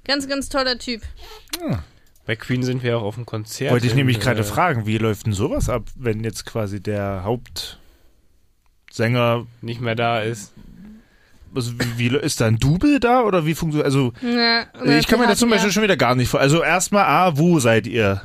Ganz, 0.07 0.27
ganz 0.27 0.49
toller 0.49 0.77
Typ. 0.77 1.01
Bei 2.25 2.35
Queen 2.35 2.63
sind 2.63 2.83
wir 2.83 2.97
auch 2.97 3.03
auf 3.03 3.15
dem 3.15 3.25
Konzert. 3.25 3.71
Wollte 3.71 3.85
ich 3.85 3.91
in, 3.91 3.97
nämlich 3.97 4.19
gerade 4.19 4.41
äh, 4.41 4.43
fragen, 4.43 4.85
wie 4.85 4.97
läuft 4.97 5.27
denn 5.27 5.33
sowas 5.33 5.69
ab, 5.69 5.83
wenn 5.95 6.23
jetzt 6.23 6.45
quasi 6.45 6.81
der 6.81 7.23
Hauptsänger, 7.23 9.45
Nicht 9.61 9.81
mehr 9.81 9.95
da 9.95 10.21
ist. 10.21 10.53
also 11.53 11.73
wie, 11.73 12.11
wie 12.11 12.17
ist 12.17 12.41
da 12.41 12.47
ein 12.47 12.57
Double 12.57 12.99
da 12.99 13.21
oder 13.21 13.45
wie 13.45 13.53
funktioniert, 13.53 13.85
also 13.85 14.13
Ja, 14.21 14.63
ich 14.97 15.07
kann 15.07 15.19
mir 15.19 15.27
das 15.27 15.39
zum 15.39 15.49
Beispiel 15.49 15.71
schon 15.71 15.83
wieder 15.83 15.97
gar 15.97 16.15
nicht 16.15 16.29
vor. 16.29 16.39
Also 16.39 16.63
erstmal, 16.63 17.05
ah, 17.05 17.37
wo 17.37 17.59
seid 17.59 17.87
ihr? 17.87 18.21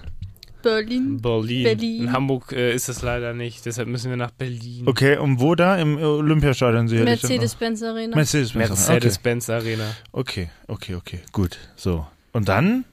Berlin. 0.62 1.20
Berlin. 1.20 1.64
Berlin. 1.64 2.02
In 2.04 2.12
Hamburg 2.12 2.52
äh, 2.52 2.74
ist 2.74 2.88
es 2.88 3.02
leider 3.02 3.32
nicht, 3.34 3.64
deshalb 3.66 3.88
müssen 3.88 4.10
wir 4.10 4.16
nach 4.16 4.30
Berlin. 4.30 4.86
Okay, 4.86 5.16
und 5.18 5.40
wo 5.40 5.54
da? 5.54 5.76
Im 5.76 5.96
Olympiastadion 5.98 6.88
sicherlich. 6.88 7.22
Mercedes-Benz 7.22 7.82
Arena. 7.82 8.16
Mercedes-Benz. 8.16 8.68
Mercedes-Benz 8.68 9.50
Arena. 9.50 9.84
Okay, 10.12 10.50
okay, 10.68 10.94
okay, 10.94 11.20
gut. 11.32 11.58
So. 11.76 12.06
Und 12.32 12.48
dann, 12.48 12.84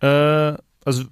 äh, 0.00 0.06
also, 0.84 1.04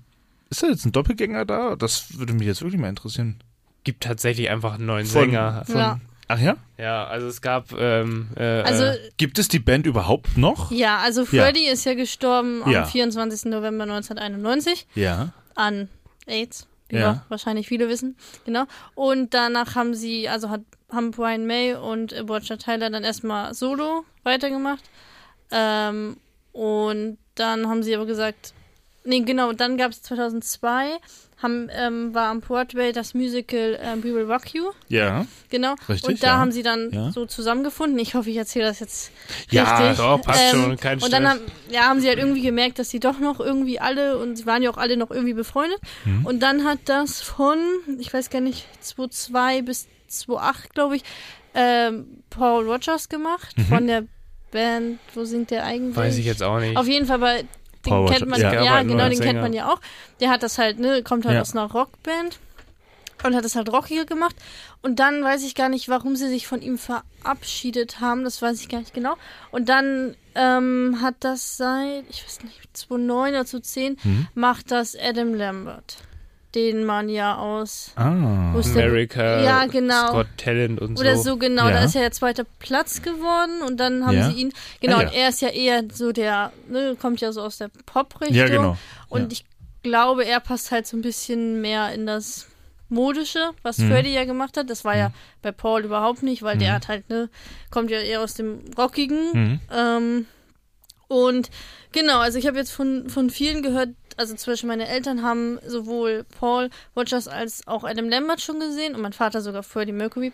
ist 0.51 0.62
da 0.62 0.66
jetzt 0.69 0.85
ein 0.85 0.93
Doppelgänger 0.93 1.45
da? 1.45 1.77
Das 1.77 2.19
würde 2.19 2.33
mich 2.33 2.47
jetzt 2.47 2.62
wirklich 2.62 2.81
mal 2.81 2.88
interessieren. 2.88 3.37
Gibt 3.85 4.03
tatsächlich 4.05 4.51
einfach 4.51 4.75
einen 4.75 4.87
neuen 4.87 5.07
Von- 5.07 5.23
Sänger. 5.31 5.64
Ja. 5.69 6.01
Ach 6.33 6.38
ja? 6.38 6.57
Ja, 6.79 7.07
also 7.09 7.27
es 7.27 7.40
gab. 7.43 7.73
Ähm, 7.77 8.29
äh, 8.37 8.43
Also, 8.62 8.85
äh, 8.85 8.99
Gibt 9.16 9.38
es 9.40 9.49
die 9.49 9.59
Band 9.59 9.85
überhaupt 9.85 10.37
noch? 10.38 10.71
ja, 10.71 10.99
also 10.99 11.23
Ja. 11.23 11.27
Freddie 11.45 11.66
ist 11.66 11.85
ja 11.87 11.95
gestorben 11.95 12.62
am 12.62 12.71
Ja. 12.71 12.85
24. 12.85 13.51
November 13.51 13.83
1991 13.85 14.87
Ja. 14.95 15.33
An 15.61 15.88
AIDS, 16.27 16.66
wie 16.88 16.96
Ja. 16.96 17.01
wir 17.01 17.25
wahrscheinlich 17.29 17.68
viele 17.68 17.88
wissen. 17.88 18.16
Genau. 18.44 18.64
Und 18.94 19.35
danach 19.35 19.75
haben 19.75 19.94
sie, 19.94 20.29
also 20.29 20.49
hat, 20.51 20.62
haben 20.90 21.11
Brian 21.11 21.46
May 21.46 21.75
und 21.75 22.12
Roger 22.29 22.59
Tyler 22.59 22.90
dann 22.90 23.05
erstmal 23.05 23.55
solo 23.55 24.05
weitergemacht. 24.25 24.85
Ähm, 25.51 26.16
und 26.53 27.18
dann 27.35 27.68
haben 27.68 27.83
sie 27.83 27.94
aber 27.94 28.07
gesagt, 28.07 28.55
nee, 29.04 29.20
genau, 29.20 29.52
dann 29.52 29.76
gab 29.76 29.92
es 29.92 30.02
2002, 30.02 30.90
haben, 31.42 31.68
ähm, 31.72 32.12
war 32.14 32.28
am 32.28 32.40
Broadway 32.40 32.92
das 32.92 33.14
Musical 33.14 33.78
ähm, 33.82 34.04
We 34.04 34.14
Will 34.14 34.30
Rock 34.30 34.52
You. 34.54 34.72
Ja. 34.88 35.24
Genau. 35.48 35.74
Richtig, 35.88 36.08
und 36.10 36.22
da 36.22 36.26
ja. 36.26 36.36
haben 36.36 36.52
sie 36.52 36.62
dann 36.62 36.90
Ja. 36.92 37.10
so 37.12 37.24
zusammengefunden. 37.24 37.98
Ich 37.98 38.14
hoffe, 38.14 38.28
ich 38.28 38.36
erzähle 38.36 38.66
das 38.66 38.80
jetzt 38.80 39.10
Ja, 39.50 39.78
richtig. 39.78 40.04
doch, 40.04 40.20
passt 40.20 40.52
Ähm, 40.54 40.60
schon, 40.62 40.76
kein 40.76 40.98
Und 41.02 41.10
dann 41.14 41.22
Stress. 41.24 41.38
haben, 41.40 41.52
ja, 41.72 41.80
haben 41.88 42.00
sie 42.00 42.08
halt 42.08 42.18
irgendwie 42.18 42.42
gemerkt, 42.42 42.78
dass 42.78 42.90
sie 42.90 43.00
doch 43.00 43.18
noch 43.20 43.40
irgendwie 43.40 43.80
alle, 43.80 44.18
und 44.18 44.36
sie 44.36 44.44
waren 44.44 44.62
ja 44.62 44.68
auch 44.70 44.76
alle 44.76 44.98
noch 44.98 45.10
irgendwie 45.10 45.32
befreundet. 45.32 45.80
Mhm. 46.04 46.26
Und 46.26 46.40
dann 46.40 46.64
hat 46.66 46.80
das 46.84 47.22
von, 47.22 47.58
ich 47.98 48.12
weiß 48.12 48.28
gar 48.28 48.40
nicht, 48.42 48.66
2002 48.80 49.62
bis 49.62 49.88
2008, 50.08 50.74
glaube 50.74 50.96
ich, 50.96 51.04
ähm, 51.54 52.22
Paul 52.28 52.70
Rogers 52.70 53.08
gemacht 53.08 53.56
Mhm. 53.56 53.62
von 53.64 53.86
der 53.86 54.04
Band, 54.50 54.98
wo 55.14 55.24
singt 55.24 55.50
der 55.52 55.64
eigentlich? 55.64 55.96
weiß 55.96 56.18
ich 56.18 56.26
jetzt 56.26 56.42
auch 56.42 56.58
nicht. 56.60 56.76
Auf 56.76 56.86
jeden 56.86 57.06
Fall, 57.06 57.18
bei 57.18 57.44
den 57.85 57.90
Paul 57.90 58.09
kennt 58.11 58.29
man, 58.29 58.40
ja. 58.40 58.62
ja, 58.62 58.83
genau, 58.83 59.05
den 59.09 59.11
kennt 59.11 59.25
Sänger. 59.25 59.40
man 59.43 59.53
ja 59.53 59.73
auch. 59.73 59.81
Der 60.21 60.31
hat 60.31 60.43
das 60.43 60.59
halt, 60.59 60.79
ne, 60.79 61.03
kommt 61.03 61.25
halt 61.25 61.35
Ja. 61.37 61.40
aus 61.43 61.57
einer 61.57 61.71
Rockband 61.71 62.38
und 63.25 63.35
hat 63.35 63.45
das 63.45 63.55
halt 63.57 63.71
rockiger 63.73 64.05
gemacht. 64.07 64.35
Und 64.83 64.99
dann 64.99 65.23
weiß 65.23 65.43
ich 65.45 65.55
gar 65.55 65.69
nicht, 65.69 65.88
warum 65.88 66.16
sie 66.16 66.29
sich 66.29 66.47
von 66.47 66.62
ihm 66.62 66.79
verabschiedet 66.79 68.01
haben, 68.01 68.25
das 68.25 68.40
weiß 68.40 68.61
ich 68.61 68.69
gar 68.69 68.79
nicht 68.81 68.95
genau. 68.95 69.14
Und 69.51 69.69
dann 69.69 70.16
ähm, 70.35 70.99
hat 71.03 71.16
das 71.21 71.57
seit, 71.57 72.05
ich 72.09 72.25
weiß 72.25 72.43
nicht, 72.45 72.61
2009 72.77 73.33
oder 73.35 73.45
2010, 73.47 73.97
Mhm. 74.03 74.29
macht 74.35 74.71
das 74.71 74.97
Adam 74.97 75.35
Lambert. 75.35 75.97
Den 76.54 76.84
man 76.84 77.08
ja 77.08 77.36
aus 77.38 77.92
Ah. 77.94 78.52
Der- 78.54 78.72
America, 78.72 79.42
Ja, 79.44 79.66
genau. 79.66 80.08
Scott 80.08 80.26
Talent 80.36 80.80
und 80.80 80.98
oder 80.98 81.14
so. 81.16 81.22
so, 81.22 81.36
genau, 81.36 81.68
Ja. 81.68 81.74
da 81.74 81.84
ist 81.84 81.94
er 81.94 82.02
ja 82.02 82.10
zweiter 82.10 82.44
Platz 82.58 83.02
geworden 83.02 83.62
und 83.64 83.78
dann 83.78 84.04
haben 84.04 84.16
Ja. 84.16 84.30
sie 84.30 84.36
ihn, 84.40 84.52
genau, 84.80 84.96
Ah, 84.96 85.02
ja. 85.02 85.08
und 85.08 85.14
er 85.14 85.28
ist 85.28 85.40
ja 85.42 85.48
eher 85.50 85.84
so 85.92 86.10
der, 86.10 86.52
ne, 86.68 86.96
kommt 87.00 87.20
ja 87.20 87.30
so 87.32 87.42
aus 87.42 87.58
der 87.58 87.70
Pop-Richtung. 87.86 88.36
Ja, 88.36 88.48
genau. 88.48 88.76
Und 89.08 89.20
Ja. 89.22 89.28
ich 89.30 89.44
glaube, 89.84 90.24
er 90.24 90.40
passt 90.40 90.72
halt 90.72 90.88
so 90.88 90.96
ein 90.96 91.02
bisschen 91.02 91.60
mehr 91.60 91.92
in 91.94 92.06
das 92.06 92.48
Modische, 92.88 93.50
was 93.62 93.78
Mhm. 93.78 93.88
Freddy 93.92 94.12
ja 94.12 94.24
gemacht 94.24 94.56
hat. 94.56 94.68
Das 94.68 94.84
war 94.84 94.96
ja 94.96 95.12
bei 95.42 95.52
Paul 95.52 95.84
überhaupt 95.84 96.24
nicht, 96.24 96.42
weil 96.42 96.58
der 96.58 96.72
hat 96.72 96.88
halt, 96.88 97.08
ne, 97.08 97.28
kommt 97.70 97.88
ja 97.92 98.00
eher 98.00 98.20
aus 98.22 98.34
dem 98.34 98.62
Rockigen. 98.76 99.30
Mhm. 99.32 99.60
Ähm, 99.72 100.26
und 101.06 101.50
genau, 101.92 102.18
also 102.18 102.38
ich 102.38 102.48
habe 102.48 102.56
jetzt 102.58 102.72
von, 102.72 103.08
von 103.08 103.30
vielen 103.30 103.62
gehört, 103.62 103.90
also 104.20 104.35
Beispiel 104.52 104.68
meine 104.68 104.87
Eltern 104.88 105.22
haben 105.22 105.59
sowohl 105.66 106.24
Paul 106.38 106.70
Rogers 106.96 107.26
als 107.28 107.66
auch 107.66 107.85
Adam 107.85 108.09
Lambert 108.09 108.40
schon 108.40 108.61
gesehen 108.61 108.94
und 108.94 109.00
mein 109.00 109.12
Vater 109.12 109.40
sogar 109.40 109.62
Freddie 109.62 109.92
Mercury. 109.92 110.33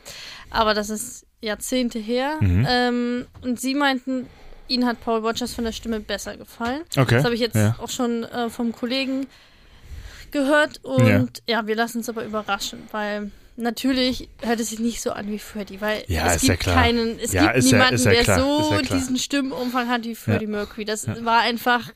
Aber 0.51 0.75
das 0.75 0.91
ist 0.91 1.25
Jahrzehnte 1.41 1.99
her. 1.99 2.37
Mhm. 2.41 2.67
Ähm, 2.69 3.27
und 3.43 3.61
sie 3.61 3.75
meinten, 3.75 4.27
ihnen 4.69 4.87
hat 4.87 5.01
Paul 5.05 5.21
Rogers 5.21 5.55
von 5.55 5.65
der 5.65 5.73
Stimme 5.73 6.01
besser 6.01 6.37
gefallen. 6.37 6.83
Okay. 6.97 7.15
Das 7.17 7.25
habe 7.25 7.35
ich 7.35 7.41
jetzt 7.41 7.57
Ja. 7.57 7.77
auch 7.81 7.91
schon 7.91 8.25
äh, 8.25 8.51
vom 8.51 8.73
Kollegen 8.73 9.27
gehört 10.33 10.81
und 10.85 11.31
ja, 11.47 11.67
wir 11.67 11.77
lassen 11.77 11.99
uns 11.99 12.09
aber 12.09 12.25
überraschen, 12.25 12.83
weil 12.91 13.31
natürlich 13.57 14.29
hört 14.43 14.61
es 14.61 14.71
sich 14.71 14.81
nicht 14.81 15.01
so 15.01 15.13
an 15.13 15.31
wie 15.31 15.39
Freddie, 15.39 15.81
weil 15.81 16.03
Ja, 16.09 16.27
es 16.27 16.37
ist 16.43 16.49
ja 16.49 16.55
gibt 16.55 16.65
klar. 16.65 16.75
keinen, 16.83 17.19
es 17.19 17.33
Ja, 17.33 17.53
gibt 17.53 17.65
ja- 17.65 17.71
niemanden, 17.71 17.95
ist 17.95 18.05
ja 18.05 18.11
der 18.11 18.25
klar, 18.25 18.41
so 18.41 18.73
ja 18.75 18.83
diesen 18.83 19.17
Stimmumfang 19.19 19.89
hat 19.89 20.05
wie 20.05 20.15
Freddie 20.15 20.47
Mercury. 20.47 20.85
Das 20.85 21.07
war 21.25 21.41
einfach, 21.41 21.91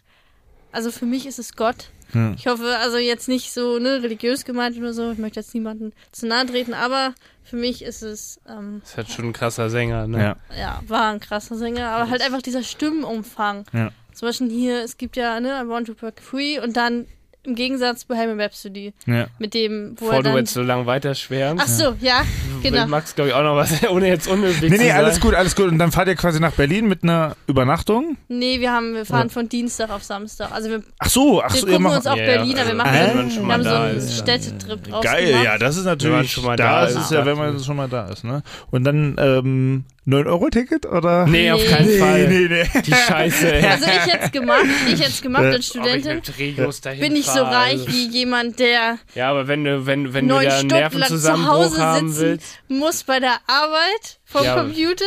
also 0.72 0.90
für 0.90 1.06
mich 1.06 1.26
ist 1.26 1.38
es 1.38 1.56
Gott. 1.56 1.90
Ja. 2.14 2.32
Ich 2.36 2.46
hoffe, 2.46 2.76
also 2.78 2.96
jetzt 2.96 3.28
nicht 3.28 3.52
so 3.52 3.78
ne, 3.78 4.02
religiös 4.02 4.44
gemeint 4.44 4.76
oder 4.76 4.92
so. 4.92 5.12
Ich 5.12 5.18
möchte 5.18 5.40
jetzt 5.40 5.54
niemanden 5.54 5.92
zu 6.12 6.26
nahe 6.26 6.46
treten, 6.46 6.74
aber 6.74 7.14
für 7.44 7.56
mich 7.56 7.82
ist 7.82 8.02
es 8.02 8.40
ähm, 8.48 8.80
Ist 8.84 8.96
halt 8.96 9.10
schon 9.10 9.26
ein 9.26 9.32
krasser 9.32 9.70
Sänger, 9.70 10.06
ne? 10.06 10.18
Ja. 10.18 10.36
ja, 10.58 10.80
war 10.86 11.12
ein 11.12 11.20
krasser 11.20 11.56
Sänger, 11.56 11.88
aber 11.90 12.10
halt 12.10 12.22
einfach 12.22 12.42
dieser 12.42 12.62
Stimmumfang. 12.62 13.64
Ja. 13.72 13.90
Zum 14.12 14.28
Beispiel 14.28 14.50
hier, 14.50 14.82
es 14.82 14.96
gibt 14.96 15.16
ja, 15.16 15.40
ne, 15.40 15.62
I 15.62 15.68
Want 15.68 15.86
to 15.86 15.94
Break 15.94 16.20
Free 16.20 16.58
und 16.58 16.76
dann 16.76 17.06
im 17.44 17.54
Gegensatz 17.54 18.04
Bohemian 18.04 18.40
Rhapsody 18.40 18.92
Ja. 19.06 19.26
mit 19.38 19.54
dem, 19.54 19.92
wo 19.96 20.04
Bevor 20.06 20.12
er 20.14 20.18
du 20.18 20.28
dann... 20.30 20.36
jetzt 20.38 20.52
so 20.54 20.62
lang 20.62 20.86
weiter 20.86 21.14
schwärmst, 21.14 21.64
Ach 21.64 21.68
so, 21.68 21.96
ja, 22.00 22.22
will 22.62 22.70
genau. 22.70 22.86
Max, 22.86 23.14
glaube 23.14 23.30
ich, 23.30 23.34
auch 23.34 23.42
noch 23.42 23.56
was, 23.56 23.82
ohne 23.90 24.08
jetzt 24.08 24.26
unhöflich 24.28 24.70
Nee, 24.70 24.76
zu 24.76 24.82
nee, 24.82 24.88
sein. 24.90 24.98
alles 24.98 25.20
gut, 25.20 25.34
alles 25.34 25.56
gut. 25.56 25.66
Und 25.68 25.78
dann 25.78 25.90
fahrt 25.92 26.08
ihr 26.08 26.16
quasi 26.16 26.38
nach 26.40 26.52
Berlin 26.52 26.86
mit 26.88 27.02
einer 27.02 27.36
Übernachtung? 27.46 28.16
Nee, 28.28 28.60
wir 28.60 28.72
haben, 28.72 28.94
wir 28.94 29.06
fahren 29.06 29.30
von 29.30 29.48
Dienstag 29.48 29.90
auf 29.90 30.02
Samstag. 30.04 30.52
Also 30.52 30.68
wir, 30.70 30.82
Ach 30.98 31.08
so, 31.08 31.42
ach 31.42 31.52
wir 31.54 31.60
so, 31.60 31.66
ihr 31.66 31.72
gucken 31.72 31.82
macht. 31.84 31.96
uns 31.96 32.06
auch 32.06 32.16
Ja, 32.16 32.24
Berlin, 32.26 32.58
aber 32.58 32.72
wir 32.76 32.84
also 32.84 33.06
machen 33.06 33.16
man 33.16 33.30
schon 33.30 33.40
wir 33.42 33.46
mal 33.46 33.52
haben 33.54 33.62
so 33.64 33.70
einen 33.70 33.96
ist, 33.96 34.28
dann- 34.28 34.40
Städtetrip 34.42 34.92
raus 34.92 35.04
Geil, 35.04 35.26
gemacht. 35.28 35.44
ja, 35.44 35.58
das 35.58 35.76
ist 35.78 35.84
natürlich. 35.84 36.32
schon 36.32 36.44
mal 36.44 36.56
da 36.56 36.80
da 36.82 36.84
ist 36.86 36.96
ist, 36.96 37.04
es 37.04 37.10
ja, 37.10 37.24
wenn 37.24 37.38
man 37.38 37.58
schon 37.60 37.76
mal 37.76 37.88
da 37.88 38.08
ist, 38.08 38.22
ne? 38.24 38.42
Und 38.70 38.84
dann 38.84 39.16
ähm, 39.18 39.84
9-Euro-Ticket 40.06 40.86
oder? 40.86 41.26
Nee, 41.26 41.50
auf 41.52 41.60
Nee. 41.62 41.68
keinen 41.68 41.98
Fall. 41.98 42.28
nee, 42.28 42.48
nee. 42.48 42.80
Die 42.84 42.92
Scheiße, 42.92 43.52
ey. 43.54 43.64
Also 43.66 43.86
ich 43.86 44.12
jetzt 44.12 44.32
gemacht, 44.32 44.64
ich 44.92 44.98
jetzt 44.98 45.22
gemacht 45.22 45.42
Ja. 45.44 45.48
als 45.50 45.56
Ob 45.56 45.60
ich 45.60 45.66
Studentin. 45.68 46.14
mit 46.16 46.38
Regios 46.38 46.80
dahin 46.80 47.00
Bin 47.00 47.16
ich 47.16 47.26
so 47.34 47.42
reich 47.42 47.86
wie 47.88 48.08
jemand, 48.08 48.58
der 48.58 48.98
Ja, 49.14 49.30
aber 49.30 49.46
wenn 49.48 49.64
du, 49.64 49.86
wenn, 49.86 50.12
wenn 50.14 50.28
du 50.28 50.34
da 50.40 50.60
lang 50.60 51.08
zu 51.08 51.46
Hause 51.48 51.78
haben 51.80 52.08
sitzen 52.10 52.20
willst. 52.22 52.46
muss 52.68 53.04
bei 53.04 53.20
der 53.20 53.38
Arbeit 53.46 54.18
vom 54.24 54.44
Ja. 54.44 54.56
Computer. 54.62 55.04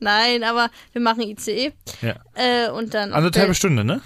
Nein, 0.00 0.44
aber 0.44 0.70
wir 0.92 1.00
machen 1.00 1.22
ICE. 1.22 1.72
Ja. 2.02 2.14
Äh, 2.34 2.70
und 2.70 2.94
dann. 2.94 3.12
Anderthalbe 3.12 3.48
Bel- 3.48 3.54
Stunde, 3.56 3.84
ne? 3.84 4.00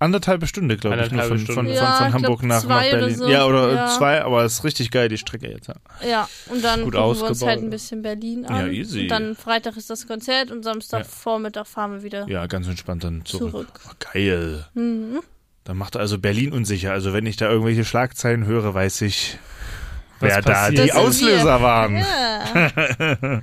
Anderthalbe 0.00 0.46
Stunde, 0.46 0.76
glaube 0.76 1.02
ich, 1.04 1.10
nur 1.10 1.24
von, 1.24 1.38
von, 1.40 1.66
Ja, 1.66 1.94
von 1.94 2.12
Hamburg 2.12 2.38
glaub, 2.38 2.42
nach, 2.44 2.62
nach 2.62 2.64
zwei 2.64 2.88
oder 2.90 2.98
Berlin. 2.98 3.16
so. 3.18 3.28
Ja, 3.28 3.46
oder 3.46 3.72
Ja. 3.72 3.86
zwei, 3.88 4.22
aber 4.22 4.44
es 4.44 4.52
ist 4.54 4.64
richtig 4.64 4.92
geil, 4.92 5.08
die 5.08 5.18
Strecke 5.18 5.50
jetzt. 5.50 5.66
Ja, 5.66 5.74
Ja, 6.08 6.28
und 6.50 6.62
dann 6.62 6.84
Gut 6.84 6.94
gucken 6.94 7.16
wir 7.20 7.26
uns 7.26 7.42
halt 7.42 7.60
ein 7.64 7.70
bisschen 7.70 8.02
Berlin 8.02 8.46
an. 8.46 8.66
Ja, 8.66 8.66
easy. 8.72 9.02
Und 9.02 9.08
dann 9.08 9.34
Freitag 9.34 9.76
ist 9.76 9.90
das 9.90 10.06
Konzert 10.06 10.52
und 10.52 10.62
Samstagvormittag 10.62 11.66
fahren 11.66 11.94
wir 11.94 12.02
wieder. 12.04 12.28
ja 12.28 12.46
ganz 12.46 12.68
entspannt 12.68 13.02
dann 13.02 13.24
zurück. 13.24 13.50
Zurück. 13.50 13.80
Oh, 13.88 13.92
geil. 14.12 14.64
Mhm. 14.74 15.18
Dann 15.68 15.76
macht 15.76 15.98
also 15.98 16.18
Berlin 16.18 16.50
unsicher. 16.54 16.92
Also 16.92 17.12
wenn 17.12 17.26
ich 17.26 17.36
da 17.36 17.50
irgendwelche 17.50 17.84
Schlagzeilen 17.84 18.46
höre, 18.46 18.72
weiß 18.72 19.02
ich, 19.02 19.38
Was 20.18 20.30
wer 20.30 20.40
da 20.40 20.52
passiert 20.52 20.78
die 20.78 20.88
ist. 20.88 20.94
Das. 20.94 20.96
Auslöser 20.96 21.60
waren. 21.60 21.96
Ja. 21.98 23.42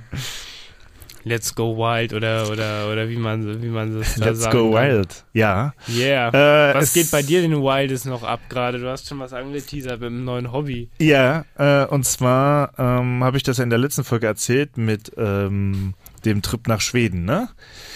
Let's 1.22 1.54
go 1.54 1.76
wild 1.76 2.12
oder, 2.12 2.50
oder, 2.50 2.90
oder 2.90 3.08
wie 3.08 3.16
man, 3.16 3.62
wie 3.62 3.68
man 3.68 3.96
das 3.96 4.16
da 4.16 4.24
Let's 4.24 4.40
sagen 4.40 4.58
go 4.58 4.72
kann. 4.72 4.88
wild. 4.88 5.24
Ja. 5.34 5.72
Yeah. 5.88 6.70
Äh, 6.70 6.74
Was 6.74 6.92
geht 6.92 7.12
bei 7.12 7.22
dir 7.22 7.42
denn 7.42 7.62
Wildes 7.62 8.04
noch 8.06 8.24
ab 8.24 8.40
gerade? 8.48 8.80
Du 8.80 8.88
hast 8.90 9.06
schon 9.08 9.20
was 9.20 9.32
angeteasert 9.32 10.00
mit 10.00 10.08
einem 10.08 10.24
neuen 10.24 10.50
Hobby. 10.50 10.88
Ja, 10.98 11.44
äh, 11.56 11.84
und 11.86 12.06
zwar 12.06 12.72
ähm, 12.76 13.22
habe 13.22 13.36
ich 13.36 13.44
das 13.44 13.58
ja 13.58 13.64
in 13.64 13.70
der 13.70 13.78
letzten 13.78 14.02
Folge 14.02 14.26
erzählt 14.26 14.76
mit 14.78 15.12
ähm, 15.16 15.94
dem 16.26 16.42
Trip 16.42 16.66
nach 16.68 16.80
Schweden, 16.80 17.24
ne? 17.24 17.48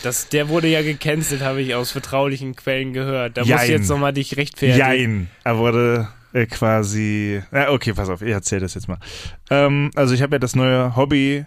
Das, 0.03 0.29
der 0.29 0.49
wurde 0.49 0.69
ja 0.69 0.83
gecancelt, 0.83 1.43
habe 1.43 1.61
ich 1.61 1.75
aus 1.75 1.91
vertraulichen 1.91 2.57
Quellen 2.57 2.93
gehört. 2.93 3.37
Da 3.37 3.43
du 3.43 3.49
Jein. 3.49 3.71
jetzt 3.71 3.89
nochmal 3.89 4.13
dich 4.13 4.37
rechtfertigen. 4.37 4.79
Jein. 4.79 5.31
Er 5.45 5.59
wurde 5.59 6.09
äh, 6.33 6.47
quasi. 6.47 7.43
Ja, 7.53 7.71
okay, 7.71 7.93
pass 7.93 8.09
auf, 8.09 8.23
ich 8.23 8.31
erzähle 8.31 8.63
das 8.63 8.75
jetzt 8.75 8.89
mal. 8.89 8.99
Ähm, 9.51 9.91
also 9.95 10.15
ich 10.15 10.23
habe 10.23 10.37
ja 10.37 10.39
das 10.39 10.57
neue 10.57 10.97
Hobby, 10.97 11.45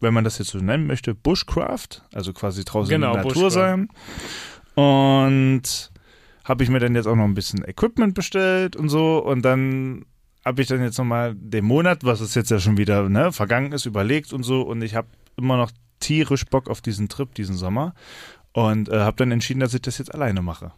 wenn 0.00 0.14
man 0.14 0.24
das 0.24 0.38
jetzt 0.38 0.50
so 0.50 0.58
nennen 0.58 0.86
möchte, 0.86 1.14
Bushcraft, 1.14 2.02
also 2.14 2.32
quasi 2.32 2.64
draußen 2.64 2.90
Genau, 2.90 3.08
in 3.08 3.12
der 3.14 3.24
Natur 3.24 3.42
Bushcraft. 3.44 3.50
sein. 3.54 3.88
Und 4.74 5.90
habe 6.44 6.64
ich 6.64 6.70
mir 6.70 6.80
dann 6.80 6.94
jetzt 6.94 7.06
auch 7.06 7.14
noch 7.16 7.24
ein 7.24 7.34
bisschen 7.34 7.64
Equipment 7.64 8.14
bestellt 8.14 8.74
und 8.74 8.88
so 8.88 9.18
und 9.18 9.42
dann 9.42 10.04
habe 10.44 10.60
ich 10.60 10.66
dann 10.66 10.82
jetzt 10.82 10.98
nochmal 10.98 11.34
den 11.36 11.64
Monat, 11.64 12.02
was 12.02 12.20
es 12.20 12.34
jetzt 12.34 12.50
ja 12.50 12.58
schon 12.58 12.76
wieder 12.76 13.08
ne, 13.08 13.30
vergangen 13.30 13.70
ist, 13.72 13.86
überlegt 13.86 14.32
und 14.32 14.42
so 14.42 14.62
und 14.62 14.82
ich 14.82 14.96
habe 14.96 15.06
immer 15.36 15.56
noch 15.56 15.70
tierisch 16.02 16.44
Bock 16.44 16.68
auf 16.68 16.80
diesen 16.82 17.08
Trip 17.08 17.34
diesen 17.34 17.56
Sommer 17.56 17.94
und 18.52 18.88
äh, 18.90 18.98
habe 19.00 19.16
dann 19.16 19.32
entschieden, 19.32 19.60
dass 19.60 19.72
ich 19.72 19.80
das 19.82 19.96
jetzt 19.98 20.12
alleine 20.14 20.42
mache. 20.42 20.72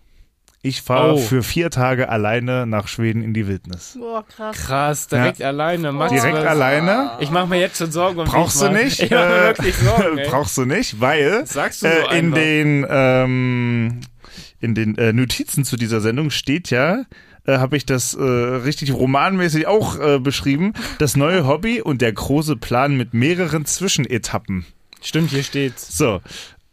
Ich 0.63 0.81
fahre 0.81 1.15
Oh. 1.15 1.17
für 1.19 1.43
vier 1.43 1.69
Tage 1.71 2.09
alleine 2.09 2.67
nach 2.67 2.89
Schweden 2.89 3.23
in 3.23 3.35
die 3.35 3.47
Wildnis. 3.47 3.99
Boah, 4.01 4.25
krass. 4.27 4.57
Krass, 4.57 5.09
direkt 5.09 5.43
alleine. 5.43 5.93
Machst 5.93 6.15
Direkt 6.15 6.39
was? 6.39 6.47
alleine? 6.47 7.11
Ich 7.21 7.31
mache 7.31 7.47
mir 7.49 7.61
jetzt 7.61 7.77
schon 7.77 7.93
Sorgen 7.93 8.21
um 8.21 8.25
Brauchst 8.27 8.63
dich, 8.63 8.69
du 8.69 8.73
nicht? 8.75 9.01
Ich 9.03 9.11
mache 9.11 9.27
mir 9.29 9.37
Äh, 9.37 9.47
wirklich 9.59 9.75
Sorgen, 9.77 10.19
ey. 10.19 10.29
Brauchst 10.31 10.57
du 10.57 10.65
nicht, 10.65 11.01
weil 11.03 11.41
Das 11.41 11.51
sagst 11.53 11.83
du 11.83 11.89
so 11.89 12.11
äh, 12.11 12.19
in 12.19 12.33
den 12.33 12.87
ähm, 12.89 14.01
in 14.61 14.75
den 14.75 14.97
äh, 14.97 15.13
Notizen 15.13 15.67
zu 15.67 15.77
dieser 15.77 16.01
Sendung 16.01 16.31
steht 16.31 16.71
ja, 16.71 17.05
äh, 17.47 17.59
habe 17.59 17.77
ich 17.77 17.85
das 17.85 18.15
äh, 18.15 18.23
richtig 18.23 18.95
romanmäßig 18.95 19.67
auch 19.67 19.99
äh, 20.01 20.19
beschrieben, 20.19 20.73
das 20.99 21.15
neue 21.15 21.47
Hobby 21.47 21.83
und 21.83 22.01
der 22.01 22.15
große 22.15 22.57
Plan 22.57 22.97
mit 22.97 23.13
mehreren 23.13 23.67
Zwischenetappen. 23.67 24.65
Stimmt, 25.05 25.31
hier 25.31 25.43
steht's. 25.43 25.97
So. 25.97 26.21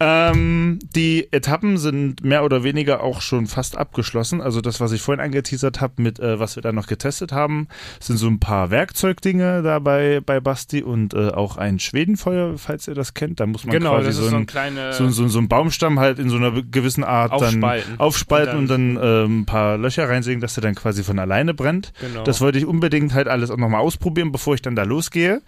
Ähm, 0.04 0.80
die 0.96 1.28
Etappen 1.32 1.76
sind 1.76 2.24
mehr 2.24 2.42
oder 2.44 2.64
weniger 2.64 3.04
auch 3.04 3.20
schon 3.20 3.46
fast 3.46 3.76
abgeschlossen. 3.78 4.40
Also 4.40 4.60
das, 4.60 4.80
was 4.80 4.90
ich 4.90 5.00
vorhin 5.00 5.22
angeteasert 5.24 5.80
habe, 5.80 6.02
mit 6.02 6.18
äh, 6.18 6.40
was 6.40 6.56
wir 6.56 6.62
da 6.62 6.72
noch 6.72 6.88
getestet 6.88 7.30
haben, 7.30 7.68
sind 8.00 8.16
so 8.16 8.26
ein 8.26 8.40
paar 8.40 8.70
Werkzeugdinge 8.72 9.62
da 9.62 9.78
bei, 9.78 10.18
Basti 10.20 10.82
und 10.82 11.14
äh, 11.14 11.28
auch 11.28 11.56
ein 11.56 11.78
Schwedenfeuer, 11.78 12.58
falls 12.58 12.88
ihr 12.88 12.94
das 12.94 13.14
kennt. 13.14 13.38
Da 13.38 13.46
muss 13.46 13.64
man 13.64 13.76
Genau, 13.76 13.92
quasi 13.94 14.10
so 14.10 14.34
ein 14.34 14.48
so, 14.92 15.08
so, 15.10 15.28
so 15.28 15.38
einen 15.38 15.46
Baumstamm 15.46 16.00
halt 16.00 16.18
in 16.18 16.30
so 16.30 16.36
einer 16.36 16.50
gewissen 16.62 17.04
Art 17.04 17.30
Aufspalten. 17.30 17.90
dann 17.92 18.00
aufspalten 18.00 18.56
und 18.58 18.62
Und 18.72 18.96
dann, 18.96 18.98
ähm, 19.00 19.40
ein 19.42 19.46
paar 19.46 19.78
Löcher 19.78 20.08
reinsägen, 20.08 20.40
dass 20.40 20.54
der 20.54 20.62
dann 20.62 20.74
quasi 20.74 21.04
von 21.04 21.20
alleine 21.20 21.54
brennt. 21.54 21.92
genau. 22.00 22.24
Das 22.24 22.40
wollte 22.40 22.58
ich 22.58 22.66
unbedingt 22.66 23.14
halt 23.14 23.28
alles 23.28 23.52
auch 23.52 23.56
nochmal 23.56 23.82
ausprobieren, 23.82 24.32
bevor 24.32 24.54
ich 24.54 24.62
dann 24.62 24.74
da 24.74 24.82
losgehe. 24.82 25.42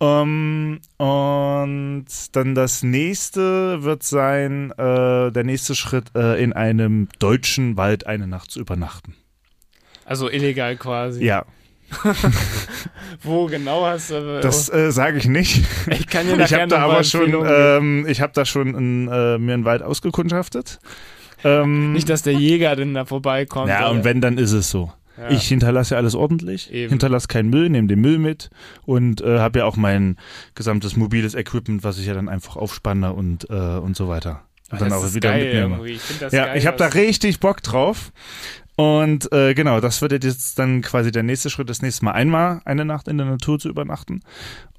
Ähm, 0.00 0.80
und 0.98 2.06
dann 2.32 2.54
das 2.54 2.82
nächste 2.82 3.82
wird 3.84 4.02
sein, 4.02 4.72
äh, 4.72 5.30
der 5.30 5.44
nächste 5.44 5.74
Schritt, 5.74 6.06
äh, 6.14 6.42
in 6.42 6.52
einem 6.52 7.08
deutschen 7.18 7.76
Wald 7.76 8.06
eine 8.06 8.26
Nacht 8.26 8.50
zu 8.50 8.60
übernachten. 8.60 9.14
also 10.04 10.28
illegal 10.28 10.76
quasi. 10.76 11.24
Ja, 11.24 11.44
Wo 13.22 13.46
genau 13.46 13.86
hast 13.86 14.10
du... 14.10 14.40
das 14.40 14.72
äh, 14.72 14.90
sage 14.90 15.18
ich 15.18 15.26
nicht. 15.26 15.64
ich 15.90 16.06
kann 16.06 16.26
dir 16.26 16.32
Ich 16.32 16.38
nachher 16.38 16.62
habe 16.62 16.68
da 16.68 16.78
aber 16.80 17.04
schon, 17.04 17.32
ähm, 17.46 18.06
ich 18.08 18.20
habe 18.20 18.32
da 18.34 18.44
schon 18.44 18.74
ein, 18.74 19.08
äh, 19.08 19.38
mir 19.38 19.54
einen 19.54 19.64
Wald 19.64 19.82
ausgekundschaftet. 19.82 20.80
Ähm, 21.44 21.92
Nicht, 21.92 22.08
dass 22.08 22.22
der 22.22 22.32
Jäger 22.32 22.74
denn 22.74 22.94
da 22.94 23.04
vorbeikommt. 23.04 23.68
Ja, 23.68 23.82
oder? 23.82 23.90
und 23.90 24.04
wenn, 24.04 24.20
dann 24.20 24.38
ist 24.38 24.52
es 24.52 24.70
so. 24.70 24.92
Ja. 25.16 25.30
Ich 25.30 25.46
hinterlasse 25.46 25.94
ja 25.94 25.98
alles 25.98 26.14
ordentlich, 26.14 26.72
Eben. 26.72 26.90
hinterlasse 26.90 27.28
keinen 27.28 27.48
Müll, 27.48 27.68
nehme 27.68 27.86
den 27.86 28.00
Müll 28.00 28.18
mit 28.18 28.50
und 28.84 29.20
äh, 29.20 29.38
habe 29.38 29.60
ja 29.60 29.64
auch 29.64 29.76
mein 29.76 30.16
gesamtes 30.54 30.96
mobiles 30.96 31.34
Equipment, 31.34 31.84
was 31.84 31.98
ich 31.98 32.06
ja 32.06 32.14
dann 32.14 32.28
einfach 32.28 32.56
aufspanne 32.56 33.12
und, 33.12 33.48
äh, 33.48 33.54
und 33.54 33.96
so 33.96 34.08
weiter. 34.08 34.42
Und 34.70 34.80
dann 34.80 34.90
das 34.90 34.98
auch 34.98 35.06
ist 35.06 35.14
wieder 35.14 35.30
geil 35.30 35.66
mitnehme. 35.68 35.88
Ich 35.88 36.00
Ja, 36.20 36.46
geil, 36.46 36.58
ich 36.58 36.66
habe 36.66 36.76
da 36.78 36.86
richtig 36.86 37.38
Bock 37.38 37.62
drauf. 37.62 38.12
Und 38.76 39.30
äh, 39.32 39.54
genau, 39.54 39.80
das 39.80 40.02
wird 40.02 40.24
jetzt 40.24 40.58
dann 40.58 40.82
quasi 40.82 41.12
der 41.12 41.22
nächste 41.22 41.48
Schritt, 41.48 41.70
das 41.70 41.80
nächste 41.80 42.04
Mal 42.04 42.12
einmal 42.12 42.60
eine 42.64 42.84
Nacht 42.84 43.06
in 43.06 43.18
der 43.18 43.26
Natur 43.26 43.58
zu 43.60 43.68
übernachten. 43.68 44.22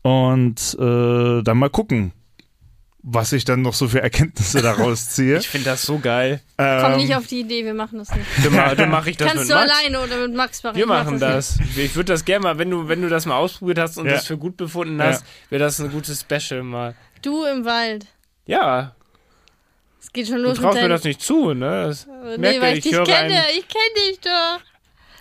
Und 0.01 0.75
äh, 0.79 1.43
dann 1.43 1.57
mal 1.57 1.69
gucken, 1.69 2.11
was 3.07 3.33
ich 3.33 3.45
dann 3.45 3.61
noch 3.61 3.75
so 3.75 3.87
für 3.87 4.01
Erkenntnisse 4.01 4.61
daraus 4.63 5.09
ziehe. 5.11 5.37
Ich 5.37 5.47
finde 5.47 5.65
das 5.69 5.83
so 5.83 5.99
geil. 5.99 6.41
Komm 6.57 6.65
Ähm, 6.65 6.97
nicht 6.97 7.15
auf 7.15 7.27
die 7.27 7.41
Idee, 7.41 7.63
wir 7.63 7.75
machen 7.75 7.99
das 7.99 8.09
nicht. 8.15 8.25
Dann, 8.43 8.75
dann 8.77 8.89
mache 8.89 9.11
ich 9.11 9.17
das 9.17 9.27
Kannst 9.27 9.43
mit 9.43 9.51
du 9.51 9.55
Max. 9.55 9.71
alleine 9.71 9.99
oder 10.01 10.27
mit 10.27 10.35
Max 10.35 10.63
machen. 10.63 10.75
Wir 10.75 10.87
machen 10.87 11.19
das. 11.19 11.59
Ich 11.77 11.95
würde 11.95 12.11
das 12.13 12.25
gerne 12.25 12.41
mal, 12.43 12.57
wenn 12.57 12.71
du, 12.71 12.87
wenn 12.87 13.01
du 13.03 13.09
das 13.09 13.25
mal 13.27 13.37
ausprobiert 13.37 13.77
hast 13.77 13.97
und 13.99 14.07
Ja. 14.07 14.13
das 14.13 14.25
für 14.25 14.37
gut 14.37 14.57
befunden 14.57 14.97
Ja. 14.99 15.05
hast, 15.07 15.23
wäre 15.49 15.59
das 15.63 15.79
ein 15.79 15.91
gutes 15.91 16.21
Special 16.21 16.63
mal. 16.63 16.95
Du 17.21 17.43
im 17.45 17.63
Wald. 17.63 18.07
Ja, 18.47 18.95
Es 20.01 20.11
geht 20.11 20.27
schon 20.27 20.37
du 20.37 20.43
los 20.43 20.57
mit 20.57 20.63
traust 20.63 20.81
mir 20.81 20.89
das 20.89 21.03
nicht 21.03 21.21
zu, 21.21 21.53
ne? 21.53 21.85
Das, 21.87 22.05
Äh, 22.05 22.09
merkt 22.09 22.39
nee, 22.39 22.55
ihr, 22.55 22.61
weil 22.61 22.77
ich 22.77 22.85
ich 22.85 22.91
dich 22.91 23.03
kenne. 23.03 23.41
Ich 23.57 23.67
kenne 23.67 24.09
dich 24.09 24.19
doch. 24.21 24.59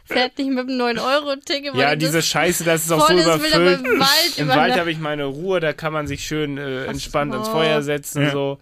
Fährt 0.07 0.37
nicht 0.39 0.51
mit 0.51 0.69
einem 0.69 0.81
9-Euro-Ticket. 0.81 1.75
ja, 1.75 1.97
diese 1.97 2.21
Scheiße, 2.23 2.63
das 2.65 2.85
ist 2.85 2.93
auch 2.93 3.09
so 3.09 3.15
ist, 3.15 3.25
überfüllt. 3.25 3.87
im 3.87 4.01
Wald 4.01 4.49
Wald 4.49 4.79
habe 4.79 4.91
ich 4.91 4.99
meine 4.99 5.25
Ruhe, 5.25 5.61
da 5.61 5.73
kann 5.73 5.93
man 5.93 6.07
sich 6.07 6.27
schön 6.27 6.59
äh, 6.59 6.85
entspannt 6.85 7.33
ans. 7.33 7.49
Feuer 7.49 7.83
setzen, 7.83 8.23
Ja. 8.23 8.31
so. 8.31 8.59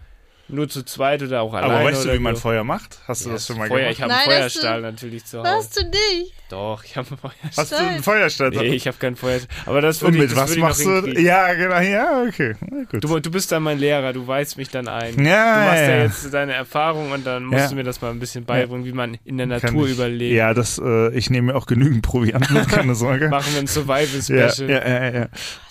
Nur 0.49 0.69
zu 0.69 0.83
zweit 0.85 1.23
oder 1.23 1.41
auch 1.41 1.55
alleine. 1.55 1.75
aber 1.75 1.85
weißt 1.85 2.05
du, 2.05 2.13
wie 2.13 2.19
man 2.19 2.35
so. 2.35 2.43
Feuer 2.43 2.63
macht? 2.65 2.99
Hast 3.09 3.25
du 3.25 3.29
Ja, 3.31 3.35
das 3.37 3.47
schon 3.47 3.57
mal 3.57 3.69
Feuer, 3.69 3.79
gemacht? 3.79 3.93
Ich 3.95 4.03
habe 4.03 4.13
einen 4.13 4.21
hast 4.21 4.27
du- 4.27 4.61
Feuerstahl 4.61 4.81
natürlich 4.83 5.25
zu 5.25 5.39
Hause. 5.39 5.49
Hast 5.51 5.77
du 5.81 5.85
nicht? 5.85 6.35
Doch, 6.51 6.85
ich 6.85 6.97
habe 6.97 7.09
einen 7.09 7.19
Feuerstahl. 7.19 7.51
Hast 7.57 7.73
du 7.73 7.77
einen 7.77 8.03
Feuerstahl? 8.03 8.51
Nee, 8.51 8.75
ich 8.75 8.87
habe 8.87 8.97
keinen 8.99 9.17
Feuerstahl. 9.17 9.49
Aber 9.65 9.81
das 9.81 10.03
Und 10.03 10.09
würde 10.13 10.17
ich, 10.19 10.23
mit 10.31 10.33
das 10.33 10.45
was 10.45 10.51
ich 10.57 10.59
machst 10.63 10.85
du? 10.85 11.07
Ja, 11.21 11.55
genau, 11.55 11.79
ja, 11.81 12.23
okay. 12.29 12.55
Gut. 12.91 13.03
Du, 13.05 13.19
du 13.21 13.31
bist 13.31 13.51
dann 13.53 13.63
mein 13.63 13.79
Lehrer, 13.79 14.13
du 14.13 14.27
weißt 14.27 14.59
mich 14.59 14.69
dann 14.69 14.89
ein. 14.89 15.25
Ja, 15.25 15.55
du 15.55 15.61
machst 15.71 15.81
ja, 15.83 15.89
ja, 15.89 15.97
ja. 15.97 16.03
jetzt 16.05 16.35
deine 16.35 16.53
Erfahrung 16.53 17.13
und 17.13 17.27
dann 17.27 17.45
musst 17.45 17.63
Ja. 17.63 17.69
du 17.71 17.75
mir 17.77 17.85
das 17.85 18.03
mal 18.03 18.11
ein 18.11 18.19
bisschen 18.21 18.45
beibringen, 18.45 18.85
wie 18.85 18.93
man 18.93 19.17
in 19.25 19.39
der 19.39 19.47
Natur 19.47 19.87
ich- 19.87 19.93
überlebt. 19.95 20.35
Ja, 20.35 20.53
das, 20.53 20.79
äh, 20.85 21.15
ich 21.17 21.31
nehme 21.31 21.53
mir 21.53 21.57
auch 21.59 21.67
genügend 21.67 22.03
Proviant 22.03 22.51
mit, 22.51 22.69
keine 22.69 22.95
Sorge. 22.95 23.29
Machen 23.29 23.53
wir 23.55 23.61
ein 23.61 23.67
Ja, 23.67 23.73
Survival-Special. 23.73 24.69
ja, 24.71 24.87
ja, 24.89 25.09
ja. 25.21 25.27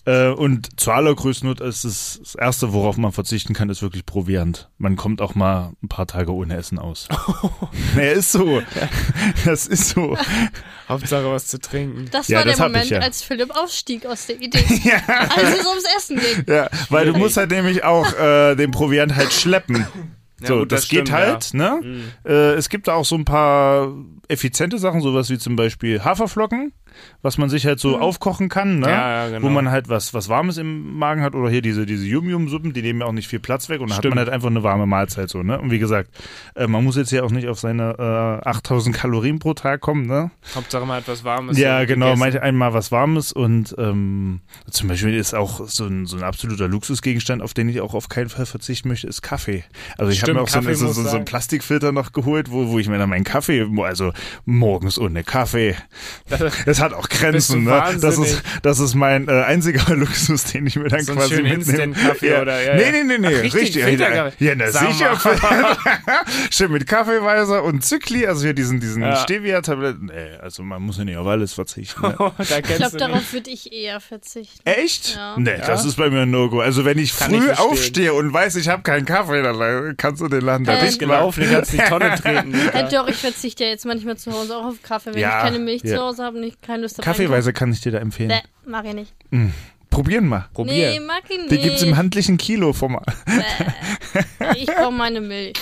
Äh, 0.06 0.30
und 0.30 0.80
zur 0.80 0.96
allergrößten 0.96 1.48
Not 1.48 1.62
ist 1.62 1.84
es 1.84 2.20
das 2.24 2.36
Erste, 2.36 2.74
worauf 2.74 2.98
man 2.98 3.12
verzichten 3.12 3.54
kann, 3.54 3.70
ist 3.70 3.82
wirklich 3.84 4.06
Proviant. 4.06 4.70
Man 4.80 4.96
kommt 4.96 5.22
auch 5.22 5.36
mal 5.36 5.74
ein 5.84 5.90
paar 5.90 6.08
Tage 6.08 6.34
ohne 6.34 6.56
Essen 6.56 6.80
aus. 6.80 7.08
naja, 7.96 8.12
ist 8.14 8.32
so. 8.32 8.62
Das 9.46 9.68
ist 9.68 9.90
so. 9.90 10.18
Hauptsache 10.90 11.32
was 11.32 11.48
zu 11.48 11.60
trinken. 11.60 12.08
Das 12.12 12.28
Ja, 12.30 12.40
war 12.40 12.46
das 12.46 12.56
der 12.56 12.64
hab 12.66 12.72
ich, 12.72 12.74
Moment, 12.76 12.90
ja. 12.92 13.00
als 13.00 13.22
Philipp 13.22 13.52
ausstieg 13.56 14.06
aus 14.08 14.26
der 14.26 14.42
Idee. 14.42 14.64
ja, 14.84 15.02
als 15.08 15.60
es 15.60 15.66
ums 15.68 15.84
Essen 15.98 16.20
ging. 16.20 16.46
ja, 16.48 16.68
weil 16.90 17.06
du 17.06 17.14
musst 17.18 17.38
halt 17.38 17.52
nämlich 17.52 17.84
auch 17.84 18.12
äh, 18.18 18.56
den 18.56 18.72
Proviant 18.72 19.16
halt 19.16 19.32
schleppen. 19.34 19.86
Ja, 20.42 20.48
So, 20.48 20.58
gut, 20.60 20.72
das, 20.72 20.82
das 20.82 20.90
geht 20.90 21.08
stimmt, 21.10 21.12
halt, 21.12 21.54
ne? 21.54 21.80
Mhm. 21.84 22.04
Äh, 22.26 22.54
es 22.54 22.70
gibt 22.70 22.88
da 22.88 22.96
auch 22.96 23.06
so 23.06 23.14
ein 23.16 23.26
paar 23.26 23.94
effiziente 24.28 24.80
Sachen, 24.80 25.02
sowas 25.02 25.30
wie 25.30 25.38
zum 25.38 25.56
Beispiel 25.56 26.04
Haferflocken, 26.04 26.74
was 27.22 27.38
man 27.38 27.50
sich 27.50 27.66
halt 27.66 27.80
so 27.80 28.00
aufkochen 28.00 28.50
kann, 28.50 28.80
ne? 28.80 28.88
Ja, 28.90 29.26
ja, 29.26 29.30
genau. 29.30 29.48
Wo 29.48 29.50
man 29.50 29.72
halt 29.72 29.90
was, 29.90 30.14
was 30.14 30.30
Warmes 30.30 30.58
im 30.58 30.98
Magen 30.98 31.22
hat 31.22 31.36
oder 31.36 31.50
hier 31.50 31.62
diese, 31.62 31.86
diese 31.86 32.06
Yum-Yum-Suppen, 32.06 32.74
die 32.74 32.82
nehmen 32.82 33.02
ja 33.02 33.06
auch 33.06 33.12
nicht 33.12 33.28
viel 33.28 33.40
Platz 33.40 33.70
weg 33.70 33.82
und 33.82 33.90
dann 33.90 33.98
hat 33.98 34.06
man 34.06 34.18
halt 34.18 34.30
einfach 34.30 34.50
eine 34.50 34.64
warme 34.64 34.86
Mahlzeit 34.86 35.30
so, 35.30 35.44
ne? 35.44 35.60
Und 35.60 35.72
wie 35.72 35.80
gesagt, 35.80 36.10
äh, 36.56 36.68
man 36.68 36.84
muss 36.84 36.96
jetzt 36.96 37.12
ja 37.12 37.24
auch 37.24 37.32
nicht 37.32 37.48
auf 37.48 37.60
seine 37.60 38.42
äh, 38.44 38.48
8000 38.48 38.96
Kalorien 38.96 39.40
pro 39.40 39.54
Tag 39.54 39.82
kommen, 39.82 40.06
ne? 40.08 40.32
Hauptsache 40.56 40.86
man 40.86 40.98
hat 40.98 41.08
was 41.08 41.24
Warmes. 41.24 41.58
Ja, 41.58 41.86
genau, 41.86 42.16
manche 42.16 42.42
einmal 42.42 42.74
was 42.74 42.92
Warmes 42.92 43.32
und 43.32 43.76
ähm, 43.78 44.42
zum 44.70 44.88
Beispiel 44.88 45.16
ist 45.16 45.34
auch 45.34 45.68
so 45.68 45.86
ein, 45.86 46.06
so 46.06 46.18
ein 46.18 46.24
absoluter 46.24 46.68
Luxusgegenstand, 46.68 47.42
auf 47.42 47.54
den 47.54 47.70
ich 47.70 47.82
auch 47.82 47.94
auf 47.94 48.10
keinen 48.10 48.30
Fall 48.30 48.46
verzichten 48.46 48.90
möchte, 48.90 49.08
ist 49.08 49.22
Kaffee. 49.22 49.64
Also 49.98 50.12
ich 50.12 50.22
habe 50.22 50.34
mir 50.34 50.42
auch 50.42 50.48
so, 50.48 50.60
Kaffee 50.60 50.74
so, 50.74 50.88
so, 50.88 51.04
so 51.04 51.16
einen. 51.16 51.26
Plastikfilter 51.26 51.92
noch 51.92 52.12
geholt, 52.12 52.52
wo, 52.52 52.68
wo 52.70 52.80
ich 52.80 52.90
mir 52.90 52.98
dann 52.98 53.10
meinen 53.10 53.24
Kaffee, 53.24 53.68
also 53.82 54.12
morgens 54.46 55.00
ohne 55.00 55.24
Kaffee, 55.24 55.76
das 56.66 56.81
hat 56.82 56.94
auch 56.94 57.08
Grenzen, 57.10 57.64
ne? 57.64 57.84
Das 58.02 58.18
ist, 58.18 58.42
das 58.62 58.80
ist 58.80 58.96
mein 58.96 59.28
äh, 59.28 59.44
einziger 59.44 59.96
Luxus, 59.96 60.44
den 60.46 60.68
ich 60.68 60.76
mir 60.76 60.90
dann 60.90 61.02
So 61.04 61.14
quasi 61.14 61.42
mitnehme. 61.42 61.96
Ja. 62.22 62.42
oder- 62.42 62.62
ja, 62.62 62.76
Nee, 62.76 62.84
ja. 62.86 62.92
nee, 62.92 63.04
nee, 63.04 63.18
nee, 63.20 63.28
Ach, 63.38 63.44
richtig, 63.44 63.62
richtig. 63.62 63.84
Filterkaffee. 63.84 64.46
Ja, 64.46 64.56
na 64.56 64.72
sicher. 64.72 65.18
Schön 66.52 66.72
mit 66.72 66.88
Kaffeeweiser 66.88 67.64
und 67.64 67.84
Zykli, 67.84 68.26
also 68.28 68.44
hier 68.44 68.54
diesen, 68.54 68.80
diesen 68.80 69.02
Ja. 69.04 69.16
Stevia-Tabletten. 69.16 70.06
Nee, 70.14 70.38
also 70.42 70.64
man 70.64 70.82
muss 70.82 70.98
ja 70.98 71.06
nicht 71.06 71.18
auf 71.18 71.28
alles 71.28 71.54
verzichten. 71.54 72.02
Ne? 72.02 72.16
da 72.38 72.58
Ich 72.58 72.64
glaube, 72.64 72.98
darauf 72.98 73.34
würde 73.34 73.50
ich 73.50 73.72
eher 73.72 74.00
verzichten. 74.00 74.60
Echt? 74.68 75.16
Ja. 75.16 75.36
Nee, 75.38 75.58
das 75.66 75.86
ist 75.86 75.98
bei 75.98 76.10
mir 76.10 76.22
ein 76.22 76.32
No-Go. 76.32 76.60
Also 76.62 76.86
wenn 76.86 76.98
ich 76.98 77.16
Kann 77.18 77.32
ich 77.34 77.40
früh 77.40 77.46
verstehen. 77.48 77.70
aufstehe 77.72 78.14
und 78.14 78.34
weiß, 78.34 78.56
ich 78.56 78.68
habe 78.70 78.82
keinen 78.84 79.06
Kaffee, 79.06 79.42
dann 79.42 79.96
kannst 79.98 80.22
du 80.22 80.28
den 80.28 80.42
Laden 80.42 80.66
da 80.66 80.74
Äh, 80.78 80.82
dicht 80.86 81.02
machen. 81.02 81.10
gelaufen, 81.12 81.42
die 81.44 81.54
kannst 81.54 81.74
die 81.74 81.78
Tonne 81.78 82.16
treten. 82.22 82.54
Äh, 82.74 82.90
doch, 82.90 83.08
ich 83.08 83.18
verzichte 83.18 83.64
ja 83.64 83.70
jetzt 83.70 83.86
manchmal 83.86 84.18
zu 84.18 84.32
Hause 84.32 84.56
auch 84.58 84.66
auf 84.66 84.82
Kaffee, 84.84 85.14
wenn 85.14 85.20
Ja, 85.22 85.38
ich 85.40 85.44
keine 85.44 85.60
Milch 85.60 85.82
ja. 85.84 85.96
zu 85.98 86.02
Hause 86.02 86.24
habe 86.24 86.38
und 86.38 86.44
ich 86.44 86.60
keine 86.72 86.84
Lust 86.84 87.00
auf 87.00 87.06
Kaffeeweise 87.06 87.54
kann 87.54 87.72
ich 87.72 87.82
dir 87.82 87.92
da 87.92 88.00
empfehlen. 88.00 88.30
Bäh, 88.30 88.42
mach 88.66 88.84
ich 88.84 88.94
nicht. 88.94 89.14
Probieren 89.90 90.28
mal. 90.28 90.48
Probier. 90.54 90.92
Nee, 90.92 91.00
mag 91.02 91.24
ich 91.30 91.38
nicht. 91.38 91.52
Die 91.52 91.58
gibt's 91.58 91.82
im 91.82 91.98
handlichen 91.98 92.38
Kiloformat. 92.38 93.06
Bäh. 93.26 94.22
Ich 94.58 94.66
brauche 94.66 94.92
meine 94.92 95.22
Milch. 95.22 95.54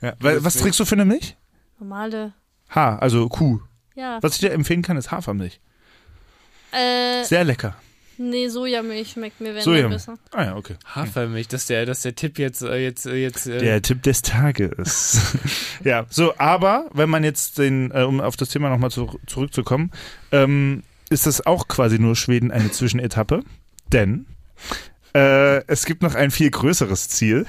Ja. 0.00 0.14
Weil, 0.20 0.44
was 0.44 0.56
trinkst 0.56 0.78
du 0.80 0.84
für 0.84 0.94
eine 0.94 1.04
Milch? 1.04 1.36
Normale. 1.78 2.32
H, 2.70 2.96
also 2.98 3.28
Kuh. 3.28 3.60
Ja. 3.94 4.18
Was 4.22 4.34
ich 4.34 4.40
dir 4.40 4.52
empfehlen 4.52 4.82
kann, 4.82 4.96
ist 4.96 5.10
Hafermilch. 5.10 5.60
Äh, 6.72 7.24
Sehr 7.24 7.44
lecker. 7.44 7.76
Nee, 8.18 8.48
Sojamilch 8.48 9.12
schmeckt 9.12 9.40
mir, 9.40 9.54
wenn 9.54 9.62
besser. 9.90 10.18
Ah 10.32 10.44
ja, 10.44 10.56
okay. 10.56 10.74
Hafermilch, 10.86 11.48
dass 11.48 11.66
der, 11.66 11.86
dass 11.86 12.00
der 12.00 12.14
Tipp 12.14 12.38
jetzt, 12.38 12.62
äh, 12.62 12.76
jetzt, 12.76 13.06
äh, 13.06 13.16
jetzt. 13.16 13.46
Äh, 13.46 13.58
Der 13.58 13.82
Tipp 13.82 14.02
des 14.02 14.22
Tages. 14.22 15.36
ja, 15.84 16.06
so, 16.08 16.34
aber 16.38 16.88
wenn 16.92 17.10
man 17.10 17.24
jetzt 17.24 17.58
den, 17.58 17.90
äh, 17.92 18.02
um 18.02 18.20
auf 18.20 18.36
das 18.36 18.48
Thema 18.48 18.70
nochmal 18.70 18.90
zu, 18.90 19.18
zurückzukommen, 19.26 19.90
ähm, 20.32 20.82
ist 21.10 21.26
das 21.26 21.46
auch 21.46 21.68
quasi 21.68 21.98
nur 21.98 22.16
Schweden 22.16 22.50
eine 22.50 22.70
Zwischenetappe, 22.70 23.42
denn 23.92 24.26
äh, 25.14 25.64
es 25.66 25.84
gibt 25.84 26.02
noch 26.02 26.14
ein 26.14 26.30
viel 26.30 26.50
größeres 26.50 27.08
Ziel. 27.08 27.46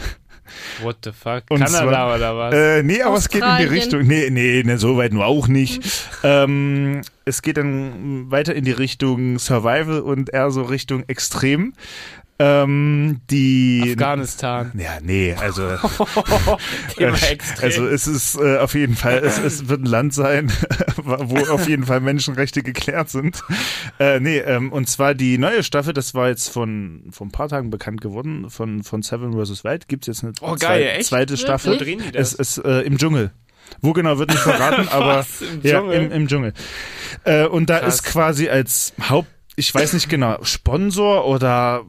What 0.82 0.98
the 1.04 1.12
fuck? 1.12 1.44
Und 1.50 1.60
Kanada 1.60 1.84
zwar- 1.90 2.16
oder 2.16 2.38
was? 2.38 2.54
Äh, 2.54 2.84
nee, 2.84 3.02
aber 3.02 3.18
es 3.18 3.30
geht 3.30 3.44
in 3.44 3.58
die. 3.60 3.64
Richtung. 3.66 4.06
Nee, 4.08 4.30
nee, 4.30 4.64
ne, 4.64 4.78
so 4.78 4.98
weit 4.98 5.14
nur 5.14 5.26
auch 5.26 5.48
nicht. 5.48 5.82
ähm, 6.24 7.02
es 7.26 7.42
geht 7.42 7.58
dann 7.58 8.32
weiter 8.32 8.56
in 8.56 8.64
die 8.66 8.72
Richtung 8.72 9.40
Survival 9.40 10.00
und 10.02 10.34
eher 10.34 10.50
so 10.52 10.62
Richtung 10.64 11.04
Extrem. 11.08 11.74
Ähm, 12.40 13.22
die. 13.32 13.82
Afghanistan. 13.94 14.72
Ja, 14.78 15.00
nee, 15.02 15.34
also. 15.40 15.68
Äh. 16.98 17.38
Also 17.62 17.86
es 17.88 18.08
ist 18.08 18.36
äh, 18.40 18.58
auf 18.58 18.74
jeden 18.74 18.96
Fall, 18.96 19.20
es, 19.24 19.38
es 19.38 19.68
wird 19.70 19.82
ein 19.82 19.86
Land 19.86 20.14
sein, 20.14 20.52
wo 21.04 21.38
auf 21.52 21.68
jeden 21.68 21.84
Fall 21.86 22.00
Menschenrechte 22.00 22.64
geklärt 22.64 23.10
sind. 23.10 23.44
Äh, 24.00 24.20
nee, 24.20 24.38
ähm, 24.40 24.72
und 24.72 24.90
zwar 24.90 25.14
die 25.14 25.38
neue 25.38 25.64
Staffel, 25.64 25.94
das 25.94 26.14
war 26.16 26.30
jetzt 26.30 26.50
von 26.50 27.04
vor 27.12 27.28
ein 27.28 27.32
paar 27.32 27.50
Tagen 27.50 27.70
bekannt 27.70 28.02
geworden, 28.02 28.50
von, 28.50 28.84
von 28.84 29.02
Seven 29.04 29.34
vs. 29.34 29.64
Wild, 29.64 29.88
gibt 29.88 30.08
es 30.08 30.22
jetzt 30.22 30.24
eine 30.24 30.34
Oh, 30.42 30.56
zwei- 30.56 30.68
geil, 30.80 30.90
echt? 30.98 31.08
zweite? 31.08 31.38
Staffel. 31.38 31.74
Wo 31.74 31.78
drehen 31.78 32.02
die 32.06 32.12
das? 32.12 32.34
Es 32.34 32.58
ist 32.58 32.66
äh, 32.66 32.82
im 32.82 32.98
Dschungel. 32.98 33.32
Wo 33.82 33.94
genau 33.94 34.18
wird 34.18 34.30
nicht 34.30 34.40
verraten, 34.42 34.88
aber 34.92 35.18
Was? 35.18 35.42
Im 35.42 35.62
ja, 35.64 35.80
Dschungel? 35.80 35.96
im, 36.06 36.12
im 36.12 36.28
Dschungel. 36.28 36.54
Äh, 37.26 37.46
und 37.46 37.70
da 37.70 37.80
Krass. 37.80 37.96
ist 37.96 38.04
quasi 38.04 38.50
als 38.50 38.94
Haupt, 39.10 39.30
ich 39.56 39.74
weiß 39.74 39.94
nicht 39.94 40.10
genau, 40.10 40.38
Sponsor 40.44 41.26
oder 41.28 41.84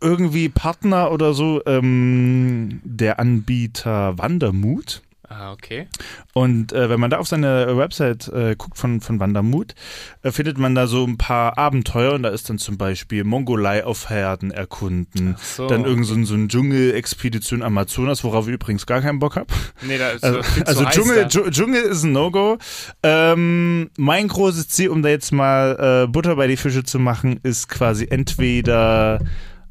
irgendwie 0.00 0.48
Partner 0.48 1.10
oder 1.10 1.34
so 1.34 1.60
ähm, 1.66 2.80
der 2.84 3.18
Anbieter 3.18 4.16
Wandermut. 4.18 5.02
Ah, 5.26 5.52
okay. 5.52 5.88
Und 6.34 6.72
äh, 6.74 6.90
wenn 6.90 7.00
man 7.00 7.10
da 7.10 7.16
auf 7.18 7.26
seine 7.26 7.76
Website 7.76 8.28
äh, 8.28 8.54
guckt 8.56 8.76
von, 8.78 9.00
von 9.00 9.18
Wandermut, 9.18 9.74
äh, 10.22 10.30
findet 10.30 10.58
man 10.58 10.74
da 10.76 10.86
so 10.86 11.04
ein 11.04 11.16
paar 11.16 11.56
Abenteuer 11.58 12.12
und 12.12 12.22
da 12.22 12.28
ist 12.28 12.48
dann 12.50 12.58
zum 12.58 12.76
Beispiel 12.78 13.24
Mongolei 13.24 13.84
auf 13.84 14.10
Herden 14.10 14.50
erkunden, 14.52 15.34
Ach 15.36 15.42
so. 15.42 15.66
dann 15.66 15.86
irgend 15.86 16.06
so, 16.06 16.14
ein- 16.14 16.26
so 16.26 16.34
ein 16.34 16.48
Dschungelexpedition 16.48 17.62
Amazonas, 17.62 18.22
worauf 18.22 18.46
ich 18.46 18.54
übrigens 18.54 18.86
gar 18.86 19.00
keinen 19.00 19.18
Bock 19.18 19.34
hab. 19.36 19.50
Nee, 19.82 19.98
da 19.98 20.10
ist 20.10 20.22
Also, 20.22 20.40
also 20.66 20.84
Dschungel, 20.84 21.16
da. 21.22 21.26
Dschu- 21.26 21.50
Dschungel 21.50 21.82
ist 21.82 22.04
ein 22.04 22.12
No-Go. 22.12 22.58
Ähm, 23.02 23.90
mein 23.96 24.28
großes 24.28 24.68
Ziel, 24.68 24.90
um 24.90 25.02
da 25.02 25.08
jetzt 25.08 25.32
mal 25.32 26.04
äh, 26.04 26.06
Butter 26.06 26.36
bei 26.36 26.46
die 26.46 26.58
Fische 26.58 26.84
zu 26.84 26.98
machen, 27.00 27.40
ist 27.42 27.68
quasi 27.68 28.06
entweder 28.08 29.20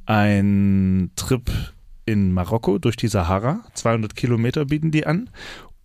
ein 0.05 1.11
Trip 1.15 1.49
in 2.05 2.33
Marokko 2.33 2.77
durch 2.79 2.95
die 2.95 3.07
Sahara. 3.07 3.61
200 3.73 4.15
Kilometer 4.15 4.65
bieten 4.65 4.91
die 4.91 5.05
an. 5.05 5.29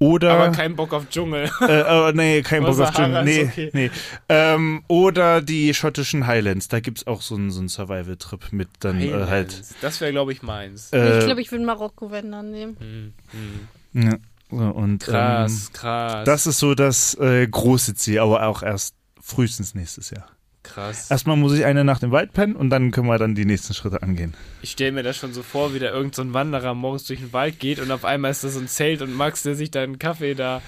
Oder 0.00 0.34
Aber 0.34 0.52
kein 0.52 0.76
Bock 0.76 0.92
auf 0.92 1.08
Dschungel. 1.08 1.50
äh, 1.60 1.82
oh, 1.88 2.12
nee, 2.14 2.42
kein 2.42 2.64
Aber 2.64 2.72
Bock 2.76 2.86
auf 2.86 2.94
Dschungel. 2.94 3.24
Nee, 3.24 3.44
okay. 3.44 3.70
nee. 3.72 3.90
Ähm, 4.28 4.84
oder 4.86 5.42
die 5.42 5.74
schottischen 5.74 6.26
Highlands. 6.26 6.68
Da 6.68 6.78
gibt's 6.78 7.06
auch 7.06 7.20
so 7.20 7.34
einen, 7.34 7.50
so 7.50 7.58
einen 7.58 7.68
Survival-Trip 7.68 8.52
mit 8.52 8.68
dann 8.80 9.00
äh, 9.00 9.26
halt. 9.26 9.64
Das 9.80 10.00
wäre, 10.00 10.12
glaube 10.12 10.32
ich, 10.32 10.42
meins. 10.42 10.92
Äh, 10.92 11.18
ich 11.18 11.24
glaube, 11.24 11.40
ich 11.40 11.50
würde 11.50 11.64
Marokko, 11.64 12.12
wenn 12.12 12.30
dann 12.30 12.52
nehmen. 12.52 12.76
Hm, 12.78 13.12
hm. 13.92 14.08
ja, 14.08 14.18
so, 14.50 14.56
und, 14.56 15.02
Krass, 15.02 15.66
Ähm, 15.66 15.72
krass. 15.72 16.24
das 16.24 16.46
ist 16.46 16.58
so 16.60 16.74
das 16.76 17.14
äh, 17.14 17.46
große 17.48 17.94
Ziel, 17.96 18.20
aber 18.20 18.46
auch 18.46 18.62
erst 18.62 18.94
frühestens 19.20 19.74
nächstes 19.74 20.10
Jahr. 20.10 20.26
Krass. 20.74 21.10
Erstmal 21.10 21.36
muss 21.36 21.52
ich 21.54 21.64
eine 21.64 21.84
Nacht 21.84 22.02
im 22.02 22.10
Wald 22.10 22.32
pennen 22.32 22.56
und 22.56 22.70
dann 22.70 22.90
können 22.90 23.06
wir 23.06 23.18
dann 23.18 23.34
die 23.34 23.44
nächsten 23.44 23.74
Schritte 23.74 24.02
angehen. 24.02 24.34
Ich 24.62 24.72
stelle 24.72 24.92
mir 24.92 25.02
das 25.02 25.16
schon 25.16 25.32
so 25.32 25.42
vor, 25.42 25.74
wie 25.74 25.78
da 25.78 25.90
irgend 25.90 26.14
so 26.14 26.22
ein 26.22 26.34
Wanderer 26.34 26.74
morgens 26.74 27.04
durch 27.04 27.20
den 27.20 27.32
Wald 27.32 27.58
geht 27.58 27.80
und 27.80 27.90
auf 27.90 28.04
einmal 28.04 28.30
ist 28.30 28.44
da 28.44 28.48
so 28.48 28.60
ein 28.60 28.68
Zelt 28.68 29.02
und 29.02 29.14
Max, 29.14 29.42
der 29.42 29.54
sich 29.54 29.70
da 29.70 29.82
einen 29.82 29.98
Kaffee 29.98 30.34
da. 30.34 30.62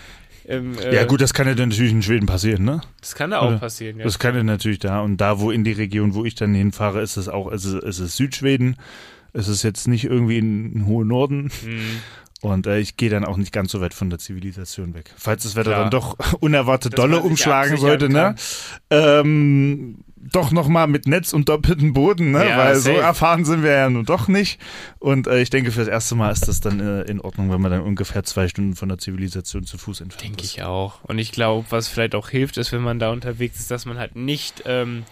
Im, 0.44 0.78
äh, 0.78 0.94
ja 0.94 1.04
gut, 1.04 1.20
das 1.20 1.34
kann 1.34 1.46
ja 1.46 1.54
dann 1.54 1.68
natürlich 1.68 1.92
in 1.92 2.02
Schweden 2.02 2.26
passieren, 2.26 2.64
ne? 2.64 2.80
Das 3.00 3.14
kann 3.14 3.30
da 3.30 3.40
auch 3.40 3.48
Oder? 3.48 3.58
passieren, 3.58 3.98
ja. 3.98 4.04
Das 4.04 4.18
kann 4.18 4.34
ja 4.34 4.42
natürlich 4.42 4.78
da. 4.78 5.00
Und 5.00 5.18
da, 5.18 5.38
wo 5.38 5.50
in 5.50 5.64
die 5.64 5.72
Region, 5.72 6.14
wo 6.14 6.24
ich 6.24 6.34
dann 6.34 6.54
hinfahre, 6.54 7.02
ist 7.02 7.16
es 7.16 7.28
auch, 7.28 7.52
es 7.52 7.64
ist, 7.64 7.82
es 7.82 7.98
ist 8.00 8.16
Südschweden. 8.16 8.76
Es 9.32 9.46
ist 9.46 9.62
jetzt 9.62 9.86
nicht 9.86 10.04
irgendwie 10.04 10.38
in, 10.38 10.72
in 10.72 10.86
hohen 10.86 11.06
Norden. 11.06 11.50
Hm. 11.62 12.00
Und 12.42 12.66
äh, 12.66 12.78
ich 12.78 12.96
gehe 12.96 13.10
dann 13.10 13.24
auch 13.24 13.36
nicht 13.36 13.52
ganz 13.52 13.70
so 13.70 13.80
weit 13.80 13.92
von 13.92 14.08
der 14.08 14.18
Zivilisation 14.18 14.94
weg. 14.94 15.12
Falls 15.16 15.42
das 15.42 15.56
Wetter 15.56 15.72
Klar. 15.72 15.82
dann 15.82 15.90
doch 15.90 16.16
unerwartet 16.40 16.94
Dass 16.94 17.00
dolle 17.00 17.20
umschlagen 17.20 17.76
sollte, 17.76 18.08
ne? 18.08 18.34
Ähm, 18.88 19.98
doch 20.16 20.50
nochmal 20.50 20.86
mit 20.86 21.06
Netz 21.06 21.32
und 21.32 21.48
doppeltem 21.48 21.92
Boden, 21.92 22.30
ne? 22.30 22.48
Ja, 22.48 22.58
Weil 22.58 22.76
so 22.76 22.92
safe. 22.92 23.00
erfahren 23.00 23.44
sind 23.44 23.62
wir 23.62 23.72
ja 23.72 23.90
nun 23.90 24.04
doch 24.04 24.28
nicht. 24.28 24.60
Und 24.98 25.26
äh, 25.26 25.40
ich 25.40 25.50
denke, 25.50 25.70
für 25.70 25.80
das 25.80 25.88
erste 25.88 26.14
Mal 26.14 26.30
ist 26.30 26.48
das 26.48 26.60
dann 26.60 26.80
äh, 26.80 27.02
in 27.02 27.20
Ordnung, 27.20 27.50
wenn 27.50 27.60
man 27.60 27.70
dann 27.70 27.82
ungefähr 27.82 28.22
zwei 28.24 28.48
Stunden 28.48 28.74
von 28.74 28.88
der 28.88 28.98
Zivilisation 28.98 29.64
zu 29.64 29.76
Fuß 29.78 30.00
entfernt 30.00 30.22
Denke 30.24 30.42
ist. 30.42 30.56
ich 30.56 30.62
auch. 30.62 31.02
Und 31.04 31.18
ich 31.18 31.32
glaube, 31.32 31.66
was 31.70 31.88
vielleicht 31.88 32.14
auch 32.14 32.28
hilft, 32.30 32.56
ist, 32.58 32.72
wenn 32.72 32.82
man 32.82 32.98
da 32.98 33.10
unterwegs 33.10 33.60
ist, 33.60 33.70
dass 33.70 33.86
man 33.86 33.98
halt 33.98 34.16
nicht 34.16 34.62
ähm, 34.66 35.04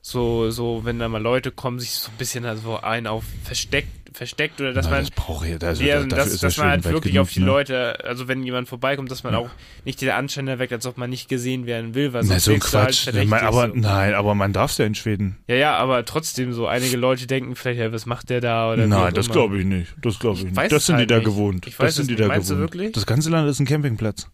so, 0.00 0.50
so, 0.50 0.84
wenn 0.84 0.98
da 0.98 1.08
mal 1.08 1.22
Leute 1.22 1.50
kommen, 1.52 1.78
sich 1.78 1.90
so 1.92 2.10
ein 2.10 2.16
bisschen 2.18 2.44
also 2.44 2.80
einen 2.80 3.06
auf 3.06 3.24
versteckt, 3.44 4.01
versteckt 4.14 4.60
oder 4.60 4.72
dass 4.72 4.86
Na, 4.86 4.92
man 4.92 5.00
das 5.00 5.10
braucht 5.10 5.46
ja, 5.46 5.56
also, 5.58 5.82
da- 5.84 5.88
dafür 5.88 6.06
dass, 6.16 6.26
ist 6.28 6.42
ja 6.42 6.48
dass 6.48 6.56
man 6.58 6.68
halt 6.68 6.84
wirklich 6.84 7.12
genug, 7.12 7.22
auf 7.26 7.32
die 7.32 7.40
ne? 7.40 7.46
Leute, 7.46 8.04
also 8.04 8.28
wenn 8.28 8.42
jemand 8.42 8.68
vorbeikommt, 8.68 9.10
dass 9.10 9.22
man 9.22 9.32
Ja. 9.34 9.38
auch 9.40 9.50
nicht 9.84 10.00
der 10.02 10.16
Anschein 10.16 10.48
erweckt, 10.48 10.72
als 10.72 10.86
ob 10.86 10.98
man 10.98 11.10
nicht 11.10 11.28
gesehen 11.28 11.66
werden 11.66 11.94
will, 11.94 12.12
weil 12.12 12.22
Na, 12.22 12.38
sonst 12.38 12.44
so 12.44 12.50
ein 12.50 12.54
wirkst 12.56 12.74
du 12.74 12.78
halt 12.78 12.88
Quatsch. 12.88 13.02
verdächtig 13.04 13.30
Man, 13.30 13.40
aber 13.40 13.68
so. 13.68 13.74
nein, 13.74 14.14
aber 14.14 14.34
man 14.34 14.52
darf 14.52 14.70
es 14.72 14.78
ja 14.78 14.84
in 14.86 14.94
Schweden. 14.94 15.36
Ja, 15.48 15.54
ja, 15.56 15.76
aber 15.76 16.04
trotzdem 16.04 16.52
so, 16.52 16.66
einige 16.66 16.96
Leute 16.96 17.26
denken 17.26 17.56
vielleicht, 17.56 17.80
ja, 17.80 17.92
was 17.92 18.06
macht 18.06 18.30
der 18.30 18.40
da 18.40 18.72
oder 18.72 18.86
Nein, 18.86 19.14
das 19.14 19.28
glaube 19.30 19.58
ich 19.58 19.64
nicht. 19.64 19.94
Das 20.02 20.18
glaube 20.18 20.38
ich, 20.38 20.44
Ich 20.46 20.50
nicht. 20.52 20.72
Das 20.72 20.86
sind 20.86 20.96
die 20.96 21.00
halt 21.00 21.10
da 21.10 21.16
nicht. 21.16 21.24
gewohnt. 21.24 21.66
Ich 21.66 21.78
weiß 21.78 21.86
das 21.86 21.94
sind 21.96 22.08
die 22.08 22.14
nicht. 22.14 22.22
da 22.24 22.28
Meinst 22.28 22.50
du 22.50 22.54
gewohnt. 22.54 22.72
wirklich? 22.72 22.92
Das 22.92 23.06
ganze 23.06 23.30
Land 23.30 23.48
ist 23.48 23.60
ein 23.60 23.66
Campingplatz. 23.66 24.28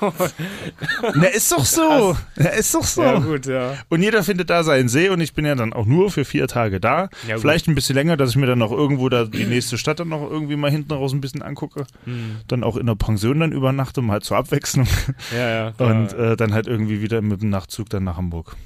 Na, 1.14 1.26
ist 1.26 1.50
doch 1.50 1.64
so. 1.64 2.16
Na, 2.36 2.48
ist 2.50 2.74
doch 2.74 2.84
so. 2.84 3.02
Ja, 3.02 3.18
gut, 3.18 3.46
ja. 3.46 3.74
Und 3.88 4.02
jeder 4.02 4.22
findet 4.22 4.50
da 4.50 4.62
seinen 4.62 4.88
See 4.88 5.08
und 5.08 5.20
ich 5.20 5.34
bin 5.34 5.44
ja 5.44 5.54
dann 5.54 5.72
auch 5.72 5.86
nur 5.86 6.10
für 6.10 6.24
vier 6.24 6.46
Tage 6.48 6.80
da. 6.80 7.08
Ja. 7.26 7.38
Vielleicht 7.38 7.66
ein 7.66 7.74
bisschen 7.74 7.96
länger, 7.96 8.16
dass 8.16 8.30
ich 8.30 8.36
mir 8.36 8.46
dann 8.46 8.58
noch 8.58 8.72
irgendwo 8.72 9.08
da 9.08 9.24
die 9.24 9.44
nächste 9.44 9.78
Stadt 9.78 10.00
dann 10.00 10.08
noch 10.08 10.28
irgendwie 10.30 10.56
mal 10.56 10.70
hinten 10.70 10.92
raus 10.92 11.12
ein 11.12 11.20
bisschen 11.20 11.42
angucke. 11.42 11.86
Hm. 12.04 12.36
Dann 12.48 12.62
auch 12.62 12.76
in 12.76 12.86
der 12.86 12.94
Pension 12.94 13.40
dann 13.40 13.52
übernachte, 13.52 14.02
mal 14.02 14.22
zur 14.22 14.36
Abwechslung. 14.36 14.86
Ja, 15.36 15.48
ja. 15.48 15.72
klar. 15.72 15.90
Und 15.90 16.12
äh, 16.12 16.36
dann 16.36 16.54
halt 16.54 16.66
irgendwie 16.66 17.02
wieder 17.02 17.20
mit 17.20 17.42
dem 17.42 17.50
Nachtzug 17.50 17.88
dann 17.90 18.04
nach 18.04 18.16
Hamburg. 18.16 18.56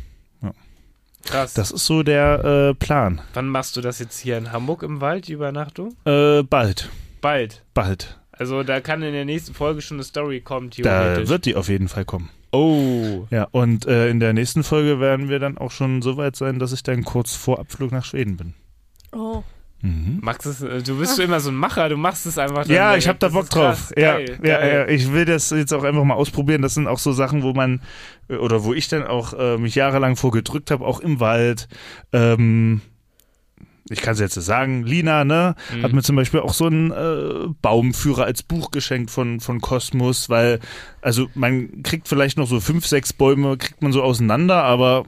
Krass. 1.24 1.54
Das 1.54 1.70
ist 1.70 1.86
so 1.86 2.02
der 2.02 2.44
äh, 2.44 2.74
Plan. 2.74 3.20
Wann 3.32 3.48
machst 3.48 3.76
du 3.76 3.80
das 3.80 3.98
jetzt 3.98 4.18
hier 4.18 4.36
in 4.38 4.52
Hamburg 4.52 4.82
im 4.82 5.00
Wald, 5.00 5.28
die 5.28 5.32
Übernachtung? 5.32 5.94
Äh, 6.04 6.42
bald. 6.42 6.90
Bald. 7.20 7.62
Bald. 7.72 8.18
Also 8.38 8.62
da 8.62 8.80
kann 8.80 9.02
in 9.02 9.12
der 9.12 9.24
nächsten 9.24 9.54
Folge 9.54 9.80
schon 9.80 9.96
eine 9.98 10.04
Story 10.04 10.40
kommen, 10.40 10.70
Da 10.70 10.74
theoretisch. 11.04 11.28
wird 11.28 11.44
die 11.46 11.56
auf 11.56 11.68
jeden 11.68 11.88
Fall 11.88 12.04
kommen. 12.04 12.30
oh. 12.52 13.26
Ja, 13.30 13.48
und 13.50 13.86
äh, 13.86 14.08
in 14.08 14.20
der 14.20 14.32
nächsten 14.32 14.62
Folge 14.64 15.00
werden 15.00 15.28
wir 15.28 15.38
dann 15.38 15.58
auch 15.58 15.70
schon 15.70 16.02
so 16.02 16.16
weit 16.16 16.36
sein, 16.36 16.58
dass 16.58 16.72
ich 16.72 16.82
dann 16.82 17.04
kurz 17.04 17.34
vor 17.34 17.58
Abflug 17.58 17.92
nach 17.92 18.04
Schweden 18.04 18.36
bin. 18.36 18.54
Oh. 19.12 19.42
Mhm. 19.82 20.18
Max 20.22 20.46
ist, 20.46 20.62
äh, 20.62 20.82
du 20.82 20.98
bist 20.98 21.16
so 21.16 21.22
immer 21.22 21.40
so 21.40 21.50
ein 21.50 21.54
Macher, 21.56 21.88
du 21.90 21.96
machst 21.98 22.24
es 22.24 22.38
einfach. 22.38 22.64
dann 22.64 22.74
Ja, 22.74 22.96
ich 22.96 23.04
direkt. 23.04 23.22
habe 23.22 23.32
da 23.32 23.38
Bock 23.38 23.50
krass. 23.50 23.88
drauf. 23.88 23.92
Ja, 23.98 24.12
Geil, 24.14 24.38
ja, 24.42 24.58
geil. 24.58 24.74
ja, 24.88 24.88
ich 24.94 25.12
will 25.12 25.26
das 25.26 25.50
jetzt 25.50 25.74
auch 25.74 25.84
einfach 25.84 26.04
mal 26.04 26.14
ausprobieren. 26.14 26.62
Das 26.62 26.72
sind 26.74 26.86
auch 26.88 26.98
so 26.98 27.12
Sachen, 27.12 27.42
wo 27.42 27.52
man 27.52 27.82
äh, 28.28 28.36
oder 28.36 28.64
wo 28.64 28.72
ich 28.72 28.88
dann 28.88 29.02
auch 29.04 29.34
äh, 29.34 29.58
mich 29.58 29.74
jahrelang 29.74 30.16
vorgedrückt 30.16 30.70
habe, 30.70 30.86
auch 30.86 31.00
im 31.00 31.20
Wald. 31.20 31.68
Ähm, 32.14 32.80
ich 33.90 34.00
kann 34.00 34.14
es 34.14 34.20
jetzt 34.20 34.34
sagen, 34.34 34.84
Lina, 34.84 35.24
ne, 35.24 35.54
Mhm. 35.74 35.82
hat 35.82 35.92
mir 35.92 36.02
zum 36.02 36.16
Beispiel 36.16 36.40
auch 36.40 36.54
so 36.54 36.66
einen 36.66 36.90
äh, 36.90 37.48
Baumführer 37.62 38.24
als 38.24 38.42
Buch 38.42 38.70
geschenkt 38.70 39.10
von, 39.10 39.40
von 39.40 39.60
Kosmos, 39.60 40.28
weil, 40.30 40.60
also 41.02 41.28
man 41.34 41.82
kriegt 41.82 42.08
vielleicht 42.08 42.38
noch 42.38 42.46
so 42.46 42.60
fünf, 42.60 42.86
sechs 42.86 43.12
Bäume, 43.12 43.56
kriegt 43.58 43.82
man 43.82 43.92
so 43.92 44.02
auseinander, 44.02 44.62
aber 44.62 45.04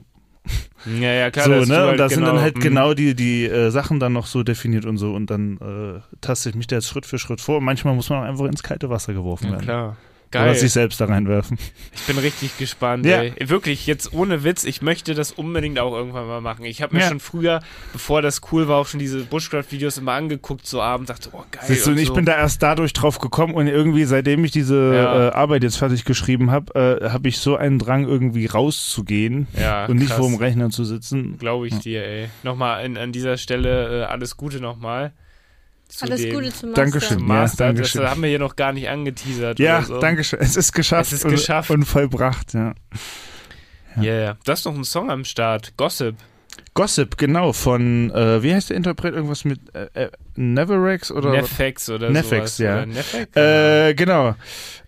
Ja, 0.85 1.11
ja, 1.11 1.31
klar. 1.31 1.45
so, 1.45 1.51
ne? 1.51 1.65
du 1.65 1.73
und 1.73 1.87
halt 1.87 1.99
da 1.99 2.09
sind 2.09 2.23
dann 2.23 2.39
halt 2.39 2.55
mhm. 2.57 2.61
genau 2.61 2.93
die, 2.93 3.15
die 3.15 3.45
äh, 3.45 3.69
Sachen 3.71 3.99
dann 3.99 4.13
noch 4.13 4.27
so 4.27 4.43
definiert 4.43 4.85
und 4.85 4.97
so 4.97 5.13
und 5.13 5.29
dann 5.29 5.57
äh, 5.57 5.99
taste 6.21 6.49
ich 6.49 6.55
mich 6.55 6.67
da 6.67 6.75
jetzt 6.77 6.87
Schritt 6.87 7.05
für 7.05 7.17
Schritt 7.19 7.41
vor. 7.41 7.57
Und 7.57 7.65
manchmal 7.65 7.95
muss 7.95 8.09
man 8.09 8.19
auch 8.19 8.27
einfach 8.29 8.45
ins 8.45 8.63
kalte 8.63 8.89
Wasser 8.89 9.13
geworfen 9.13 9.45
Ja, 9.47 9.51
werden. 9.53 9.63
klar. 9.63 9.97
Oder 10.31 10.43
Geil. 10.45 10.55
sich 10.55 10.73
selbst 10.73 10.99
da 10.99 11.05
reinwerfen. 11.05 11.57
Ich 11.95 12.03
bin 12.03 12.17
richtig 12.17 12.57
gespannt. 12.57 13.05
Ja. 13.05 13.21
Ey. 13.23 13.33
Wirklich, 13.49 13.87
jetzt 13.87 14.11
ohne 14.13 14.43
Witz, 14.43 14.65
ich 14.65 14.81
möchte 14.81 15.13
das 15.13 15.31
unbedingt 15.31 15.79
auch 15.79 15.93
irgendwann 15.93 16.27
mal 16.27 16.41
machen. 16.41 16.65
Ich 16.65 16.81
habe 16.81 16.95
mir 16.95 17.01
Ja. 17.03 17.07
schon 17.07 17.21
früher, 17.21 17.61
bevor 17.93 18.21
das 18.21 18.41
cool 18.51 18.67
war, 18.67 18.77
auch 18.77 18.87
schon 18.87 18.99
diese 18.99 19.19
Bushcraft-Videos 19.23 19.97
immer 19.97 20.11
angeguckt, 20.13 20.67
so 20.67 20.81
abends, 20.81 21.07
dachte, 21.07 21.29
oh 21.31 21.43
geil. 21.49 21.63
Siehst 21.65 21.87
du, 21.87 21.91
und 21.91 21.97
ich 21.97 22.07
so. 22.09 22.13
bin 22.13 22.25
da 22.25 22.33
erst 22.35 22.61
dadurch 22.61 22.91
drauf 22.91 23.19
gekommen 23.19 23.53
und 23.53 23.67
irgendwie, 23.67 24.03
seitdem 24.03 24.43
ich 24.43 24.51
diese 24.51 24.93
Ja. 24.95 25.27
äh, 25.29 25.31
Arbeit 25.31 25.63
jetzt 25.63 25.77
fertig 25.77 26.03
geschrieben 26.03 26.51
habe, 26.51 26.99
äh, 27.01 27.09
habe 27.09 27.29
ich 27.29 27.37
so 27.39 27.55
einen 27.55 27.79
Drang, 27.79 28.03
irgendwie 28.05 28.47
rauszugehen 28.47 29.47
ja, 29.57 29.85
und 29.85 29.97
nicht 29.97 30.09
krass. 30.09 30.17
vor 30.19 30.27
dem 30.27 30.35
Rechner 30.37 30.69
zu 30.69 30.83
sitzen. 30.83 31.37
Glaube 31.37 31.67
ich 31.67 31.79
dir, 31.79 32.03
ey. 32.05 32.29
Nochmal 32.43 32.83
an, 32.83 32.97
an 32.97 33.11
dieser 33.13 33.37
Stelle 33.37 34.01
äh, 34.01 34.03
alles 34.03 34.35
Gute 34.37 34.59
nochmal. 34.59 35.13
Zu 35.89 36.05
Alles 36.05 36.21
Gute 36.23 36.53
zum 36.53 36.69
Master. 36.69 36.83
Dankeschön. 36.83 37.17
Zum 37.19 37.27
Ja, 37.27 37.33
Master. 37.33 37.47
das 37.47 37.57
Dankeschön. 37.75 38.09
haben 38.09 38.21
wir 38.21 38.29
hier 38.29 38.39
noch 38.39 38.55
gar 38.55 38.73
nicht 38.73 38.89
angeteasert. 38.89 39.59
Ja, 39.59 39.77
oder 39.79 39.85
so. 39.87 39.99
danke 39.99 40.23
schön. 40.23 40.39
Es 40.41 40.55
ist 40.55 40.73
geschafft. 40.73 41.07
Es 41.11 41.19
ist 41.19 41.25
und, 41.25 41.31
geschafft. 41.31 41.69
Und 41.71 41.85
vollbracht, 41.85 42.53
ja. 42.53 42.73
Ja, 43.99 44.13
ja. 44.13 44.37
Da 44.45 44.53
ist 44.53 44.65
noch 44.65 44.75
ein 44.75 44.83
Song 44.83 45.09
am 45.09 45.23
Start. 45.25 45.75
Gossip. 45.77 46.15
Gossip, 46.77 47.17
genau, 47.17 47.53
von, 47.53 48.11
äh, 48.11 48.43
wie 48.43 48.53
heißt 48.53 48.69
der 48.69 48.77
Interpret? 48.77 49.15
Irgendwas 49.15 49.45
mit 49.45 49.59
äh, 49.73 49.87
äh, 50.05 50.09
Neverex 50.35 51.11
oder? 51.11 51.31
Nefex 51.31 51.89
oder 51.89 52.11
Nefex, 52.11 52.57
sowas. 52.57 52.57
ja. 52.59 52.75
Oder 52.77 52.85
Nefex? 52.85 53.35
Äh, 53.35 53.93
genau. 53.95 54.35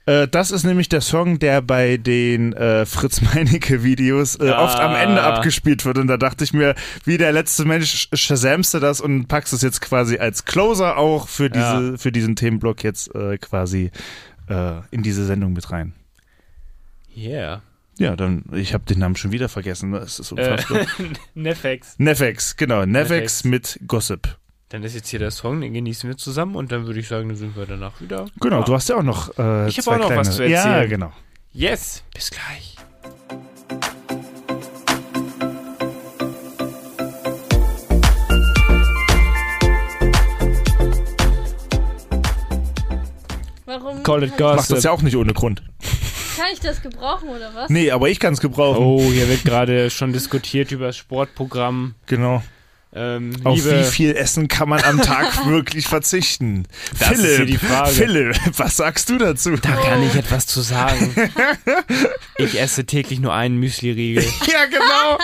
Äh, 0.06 0.28
das 0.28 0.52
ist 0.52 0.66
nämlich 0.66 0.88
der 0.88 1.02
Song, 1.02 1.40
der 1.40 1.64
bei 1.64 1.98
den 1.98 2.54
äh, 2.54 2.86
Fritz 2.86 3.22
Meinecke 3.34 3.84
Videos 3.84 4.36
äh, 4.40 4.50
Ah. 4.52 4.66
oft 4.66 4.80
am 4.80 4.94
Ende 4.94 5.22
abgespielt 5.24 5.84
wird. 5.84 5.98
Und 5.98 6.06
da 6.08 6.18
dachte 6.18 6.44
ich 6.44 6.54
mir, 6.54 6.76
wie 7.06 7.18
der 7.18 7.32
letzte 7.32 7.66
Mensch 7.66 8.08
shazamst 8.14 8.72
du 8.76 8.80
das 8.80 9.02
und 9.02 9.28
packst 9.28 9.52
es 9.54 9.64
jetzt 9.64 9.82
quasi 9.82 10.20
als 10.20 10.46
Closer 10.46 10.96
auch 10.98 11.28
für 11.28 11.50
diese, 11.50 11.92
Ja. 11.92 11.98
für 11.98 12.12
diesen 12.12 12.36
Themenblock 12.36 12.84
jetzt 12.84 13.14
äh, 13.16 13.38
quasi 13.40 13.90
in 14.90 15.04
diese 15.04 15.26
Sendung 15.28 15.54
mit 15.54 15.70
rein. 15.70 15.94
Yeah. 17.16 17.62
Ja, 18.00 18.16
dann, 18.16 18.44
ich 18.54 18.74
habe 18.74 18.86
den 18.86 19.00
Namen 19.00 19.16
schon 19.18 19.32
wieder 19.32 19.50
vergessen. 19.50 19.92
Das 19.92 20.20
ist 20.20 20.32
Äh, 20.32 20.36
unfassbar. 20.36 20.86
Nefex. 21.36 21.96
Nefex, 22.00 22.56
genau. 22.56 22.86
Nefex 22.86 23.44
Nefex. 23.44 23.44
mit 23.44 23.80
Gossip. 23.88 24.38
Dann 24.70 24.84
ist 24.84 24.96
jetzt 24.96 25.10
hier 25.10 25.20
der 25.20 25.32
Song, 25.32 25.62
den 25.62 25.74
genießen 25.74 26.10
wir 26.10 26.16
zusammen 26.18 26.56
und 26.56 26.72
dann 26.72 26.86
würde 26.86 27.00
ich 27.00 27.08
sagen, 27.08 27.28
dann 27.30 27.38
sind 27.38 27.58
wir 27.58 27.66
danach 27.66 28.00
wieder. 28.02 28.28
Genau, 28.40 28.60
Ja. 28.60 28.66
du 28.66 28.74
hast 28.74 28.88
ja 28.88 28.96
auch 28.98 29.04
noch 29.04 29.38
äh, 29.38 29.68
Ich 29.68 29.78
hab 29.78 29.84
zwei 29.86 29.94
auch 29.96 29.98
noch 30.00 30.06
kleine. 30.08 30.22
was 30.22 30.36
zu 30.36 30.44
Ja, 30.48 30.64
erzählen. 30.66 30.90
genau. 30.90 31.14
Yes, 31.52 32.04
bis 32.14 32.30
gleich. 32.32 32.76
Warum 43.66 44.04
Call 44.04 44.24
it 44.24 44.38
gossip. 44.38 44.58
Macht 44.58 44.72
das 44.72 44.84
ja 44.84 44.92
auch 44.92 45.02
nicht 45.02 45.16
ohne 45.16 45.34
Grund. 45.34 45.62
Kann 46.40 46.48
ich 46.54 46.60
das 46.60 46.82
gebrauchen 46.82 47.30
oder 47.30 47.54
was? 47.54 47.70
Nee, 47.70 47.92
aber 47.92 48.10
ich 48.10 48.20
kann 48.20 48.34
es 48.34 48.40
gebrauchen. 48.40 48.84
Oh, 48.84 49.02
hier 49.12 49.28
wird 49.28 49.44
gerade 49.44 49.90
schon 49.90 50.14
diskutiert 50.14 50.72
über 50.72 50.88
das 50.88 50.98
Sportprogramm. 50.98 51.96
Genau. 52.06 52.42
Ähm, 52.92 53.36
Auf 53.44 53.56
liebe, 53.56 53.80
wie 53.80 53.84
viel 53.84 54.16
Essen 54.16 54.48
kann 54.48 54.68
man 54.68 54.82
am 54.84 55.00
Tag 55.00 55.46
wirklich 55.48 55.86
verzichten? 55.86 56.66
Das 56.98 57.20
ist 57.20 57.36
hier 57.36 57.46
die 57.46 57.58
Frage. 57.58 57.92
Philipp, 57.92 58.36
was 58.58 58.78
sagst 58.78 59.10
du 59.10 59.18
dazu? 59.20 59.58
Da 59.58 59.76
kann 59.76 60.02
ich 60.02 60.16
etwas 60.16 60.48
zu 60.48 60.62
sagen. 60.62 61.14
Ich 62.42 62.58
esse 62.58 62.86
täglich 62.86 63.20
nur 63.20 63.34
einen 63.34 63.58
Müsli-Riegel. 63.58 64.24
Ja, 64.48 64.66
genau. 64.66 65.18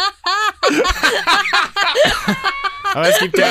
Aber 2.94 3.10
es 3.10 3.20
gibt 3.20 3.38
ja, 3.38 3.48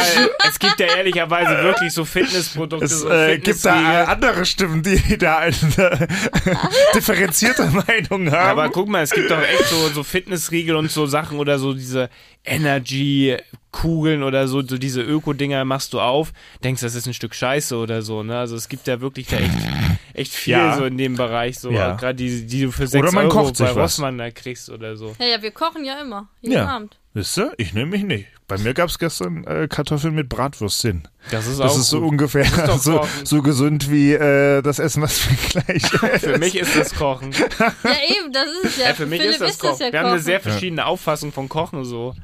es 0.49 0.59
gibt 0.59 0.80
ja 0.80 0.87
ehrlicherweise 0.97 1.62
wirklich 1.62 1.93
so 1.93 2.05
Fitnessprodukte. 2.05 2.85
Es 2.85 3.01
so 3.01 3.11
äh, 3.11 3.39
gibt 3.39 3.64
da 3.64 4.05
andere 4.05 4.47
Stimmen, 4.47 4.82
die 4.82 5.18
da 5.18 5.39
eine 5.39 5.53
differenzierte 6.95 7.64
Meinung 7.66 8.30
haben. 8.30 8.51
Aber 8.59 8.68
guck 8.70 8.89
mal, 8.89 9.03
es 9.03 9.11
gibt 9.11 9.30
doch 9.30 9.43
echt 9.43 9.66
so, 9.66 9.89
so 9.89 10.03
Fitnessriegel 10.03 10.76
und 10.76 10.91
so 10.91 11.07
Sachen 11.07 11.39
oder 11.39 11.59
so 11.59 11.72
diese 11.74 12.09
Energy-Kugeln 12.47 14.22
oder 14.22 14.49
so, 14.49 14.62
so 14.62 14.78
diese 14.78 15.03
Öko-Dinger 15.03 15.64
machst 15.64 15.93
du 15.93 16.01
auf, 16.01 16.32
denkst, 16.62 16.82
das 16.82 16.95
ist 16.95 17.07
ein 17.07 17.14
Stück 17.14 17.35
Scheiße 17.35 17.76
oder 17.76 18.03
so, 18.03 18.22
ne? 18.22 18.39
Also 18.39 18.57
es 18.57 18.68
gibt 18.68 18.87
ja 18.87 19.01
wirklich 19.01 19.26
da 19.28 19.37
echt, 19.39 19.51
echt 20.14 20.32
viel 20.35 20.53
Ja. 20.53 20.76
so 20.76 20.85
in 20.85 20.97
dem 20.99 21.16
Bereich, 21.16 21.59
so 21.59 21.70
Ja. 21.70 21.95
gerade 21.97 22.14
die, 22.16 22.47
die 22.47 22.62
du 22.62 22.70
für 22.72 22.87
6 22.87 23.03
Oder 23.03 23.12
man 23.12 23.26
Euro 23.26 23.43
kocht 23.45 23.57
sich 23.57 23.66
bei 23.66 23.74
was. 23.74 23.82
Rossmann 23.95 24.18
da 24.18 24.30
kriegst 24.30 24.70
oder 24.70 24.97
so. 24.97 25.14
Ja, 25.18 25.26
ja, 25.26 25.43
wir 25.43 25.51
kochen 25.51 25.85
ja 25.85 26.01
immer. 26.01 26.28
Jeden 26.41 26.55
Ja. 26.55 26.66
Abend. 26.68 26.99
Wisst 27.14 27.39
ihr? 27.39 27.53
Ich 27.59 27.72
nehme 27.74 27.93
mich 27.93 28.03
nicht. 28.03 28.26
Bei 28.47 28.59
mir 28.59 28.74
gab 28.74 28.90
es 28.90 28.99
gestern 28.99 29.45
äh, 29.45 29.68
Kartoffeln 29.68 30.14
mit 30.14 30.28
Bratwürstchen. 30.28 31.09
Das 31.30 31.47
ist 31.47 31.61
Das 31.61 31.72
auch 31.72 31.78
ist 31.78 31.88
so 31.88 32.01
gut. 32.01 32.11
ungefähr 32.11 32.45
doch 32.66 32.78
so, 32.82 32.99
kochen. 32.99 33.09
so 33.24 33.40
gesund 33.42 33.90
wie 33.90 34.12
äh, 34.12 34.61
das 34.61 34.78
Essen, 34.78 35.03
was 35.03 35.18
wir 35.30 35.62
gleich 35.62 35.82
Für 36.20 36.36
mich 36.38 36.55
ist 36.57 36.76
das 36.76 36.95
Kochen. 36.95 37.32
Ja, 37.32 37.38
eben, 38.18 38.32
das 38.32 38.47
ist 38.62 38.64
es 38.64 38.76
ja. 38.76 38.88
Ja, 38.88 38.95
für 38.95 39.07
mich 39.07 39.20
Philipp 39.22 39.40
ist 39.40 39.40
das 39.40 39.59
Kochen. 39.59 39.80
ja 39.86 39.92
Wir 39.92 39.99
haben 40.01 40.07
eine 40.07 40.14
Kochen. 40.16 40.24
sehr 40.24 40.40
verschiedene 40.40 40.84
Auffassung 40.84 41.32
von 41.32 41.49
Kochen 41.49 41.84
so. 41.86 42.14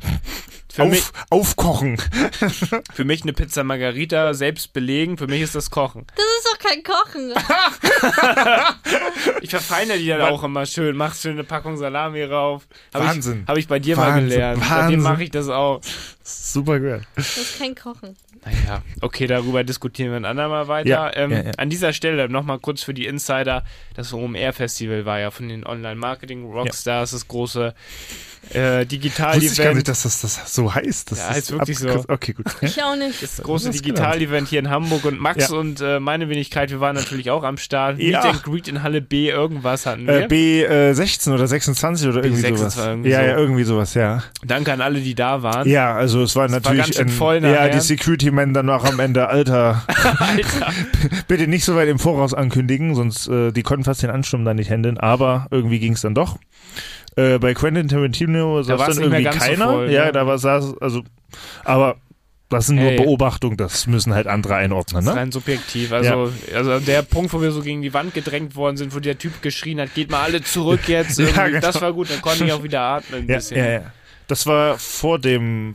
Für, 0.73 0.85
mich, 0.85 1.01
Auf, 1.01 1.13
aufkochen. 1.31 1.99
für 2.95 3.05
mich 3.05 3.23
eine 3.23 3.33
Pizza 3.33 3.65
Margarita 3.65 4.35
selbst 4.35 4.73
belegen, 4.73 5.19
für 5.19 5.27
mich 5.27 5.43
ist 5.43 5.55
das 5.55 5.71
Kochen. 5.71 6.07
Das 6.15 6.25
ist 6.39 6.47
doch 6.47 6.59
kein 6.59 6.83
Kochen. 6.83 7.35
Ich 9.43 9.51
verfeine 9.51 9.99
die 9.99 10.07
dann 10.07 10.23
auch 10.23 10.43
immer 10.45 10.67
schön, 10.67 10.97
mach 10.97 11.15
schön 11.15 11.33
eine 11.33 11.45
Packung 11.45 11.77
Salami 11.77 12.23
rauf. 12.25 12.67
Hab 12.93 13.05
Wahnsinn. 13.05 13.45
Habe 13.47 13.59
ich 13.59 13.69
bei 13.69 13.79
dir 13.79 13.97
mal 13.97 14.09
Wahnsinn. 14.15 14.29
gelernt. 14.29 14.63
Seitdem 14.63 14.77
Wahnsinn. 14.79 15.03
mache 15.03 15.25
ich 15.25 15.31
das 15.31 15.49
auch. 15.49 15.81
Super 16.23 16.79
gut. 16.81 17.01
Das 17.17 17.37
ist 17.37 17.59
kein 17.59 17.75
Kochen. 17.75 18.17
Naja, 18.45 18.83
okay, 19.03 19.27
darüber 19.27 19.65
diskutieren 19.65 20.11
wir 20.11 20.17
ein 20.17 20.25
andermal 20.25 20.67
weiter. 20.69 20.89
Ja, 20.89 21.11
ähm, 21.15 21.31
ja, 21.31 21.43
ja. 21.43 21.51
An 21.59 21.69
dieser 21.69 21.93
Stelle 21.93 22.29
nochmal 22.29 22.59
kurz 22.59 22.83
für 22.83 22.95
die 22.95 23.07
Insider. 23.07 23.65
Das 23.95 24.13
OMR-Festival 24.15 25.05
war 25.05 25.19
ja 25.21 25.31
von 25.31 25.49
den 25.49 25.67
Online-Marketing-Rockstars 25.67 27.11
das 27.11 27.29
große 27.29 27.75
äh, 28.55 28.81
Wusste 28.81 28.97
ich 28.97 29.15
gar 29.15 29.35
nicht, 29.35 29.43
Digital-Event. 29.51 29.89
dass 29.89 30.03
das, 30.05 30.23
das 30.23 30.55
so 30.55 30.75
heißt. 30.75 31.11
Das 31.13 31.19
Ja, 31.19 31.29
ist 31.29 31.35
heißt 31.37 31.53
wirklich 31.53 31.79
so. 31.79 32.05
Okay, 32.09 32.33
gut. 32.33 32.47
Ich 32.63 32.83
auch 32.83 32.97
nicht. 32.97 33.23
Das 33.23 33.37
große 33.37 33.71
Digital-Event 33.71 34.49
hier 34.49 34.61
in 34.61 34.71
Hamburg 34.71 35.05
und 35.05 35.21
Max 35.21 35.51
Ja. 35.51 35.57
und 35.59 35.81
äh, 35.83 36.01
meine 36.01 36.29
Wenigkeit, 36.31 36.71
wir 36.71 36.81
waren 36.81 36.97
natürlich 36.97 37.31
auch 37.31 37.45
am 37.45 37.59
Start. 37.59 37.99
Ja. 37.99 38.23
Meet 38.25 38.33
and 38.35 38.43
Greet 38.43 38.69
in 38.69 38.83
Halle 38.83 39.03
B, 39.03 39.29
irgendwas 39.29 39.85
hatten 39.85 40.07
wir. 40.07 40.23
Äh, 40.23 40.27
B16 40.95 41.35
oder 41.35 41.47
26 41.47 42.09
oder 42.09 42.25
irgendwie 42.25 42.41
26 42.41 42.75
sowas. 42.75 42.87
irgendwie 42.89 43.11
ja, 43.11 43.21
so. 43.21 43.27
ja, 43.27 43.37
irgendwie 43.37 43.65
sowas, 43.65 43.95
ja. 43.95 44.23
Danke 44.43 44.73
an 44.73 44.81
alle, 44.81 45.01
die 45.01 45.15
da 45.15 45.43
waren. 45.43 45.69
Ja, 45.69 45.95
also 45.95 46.10
es 46.23 46.35
war 46.37 46.45
war 46.45 46.51
natürlich 46.51 46.87
schön 46.97 47.07
ein, 47.07 47.09
voll 47.09 47.37
ja, 47.37 47.41
nachher. 47.53 47.69
die 47.71 47.81
Security-Men 47.81 48.53
dann 48.55 48.69
auch 48.71 48.85
am 48.85 48.99
Ende, 49.01 49.29
Alter, 49.29 49.85
Alter. 50.19 50.73
bitte 51.29 51.47
nicht 51.47 51.65
so 51.65 51.77
weit 51.77 51.89
im 51.89 51.99
Voraus 51.99 52.35
ankündigen, 52.35 52.95
sonst 52.95 53.29
äh, 53.29 53.53
die 53.53 53.63
konnten 53.63 53.85
fast 53.85 54.03
den 54.03 54.11
Ansturm 54.11 54.45
da 54.45 54.55
nicht 54.55 54.71
handeln, 54.71 54.99
aber 54.99 55.47
irgendwie 55.51 55.79
ging 55.79 55.93
es 55.93 56.01
dann 56.01 56.15
doch. 56.15 56.39
Äh, 57.17 57.39
bei 57.39 57.55
Quentin 57.55 57.89
Tarantino 57.89 58.63
saß 58.63 58.79
war's 58.79 58.95
dann 58.97 59.05
irgendwie 59.05 59.23
ganz 59.25 59.37
so 59.37 59.43
keiner. 59.51 59.67
voll, 59.67 59.91
ja, 59.91 60.07
ne? 60.07 60.13
da 60.13 60.27
war 60.27 60.39
saß, 60.39 60.75
also, 60.81 61.03
aber 61.65 61.97
das 62.49 62.67
sind 62.67 62.79
Hey. 62.79 62.97
nur 62.97 63.05
Beobachtungen, 63.05 63.57
das 63.57 63.87
müssen 63.87 64.13
halt 64.13 64.27
andere 64.27 64.57
einordnen, 64.57 65.05
Das 65.05 65.11
ist 65.11 65.15
ne? 65.15 65.21
rein 65.21 65.31
subjektiv. 65.33 65.93
Also, 65.93 66.33
also 66.53 66.81
der 66.81 67.03
Punkt, 67.03 67.33
wo 67.33 67.41
wir 67.41 67.53
so 67.53 67.63
gegen 67.63 67.81
die 67.81 67.95
Wand 67.95 68.13
gedrängt 68.13 68.57
worden 68.57 68.77
sind, 68.77 68.93
wo 68.95 68.99
der 68.99 69.17
Typ 69.19 69.41
geschrien 69.41 69.81
hat, 69.81 69.95
geht 69.95 70.11
mal 70.11 70.23
alle 70.23 70.43
zurück 70.43 70.81
jetzt. 70.89 71.19
Ja, 71.21 71.47
genau. 71.47 71.61
Das 71.61 71.81
war 71.81 71.93
gut, 71.93 72.11
dann 72.11 72.21
konnte 72.23 72.45
ich 72.45 72.53
auch 72.53 72.63
wieder 72.65 72.81
atmen 72.81 73.21
ein 73.23 73.29
Ja, 73.29 73.37
bisschen. 73.37 73.57
ja, 73.59 73.71
ja. 73.71 73.83
Das 74.27 74.47
war 74.47 74.79
vor 74.79 75.19
dem 75.21 75.75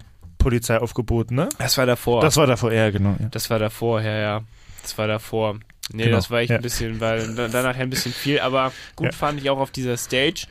Polizeiaufgebot, 0.50 1.32
ne? 1.32 1.50
Das 1.58 1.78
war 1.78 1.86
davor. 1.86 2.22
Das 2.22 2.38
war 2.38 2.48
davor, 2.48 2.72
ja, 2.72 2.90
genau. 2.92 3.16
Ja. 3.20 3.28
Das 3.32 3.50
war 3.50 3.60
davor, 3.60 4.02
ja, 4.02 4.18
ja. 4.18 4.42
Das 4.84 4.98
war 4.98 5.08
davor. 5.08 5.56
Nee, 5.92 6.06
Genau, 6.06 6.16
das 6.18 6.32
war 6.32 6.40
echt 6.40 6.50
ja. 6.52 6.58
ein 6.58 6.62
bisschen, 6.62 7.00
weil 7.00 7.34
da- 7.36 7.48
danach 7.48 7.76
ein 7.78 7.90
bisschen 7.90 8.14
viel, 8.14 8.40
aber 8.40 8.72
gut 8.96 9.08
Ja. 9.08 9.12
fand 9.12 9.40
ich 9.42 9.50
auch 9.50 9.60
auf 9.60 9.72
dieser 9.72 9.98
Stage, 9.98 10.46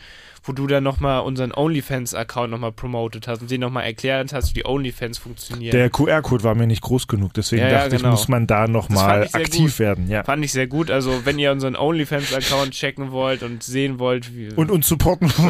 wo 0.44 0.52
du 0.52 0.66
dann 0.66 0.84
nochmal 0.84 1.20
unseren 1.22 1.52
OnlyFans-Account 1.54 2.50
nochmal 2.50 2.72
promotet 2.72 3.26
hast 3.28 3.40
und 3.40 3.50
den 3.50 3.60
nochmal 3.62 3.84
erklärt 3.84 4.32
hast, 4.32 4.50
wie 4.50 4.54
die 4.60 4.66
OnlyFans 4.66 5.18
funktionieren. 5.18 5.72
Der 5.72 5.88
QR-Code 5.90 6.44
war 6.44 6.54
mir 6.54 6.66
nicht 6.66 6.82
groß 6.82 7.08
genug, 7.08 7.32
deswegen 7.34 7.62
Ja, 7.62 7.70
dachte 7.70 7.96
genau. 7.96 8.10
ich, 8.10 8.10
muss 8.10 8.28
man 8.28 8.46
da 8.46 8.68
nochmal 8.68 9.24
ich 9.26 9.34
aktiv 9.34 9.72
gut. 9.72 9.78
werden, 9.78 10.08
ja. 10.08 10.22
Fand 10.22 10.44
ich 10.44 10.52
sehr 10.52 10.66
gut. 10.66 10.90
Also, 10.90 11.24
wenn 11.24 11.38
ihr 11.38 11.50
unseren 11.50 11.76
OnlyFans-Account 11.76 12.72
checken 12.72 13.10
wollt 13.10 13.42
und 13.42 13.62
sehen 13.62 13.98
wollt, 13.98 14.34
wie. 14.36 14.52
Und 14.54 14.70
uns 14.70 14.86
supporten. 14.86 15.32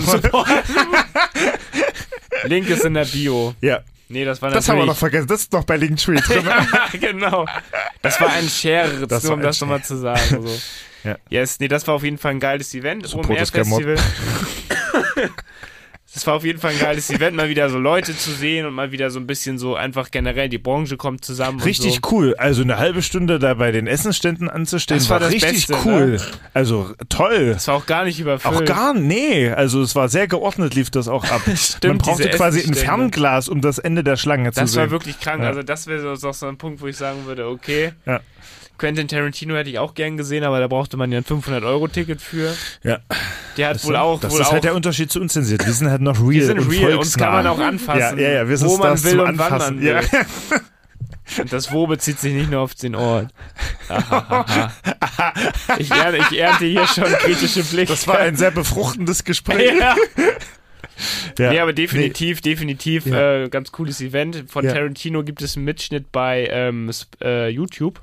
Link 2.44 2.68
ist 2.68 2.84
in 2.84 2.94
der 2.94 3.04
Bio. 3.06 3.54
ja, 3.60 3.80
Nee, 4.08 4.24
das 4.24 4.42
war 4.42 4.50
das 4.50 4.68
haben 4.68 4.76
wir 4.76 4.80
noch 4.80 4.94
natürlich. 4.94 4.98
vergessen. 4.98 5.26
Das 5.28 5.40
ist 5.40 5.52
noch 5.52 5.64
bei 5.64 5.76
Linktree 5.76 6.16
drin. 6.16 6.46
genau. 7.00 7.46
Das 8.02 8.20
war 8.20 8.30
ein 8.30 8.48
Share, 8.48 9.06
Das 9.06 9.24
nur 9.24 9.34
um 9.34 9.40
das 9.40 9.60
nochmal 9.60 9.82
zu 9.82 9.96
sagen. 9.96 10.42
So. 10.42 10.60
Ja. 11.04 11.16
Yes, 11.28 11.60
nee, 11.60 11.68
das 11.68 11.86
war 11.86 11.94
auf 11.94 12.02
jeden 12.02 12.18
Fall 12.18 12.32
ein 12.32 12.40
geiles 12.40 12.74
Event. 12.74 13.06
Support 13.06 13.40
is 13.40 13.52
Gamot. 13.52 13.82
Festival. 13.82 13.96
Das 16.14 16.26
war 16.28 16.34
auf 16.34 16.44
jeden 16.44 16.60
Fall 16.60 16.70
ein 16.70 16.78
geiles 16.78 17.10
Event, 17.10 17.36
mal 17.36 17.48
wieder 17.48 17.68
so 17.68 17.76
Leute 17.78 18.16
zu 18.16 18.30
sehen 18.30 18.66
und 18.66 18.72
mal 18.72 18.92
wieder 18.92 19.10
so 19.10 19.18
ein 19.18 19.26
bisschen 19.26 19.58
so 19.58 19.74
einfach 19.74 20.12
generell, 20.12 20.48
die 20.48 20.58
Branche 20.58 20.96
kommt 20.96 21.24
zusammen. 21.24 21.60
Richtig 21.60 21.94
so. 22.02 22.10
cool. 22.12 22.34
Also 22.38 22.62
eine 22.62 22.78
halbe 22.78 23.02
Stunde 23.02 23.40
da 23.40 23.54
bei 23.54 23.72
den 23.72 23.88
Essensständen 23.88 24.48
anzustehen, 24.48 24.98
Das 24.98 25.10
war 25.10 25.18
das 25.18 25.32
richtig 25.32 25.66
Beste, 25.66 25.76
cool. 25.84 26.06
ne? 26.12 26.20
Also 26.54 26.94
toll. 27.08 27.50
Das 27.54 27.66
war 27.66 27.74
auch 27.74 27.86
gar 27.86 28.04
nicht 28.04 28.20
überfüllt. 28.20 28.54
Auch 28.54 28.64
gar 28.64 28.94
nee, 28.94 29.50
also 29.50 29.82
es 29.82 29.96
war 29.96 30.08
sehr 30.08 30.28
geordnet, 30.28 30.74
lief 30.74 30.90
das 30.90 31.08
auch 31.08 31.24
ab. 31.24 31.42
Stimmt, 31.56 31.84
Man 31.84 31.98
brauchte 31.98 32.28
quasi 32.30 32.60
ein. 32.62 32.74
Fernglas, 32.74 33.48
um 33.48 33.60
das 33.60 33.78
Ende 33.80 34.04
der 34.04 34.16
Schlange 34.16 34.52
zu 34.52 34.60
Das 34.60 34.70
sehen. 34.72 34.82
war 34.82 34.90
wirklich 34.92 35.18
krank. 35.18 35.42
Ja. 35.42 35.48
Also 35.48 35.64
das 35.64 35.88
wäre 35.88 36.16
so, 36.16 36.30
so 36.32 36.46
ein 36.46 36.56
Punkt, 36.58 36.80
wo 36.80 36.86
ich 36.86 36.96
sagen 36.96 37.26
würde, 37.26 37.48
okay. 37.48 37.92
Ja. 38.06 38.20
Quentin 38.78 39.06
Tarantino 39.08 39.54
hätte 39.54 39.70
ich 39.70 39.78
auch 39.78 39.94
gern 39.94 40.16
gesehen, 40.16 40.42
aber 40.44 40.58
da 40.60 40.66
brauchte 40.66 40.96
man 40.96 41.12
ja 41.12 41.18
ein 41.18 41.24
500-Euro-Ticket 41.24 42.20
für. 42.20 42.54
ja. 42.82 42.98
Der 43.56 43.68
hat 43.68 43.76
Das, 43.76 43.84
wohl 43.86 43.94
auch. 43.96 44.18
das 44.20 44.32
wohl 44.32 44.40
ist 44.40 44.48
auch, 44.48 44.52
halt 44.52 44.64
der 44.64 44.74
Unterschied 44.74 45.12
zu 45.12 45.20
unzensiert. 45.20 45.64
Wir 45.64 45.72
sind 45.72 45.88
halt 45.88 46.00
noch 46.02 46.18
real 46.18 46.30
wir 46.32 46.46
sind 46.46 46.58
und 46.58 46.70
real, 46.70 46.94
uns 46.96 47.16
kann 47.16 47.32
man 47.32 47.46
auch 47.46 47.58
anfassen. 47.60 48.18
Ja, 48.18 48.24
ja, 48.28 48.32
ja, 48.34 48.48
wir 48.48 48.56
sind 48.56 48.68
wo 48.68 48.78
man 48.78 49.02
will 49.04 49.20
und 49.20 49.38
wann 49.38 49.52
Anfassen. 49.52 49.76
man 49.76 49.84
will. 49.84 49.92
Ja. 49.92 50.00
Und 51.40 51.50
das 51.54 51.72
Wo 51.72 51.86
bezieht 51.86 52.20
sich 52.20 52.34
nicht 52.34 52.50
nur 52.50 52.60
auf 52.60 52.74
den 52.74 52.94
Ort. 52.94 53.28
Ich, 55.78 55.90
ernte, 55.90 56.18
ich 56.30 56.38
ernte 56.38 56.64
hier 56.66 56.86
schon 56.86 57.04
kritische 57.04 57.62
Blicke. 57.64 57.92
Das 57.92 58.06
war 58.06 58.18
ein 58.18 58.36
sehr 58.36 58.50
befruchtendes 58.50 59.24
Gespräch. 59.24 59.72
ja. 59.78 59.94
Ja. 61.38 61.50
Nee, 61.50 61.58
aber 61.58 61.72
definitiv, 61.72 62.40
definitiv 62.40 63.06
Ja. 63.06 63.42
äh, 63.42 63.48
ganz 63.48 63.72
cooles 63.72 64.00
Event. 64.00 64.44
Von 64.48 64.64
Ja. 64.64 64.74
Tarantino 64.74 65.24
gibt 65.24 65.42
es 65.42 65.56
einen 65.56 65.64
Mitschnitt 65.64 66.12
bei 66.12 66.46
ähm, 66.48 66.88
äh, 67.20 67.48
YouTube. 67.48 68.00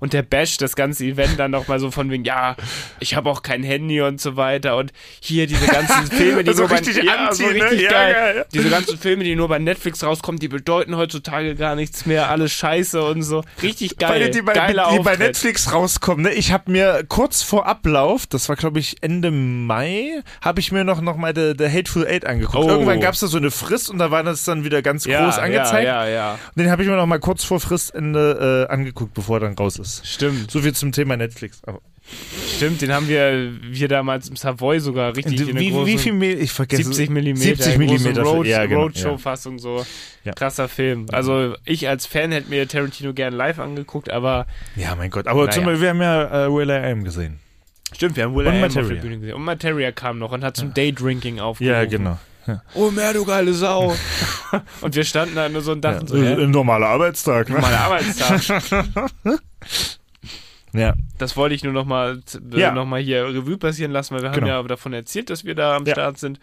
Und 0.00 0.12
der 0.12 0.22
basht 0.22 0.60
das 0.62 0.76
ganze 0.76 1.04
Event 1.04 1.38
dann 1.38 1.50
nochmal 1.50 1.80
so 1.80 1.90
von 1.90 2.10
wegen, 2.10 2.24
ja, 2.24 2.56
ich 3.00 3.14
habe 3.14 3.30
auch 3.30 3.42
kein 3.42 3.62
Handy 3.62 4.00
und 4.00 4.20
so 4.20 4.36
weiter 4.36 4.76
und 4.76 4.92
hier 5.20 5.46
diese 5.46 5.66
ganzen 5.66 6.06
Filme, 6.10 6.44
die 6.44 6.52
So 6.52 6.62
nur 6.62 6.68
bei, 6.68 6.76
richtig 6.76 7.02
ja, 7.02 7.32
so 7.32 7.44
ne? 7.46 7.54
richtig 7.54 7.82
Ja, 7.82 7.90
geil. 7.90 8.12
geil, 8.14 8.36
ja. 8.38 8.44
Diese 8.52 8.70
ganzen 8.70 8.98
Filme, 8.98 9.24
die 9.24 9.34
nur 9.36 9.48
bei 9.48 9.58
Netflix 9.58 10.02
rauskommen, 10.04 10.38
die 10.38 10.48
bedeuten 10.48 10.96
heutzutage 10.96 11.54
gar 11.54 11.74
nichts 11.74 12.06
mehr, 12.06 12.28
alles 12.30 12.52
scheiße 12.52 13.02
und 13.02 13.22
so. 13.22 13.42
Richtig 13.62 13.96
geil. 13.98 14.20
Weil 14.20 14.30
die 14.30 14.42
bei, 14.42 14.52
Geiler 14.52 14.90
die 14.92 15.00
bei. 15.00 15.16
Netflix 15.16 15.72
rauskommen. 15.72 16.24
Ne? 16.24 16.32
Ich 16.32 16.52
habe 16.52 16.70
mir 16.70 17.04
kurz 17.08 17.42
vor 17.42 17.66
Ablauf, 17.66 18.26
das 18.26 18.48
war 18.48 18.56
glaube 18.56 18.78
ich 18.78 18.96
Ende 19.02 19.30
Mai, 19.30 20.22
habe 20.40 20.60
ich 20.60 20.72
mir 20.72 20.84
noch, 20.84 21.00
noch 21.00 21.16
mal 21.16 21.32
The, 21.34 21.54
The 21.58 21.68
Hateful 21.70 22.06
Eight 22.06 22.24
angeguckt. 22.26 22.64
Oh. 22.64 22.68
Irgendwann 22.68 23.00
gab 23.00 23.14
es 23.14 23.20
da 23.20 23.26
so 23.26 23.38
eine 23.38 23.50
Frist 23.50 23.90
und 23.90 23.98
da 23.98 24.10
war 24.10 24.22
das 24.22 24.44
dann 24.44 24.64
wieder 24.64 24.82
ganz 24.82 25.04
groß 25.04 25.38
angezeigt. 25.38 25.86
Ja, 25.86 26.04
ja, 26.06 26.08
ja. 26.08 26.32
Und 26.32 26.62
den 26.62 26.70
habe 26.70 26.82
ich 26.82 26.88
mir 26.88 26.96
noch 26.96 27.06
mal 27.06 27.18
kurz 27.20 27.44
vor 27.44 27.60
Fristende 27.60 28.66
äh, 28.68 28.72
angeguckt, 28.72 29.14
bevor 29.14 29.36
er 29.36 29.40
dann 29.40 29.54
raus 29.54 29.78
ist. 29.78 29.87
Stimmt, 30.04 30.50
So 30.50 30.60
viel 30.60 30.74
zum 30.74 30.92
Thema 30.92 31.16
Netflix. 31.16 31.60
Aber 31.64 31.80
stimmt, 32.56 32.80
den 32.80 32.92
haben 32.92 33.08
wir, 33.08 33.52
wir 33.62 33.88
damals 33.88 34.28
im 34.28 34.36
Savoy 34.36 34.80
sogar 34.80 35.14
richtig 35.16 35.40
in 35.40 35.46
der 35.56 35.60
wie, 35.60 35.86
wie 35.86 35.98
viel 35.98 36.12
Mil 36.14 36.40
ich 36.40 36.52
vergesse 36.52 36.84
70 36.84 37.10
Millimeter, 37.10 37.62
70 37.62 37.78
Millimeter 37.78 38.22
Road, 38.22 38.46
ja, 38.46 38.64
genau, 38.66 38.82
Roadshow-Fassung 38.82 39.58
so. 39.58 39.84
Ja. 40.24 40.32
Krasser 40.32 40.68
Film. 40.68 41.06
Also 41.12 41.54
ich 41.64 41.88
als 41.88 42.06
Fan 42.06 42.32
hätte 42.32 42.48
mir 42.50 42.66
Tarantino 42.68 43.12
gern 43.12 43.34
live 43.34 43.58
angeguckt, 43.58 44.10
aber 44.10 44.46
ja. 44.76 44.94
mein 44.94 45.10
Gott. 45.10 45.26
Aber 45.26 45.42
Naja. 45.42 45.52
zum 45.52 45.64
Beispiel, 45.64 45.82
wir 45.82 45.90
haben 45.90 46.02
ja 46.02 46.46
äh, 46.46 46.52
Will 46.52 46.70
I 46.70 46.90
Am 46.92 47.04
gesehen. 47.04 47.40
stimmt, 47.94 48.16
wir 48.16 48.24
haben 48.24 48.34
Will 48.34 48.46
Und 48.46 48.54
I 48.54 48.58
Am 48.58 48.64
auf 48.64 48.72
der 48.72 48.82
Bühne 48.82 49.18
gesehen. 49.18 49.34
Und 49.34 49.44
Materia 49.44 49.92
kam 49.92 50.18
noch 50.18 50.32
und 50.32 50.44
hat 50.44 50.56
zum 50.56 50.72
Daydrinking 50.74 51.40
aufgerufen. 51.40 51.74
Ja, 51.74 51.84
genau. 51.84 52.18
Oh, 52.74 52.90
mehr 52.90 53.12
du 53.12 53.24
geile 53.24 53.52
Sau. 53.54 53.94
und 54.80 54.94
wir 54.94 55.04
standen 55.04 55.34
da 55.36 55.48
nur 55.48 55.62
so 55.62 55.72
und 55.72 55.84
Ja, 55.84 55.92
dachten 55.92 56.06
so, 56.08 56.16
hä? 56.16 56.34
Ein 56.34 56.50
normaler 56.50 56.86
Arbeitstag. 56.88 57.48
Ne? 57.50 57.58
Mein 57.60 57.74
Arbeitstag. 57.74 58.62
Ja. 60.74 60.94
Das 61.16 61.36
wollte 61.36 61.54
ich 61.54 61.64
nur 61.64 61.72
nochmal 61.72 62.20
äh, 62.52 62.60
Ja. 62.60 62.72
noch 62.72 62.84
mal 62.84 63.00
hier 63.00 63.24
Revue 63.26 63.56
passieren 63.56 63.90
lassen, 63.90 64.14
weil 64.14 64.22
wir 64.22 64.28
haben 64.30 64.40
Genau. 64.40 64.60
ja 64.60 64.62
davon 64.62 64.92
erzählt, 64.92 65.30
dass 65.30 65.44
wir 65.44 65.54
da 65.54 65.74
am 65.76 65.86
Ja. 65.86 65.94
Start 65.94 66.18
sind. 66.18 66.38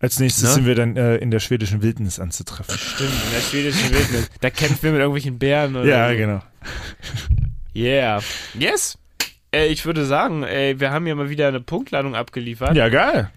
Als 0.00 0.18
nächstes 0.20 0.44
Ne? 0.44 0.48
sind 0.54 0.66
wir 0.66 0.74
dann 0.76 0.96
äh, 0.96 1.16
in 1.16 1.30
der 1.32 1.40
schwedischen 1.40 1.82
Wildnis 1.82 2.20
anzutreffen. 2.20 2.78
Stimmt, 2.78 3.10
in 3.10 3.32
der 3.34 3.40
schwedischen 3.40 3.90
Wildnis. 3.92 4.30
Da 4.40 4.50
kämpfen 4.50 4.82
wir 4.84 4.92
mit 4.92 5.00
irgendwelchen 5.00 5.38
Bären 5.40 5.74
oder 5.76 5.84
Ja, 5.86 6.08
so. 6.10 6.16
genau. 6.16 6.40
Yeah. 7.74 8.22
Yes. 8.58 8.96
Äh, 9.52 9.66
ich 9.66 9.84
würde 9.84 10.06
sagen, 10.06 10.44
ey, 10.44 10.78
wir 10.78 10.92
haben 10.92 11.06
ja 11.08 11.14
mal 11.16 11.28
wieder 11.30 11.48
eine 11.48 11.60
Punktladung 11.60 12.14
abgeliefert. 12.14 12.76
Ja, 12.76 12.88
geil. 12.88 13.30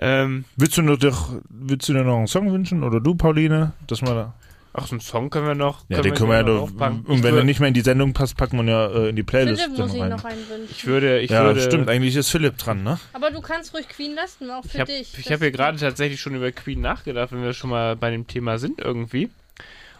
Ähm, 0.00 0.44
Willst 0.56 0.76
du, 0.78 0.82
noch, 0.82 0.98
doch- 0.98 1.34
willst 1.50 1.88
du 1.88 1.92
dir 1.92 2.02
noch 2.04 2.16
einen 2.16 2.26
Song 2.26 2.50
wünschen? 2.52 2.82
Oder 2.82 3.00
du, 3.00 3.14
Pauline? 3.14 3.72
Dass 3.86 4.00
wir 4.02 4.14
da 4.14 4.34
ach, 4.72 4.86
so 4.86 4.92
einen 4.92 5.00
Song 5.00 5.28
können 5.30 5.46
wir 5.46 5.54
noch. 5.54 5.84
ja, 5.88 6.00
den 6.00 6.14
können 6.14 6.30
wir 6.30 6.36
ja 6.36 6.42
gerne 6.42 6.56
doch. 6.58 6.62
aufpacken. 6.64 7.04
Und 7.06 7.22
wenn 7.22 7.36
er 7.36 7.44
nicht 7.44 7.60
mehr 7.60 7.68
in 7.68 7.74
die 7.74 7.80
Sendung 7.82 8.12
passt, 8.14 8.36
packen 8.36 8.56
wir 8.56 8.62
ihn 8.62 8.68
ja 8.68 8.86
äh, 8.86 9.08
in 9.10 9.16
die 9.16 9.22
Playlist. 9.22 9.60
Philipp 9.62 9.78
muss 9.78 9.92
ich 9.94 10.00
rein. 10.00 10.08
noch 10.10 10.24
einen 10.24 10.48
wünschen. 10.48 10.68
Ich 10.70 10.86
würde, 10.86 11.18
ich 11.20 11.30
ja, 11.30 11.44
würde. 11.44 11.60
stimmt. 11.60 11.88
Eigentlich 11.90 12.16
ist 12.16 12.30
Philipp 12.30 12.56
dran, 12.56 12.82
ne? 12.82 12.98
Aber 13.12 13.30
du 13.30 13.40
kannst 13.42 13.74
ruhig 13.74 13.88
Queen 13.88 14.14
lassen, 14.14 14.50
auch 14.50 14.62
für 14.62 14.68
Ich 14.74 14.80
habe 14.80 14.90
dich. 14.92 15.12
ich 15.18 15.24
Das- 15.24 15.32
hab 15.34 15.40
hier 15.40 15.50
gerade 15.50 15.76
tatsächlich 15.76 16.20
schon 16.20 16.34
über 16.34 16.50
Queen 16.52 16.80
nachgedacht, 16.80 17.32
wenn 17.32 17.42
wir 17.42 17.52
schon 17.52 17.68
mal 17.70 17.94
bei 17.96 18.10
dem 18.10 18.26
Thema 18.26 18.58
sind 18.58 18.80
irgendwie. 18.80 19.28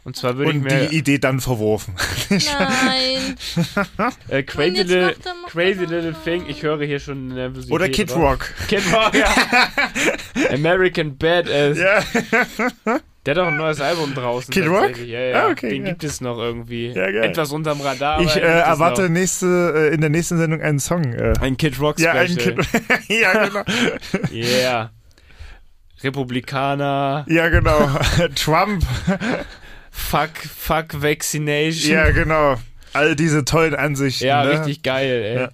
Und 0.03 0.17
zwar 0.17 0.37
würde 0.37 0.53
ich 0.53 0.63
mir 0.63 0.89
die 0.89 0.97
Idee 0.97 1.19
dann 1.19 1.41
verworfen. 1.41 1.95
Nein. 2.31 3.37
äh, 4.29 4.43
Crazy, 4.43 4.71
Little, 4.79 5.15
Crazy. 5.49 5.81
Little 5.85 6.15
Thing, 6.25 6.45
ich 6.49 6.63
höre 6.63 6.83
hier 6.85 7.01
schon 7.01 7.29
Nervosität. 7.29 7.73
Oder 7.73 7.89
Kid 7.89 8.11
drauf. 8.11 8.19
Rock. 8.19 8.55
Kid 8.69 8.83
Rock, 8.93 9.15
ja. 9.15 9.29
American 10.55 11.19
Badass. 11.19 11.79
Ja. 11.79 12.01
Der 13.27 13.35
hat 13.35 13.43
auch 13.43 13.49
ein 13.49 13.59
neues 13.59 13.83
Album 13.83 14.15
draußen. 14.15 14.51
Kid 14.51 14.67
Rock? 14.67 14.97
Ja, 14.97 15.21
ja. 15.21 15.47
Ah, 15.47 15.51
okay, 15.51 15.69
Den 15.69 15.85
ja. 15.85 15.91
gibt 15.91 16.05
es 16.05 16.23
noch 16.23 16.39
irgendwie. 16.39 16.87
Ja, 16.89 17.11
geil. 17.11 17.25
Etwas 17.25 17.53
unterm 17.53 17.83
Radar. 17.83 18.23
Ich 18.23 18.35
äh, 18.35 18.41
erwarte 18.41 19.03
noch. 19.03 19.09
nächste, 19.11 19.91
äh, 19.91 19.95
in 19.95 20.01
der 20.01 20.09
nächsten 20.09 20.39
Sendung 20.39 20.63
einen 20.63 20.79
Song. 20.79 21.13
Äh. 21.13 21.35
Ein 21.39 21.59
Kid 21.59 21.79
Rock 21.79 21.99
Ja, 21.99 22.13
Special. 22.25 22.55
ein 22.55 22.57
Kid 22.57 22.67
Ja, 23.09 23.45
genau. 23.47 23.63
Yeah. 24.33 24.91
Republikaner. 26.03 27.27
Ja, 27.29 27.51
genau. 27.51 27.91
Trump. 28.35 28.83
Fuck, 29.91 30.37
fuck 30.39 31.03
Vaccination. 31.03 31.93
Ja, 31.93 32.11
genau. 32.11 32.57
All 32.93 33.15
diese 33.15 33.45
tollen 33.45 33.75
Ansichten. 33.75 34.27
Ja, 34.27 34.45
ne? 34.45 34.53
richtig 34.53 34.83
geil, 34.83 35.23
ey. 35.23 35.35
Ja. 35.37 35.51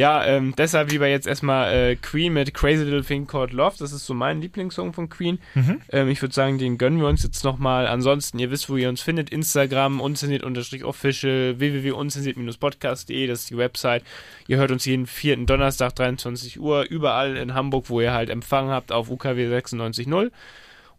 Ja, 0.00 0.24
ähm, 0.24 0.54
deshalb 0.56 0.90
lieber 0.90 1.08
jetzt 1.08 1.26
erstmal 1.26 1.74
äh, 1.74 1.96
Queen 1.96 2.32
mit 2.32 2.54
Crazy 2.54 2.84
Little 2.84 3.04
Thing 3.04 3.26
Called 3.26 3.52
Love. 3.52 3.76
Das 3.78 3.92
ist 3.92 4.06
so 4.06 4.14
mein 4.14 4.40
Lieblingssong 4.40 4.92
von 4.92 5.08
Queen. 5.08 5.38
Mhm. 5.54 5.82
Ähm, 5.90 6.08
ich 6.08 6.22
würde 6.22 6.34
sagen, 6.34 6.58
den 6.58 6.78
gönnen 6.78 7.00
wir 7.00 7.08
uns 7.08 7.22
jetzt 7.22 7.44
nochmal. 7.44 7.86
Ansonsten, 7.86 8.38
ihr 8.38 8.50
wisst, 8.50 8.70
wo 8.70 8.76
ihr 8.76 8.88
uns 8.88 9.02
findet. 9.02 9.30
Instagram, 9.30 10.00
unzensiert-official, 10.00 11.58
www.unzensiert-podcast.de, 11.58 13.26
das 13.26 13.40
ist 13.40 13.50
die 13.50 13.58
Website. 13.58 14.02
Ihr 14.46 14.56
hört 14.56 14.70
uns 14.70 14.84
jeden 14.84 15.06
vierten 15.06 15.46
Donnerstag, 15.46 15.94
23 15.96 16.58
Uhr, 16.60 16.84
überall 16.88 17.36
in 17.36 17.54
Hamburg, 17.54 17.90
wo 17.90 18.00
ihr 18.00 18.12
halt 18.12 18.30
Empfang 18.30 18.70
habt, 18.70 18.92
auf 18.92 19.10
UKW 19.10 19.48
96.0 19.48 20.30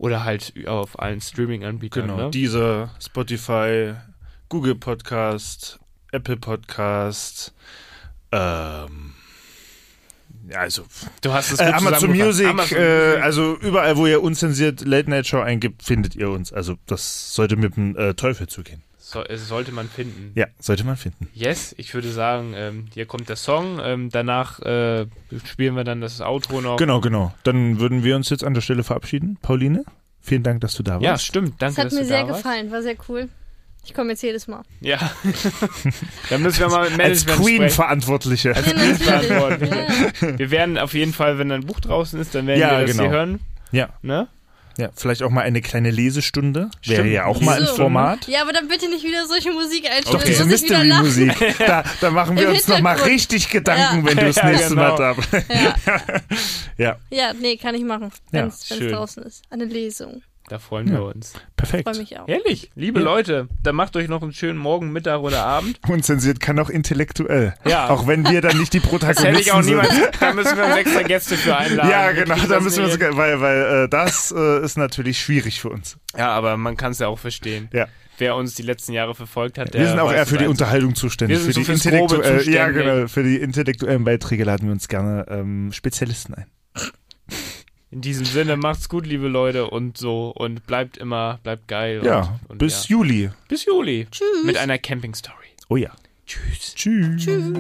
oder 0.02 0.24
halt 0.24 0.54
auf 0.68 1.00
allen 1.00 1.22
Streaming-Anbietern. 1.22 2.08
Genau. 2.08 2.18
Ne? 2.18 2.32
Diese 2.32 2.90
Spotify, 3.00 3.94
Google 4.50 4.74
Podcast, 4.74 5.80
Apple 6.12 6.38
Podcast, 6.38 7.54
ähm, 8.32 9.14
ja, 10.50 10.58
also 10.58 10.86
Du 11.22 11.32
hast 11.32 11.52
es 11.52 11.60
äh, 11.60 11.66
Amazon. 11.66 12.10
Music, 12.12 12.48
Amazon 12.48 12.80
äh, 12.80 13.20
also 13.22 13.56
überall, 13.58 13.96
wo 13.96 14.08
ihr 14.08 14.24
unzensiert 14.24 14.82
Late 14.82 15.08
Night 15.08 15.28
Show 15.28 15.40
eingibt, 15.40 15.84
findet 15.84 16.16
ihr 16.16 16.32
uns. 16.32 16.52
Also 16.52 16.78
das 16.88 17.36
sollte 17.36 17.56
mit 17.56 17.76
dem 17.76 17.96
äh, 17.96 18.16
Teufel 18.16 18.48
zugehen. 18.48 18.82
So, 19.12 19.24
es 19.26 19.46
sollte 19.48 19.74
man 19.74 19.90
finden. 19.90 20.32
Ja, 20.36 20.46
sollte 20.60 20.86
man 20.86 20.96
finden. 20.96 21.28
Yes, 21.34 21.76
ich 21.78 21.94
würde 21.94 22.10
sagen, 22.10 22.54
ähm, 22.56 22.86
hier 22.94 23.06
kommt 23.06 23.28
der 23.28 23.36
Song. 23.36 23.80
Ähm, 23.84 24.10
danach 24.10 24.60
äh, 24.62 25.06
spielen 25.46 25.76
wir 25.76 25.84
dann 25.84 26.00
das 26.00 26.22
Outro 26.22 26.62
noch. 26.62 26.78
Genau, 26.78 27.02
genau. 27.02 27.34
Dann 27.44 27.80
würden 27.82 28.06
wir 28.06 28.16
uns 28.16 28.30
jetzt 28.30 28.44
an 28.46 28.54
der 28.54 28.62
Stelle 28.62 28.84
verabschieden. 28.84 29.38
Pauline, 29.42 29.84
vielen 30.22 30.44
Dank, 30.44 30.62
dass 30.62 30.76
du 30.76 30.84
da 30.84 30.94
warst. 30.94 31.04
Ja, 31.04 31.18
stimmt. 31.18 31.62
Danke, 31.62 31.76
Das 31.76 31.78
hat 31.78 31.86
dass 31.88 31.94
mir 31.94 32.00
du 32.02 32.06
sehr 32.06 32.22
da 32.24 32.30
warst. 32.30 32.44
gefallen, 32.44 32.72
war 32.72 32.82
sehr 32.82 32.96
cool. 33.10 33.28
Ich 33.84 33.94
komme 33.94 34.12
jetzt 34.12 34.22
jedes 34.22 34.48
Mal. 34.48 34.62
Ja. 34.80 34.98
dann 36.30 36.42
müssen 36.44 36.60
wir 36.60 36.70
mal 36.70 36.90
mit 36.90 37.02
Als 37.02 37.26
Management 37.26 37.40
sprechen. 37.42 37.58
Queen-Verantwortliche. 37.58 38.50
Ja, 38.52 38.62
natürlich. 38.62 38.98
Verantwortlich. 39.04 39.70
Ja. 40.22 40.38
Wir 40.40 40.52
werden 40.52 40.78
auf 40.78 40.94
jeden 40.94 41.14
Fall, 41.14 41.38
wenn 41.38 41.52
ein 41.52 41.66
Buch 41.66 41.80
draußen 41.80 42.20
ist, 42.22 42.34
dann 42.36 42.48
werden 42.48 42.60
Ja, 42.60 42.80
wir 42.80 42.86
das 42.86 42.92
genau. 42.92 43.04
hier 43.04 43.12
hören. 43.12 43.40
Ja. 43.72 43.90
Ne? 44.04 44.28
Ja, 44.82 44.90
vielleicht 44.96 45.22
auch 45.24 45.30
mal 45.30 45.42
eine 45.42 45.62
kleine 45.62 45.92
Lesestunde. 45.92 46.70
Wäre 46.84 47.02
Stimmt. 47.02 47.12
ja 47.14 47.26
auch 47.26 47.40
mal 47.40 47.60
ein 47.60 47.68
So. 47.68 47.76
Format. 47.76 48.28
ja, 48.28 48.42
aber 48.42 48.52
dann 48.54 48.68
bitte 48.68 48.90
nicht 48.90 49.04
wieder 49.04 49.28
solche 49.28 49.52
Musik 49.52 49.86
einstellen. 49.86 50.18
Doch, 50.18 50.24
diese 50.24 50.40
dann 50.40 50.50
muss 50.50 50.62
ich 50.64 50.70
wieder 50.70 50.84
lachen. 50.84 51.04
Mystery-Musik. 51.06 51.58
Da, 51.68 51.84
da 52.02 52.10
machen 52.10 52.36
wir 52.36 52.48
Im 52.48 52.54
uns 52.54 52.68
nochmal 52.68 52.98
richtig 53.02 53.50
Gedanken, 53.50 54.00
Ja. 54.00 54.06
wenn 54.10 54.18
du 54.18 54.26
das 54.26 54.36
Ja, 54.38 54.46
nächste 54.50 54.70
genau. 54.70 54.82
Mal 54.82 54.98
da 54.98 55.14
bist. 55.14 55.30
Ja. 55.34 55.76
Ja, 56.78 56.98
ja, 57.12 57.34
nee, 57.34 57.58
kann 57.58 57.76
ich 57.76 57.84
machen, 57.84 58.12
wenn 58.32 58.48
es 58.48 58.68
draußen 58.68 59.22
ist. 59.24 59.44
Eine 59.52 59.66
Lesung. 59.66 60.24
Da 60.52 60.60
freuen 60.60 60.88
Ja. 60.90 60.96
wir 60.96 61.06
uns. 61.16 61.32
perfekt. 61.56 61.88
Freue 61.88 61.98
mich 61.98 62.20
auch. 62.20 62.28
Ehrlich, 62.28 62.72
liebe 62.76 63.00
Ja. 63.00 63.06
Leute, 63.06 63.48
dann 63.64 63.74
macht 63.74 63.96
euch 63.96 64.10
noch 64.10 64.22
einen 64.22 64.34
schönen 64.34 64.60
Morgen, 64.60 64.92
Mittag 64.92 65.22
oder 65.22 65.46
Abend. 65.46 65.80
Unzensiert 65.88 66.42
kann 66.42 66.60
auch 66.60 66.70
intellektuell. 66.70 67.54
Ja. 67.66 67.88
Auch 67.90 68.06
wenn 68.06 68.28
wir 68.28 68.42
dann 68.42 68.58
nicht 68.58 68.74
die 68.74 68.80
Das 68.82 68.92
hätte 68.92 68.98
Protagonisten 69.00 69.38
ich 69.42 69.52
auch 69.54 69.62
sind. 69.64 69.78
niemals. 69.78 69.94
Da 70.20 70.34
müssen 70.34 70.58
wir 70.58 70.66
uns 70.66 70.76
extra 70.76 71.02
Gäste 71.08 71.38
für 71.38 71.56
einladen. 71.56 71.90
Ja, 71.90 72.12
genau, 72.12 72.36
da 72.50 72.60
müssen 72.60 72.84
wir 72.86 72.92
uns, 72.92 73.18
weil, 73.18 73.40
weil 73.40 73.84
äh, 73.86 73.88
das 73.90 74.34
äh, 74.38 74.62
ist 74.66 74.78
natürlich 74.78 75.22
schwierig 75.22 75.62
für 75.62 75.70
uns. 75.70 75.96
Ja, 76.18 76.32
aber 76.32 76.58
man 76.58 76.76
kann 76.76 76.92
es 76.92 77.00
ja 77.00 77.08
auch 77.08 77.20
verstehen. 77.20 77.70
Ja. 77.72 77.88
Wer 78.18 78.36
uns 78.36 78.54
die 78.54 78.64
letzten 78.64 78.92
Jahre 78.92 79.16
verfolgt 79.16 79.58
hat, 79.58 79.74
der 79.74 79.80
wir 79.82 79.88
sind 79.88 80.00
auch 80.00 80.12
eher 80.12 80.26
für 80.26 80.38
die. 80.38 80.48
Unterhaltung 80.48 80.96
zuständig. 80.96 81.38
Wir 81.46 81.54
sind 81.54 81.64
für, 81.66 81.78
so 81.78 81.90
die 81.90 81.96
intellektuell- 81.96 82.50
ja, 82.50 82.68
genau, 82.70 83.08
für 83.08 83.24
die 83.24 83.38
intellektuellen 83.38 84.04
Beiträge 84.04 84.44
laden 84.44 84.66
wir 84.68 84.74
uns 84.74 84.90
gerne 84.90 85.26
ähm, 85.30 85.72
Spezialisten 85.72 86.34
ein. 86.34 86.46
In 87.92 88.00
diesem 88.00 88.26
Sinne, 88.26 88.56
macht's 88.56 88.88
gut, 88.88 89.06
liebe 89.06 89.28
Leute, 89.28 89.70
und 89.70 89.98
so. 89.98 90.30
Und 90.30 90.66
bleibt 90.66 90.98
immer, 90.98 91.40
bleibt 91.44 91.68
geil. 91.68 92.02
Ja, 92.06 92.40
und, 92.44 92.52
und 92.52 92.58
bis 92.58 92.88
ja. 92.88 92.96
Juli. 92.96 93.30
bis 93.50 93.66
Juli. 93.66 94.08
Tschüss. 94.10 94.46
Mit 94.46 94.58
einer 94.58 94.78
Camping-Story. 94.78 95.36
Oh 95.68 95.76
ja. 95.76 95.92
Tschüss. 96.26 96.74
Tschüss. 96.74 97.24
Tschüss. 97.24 97.58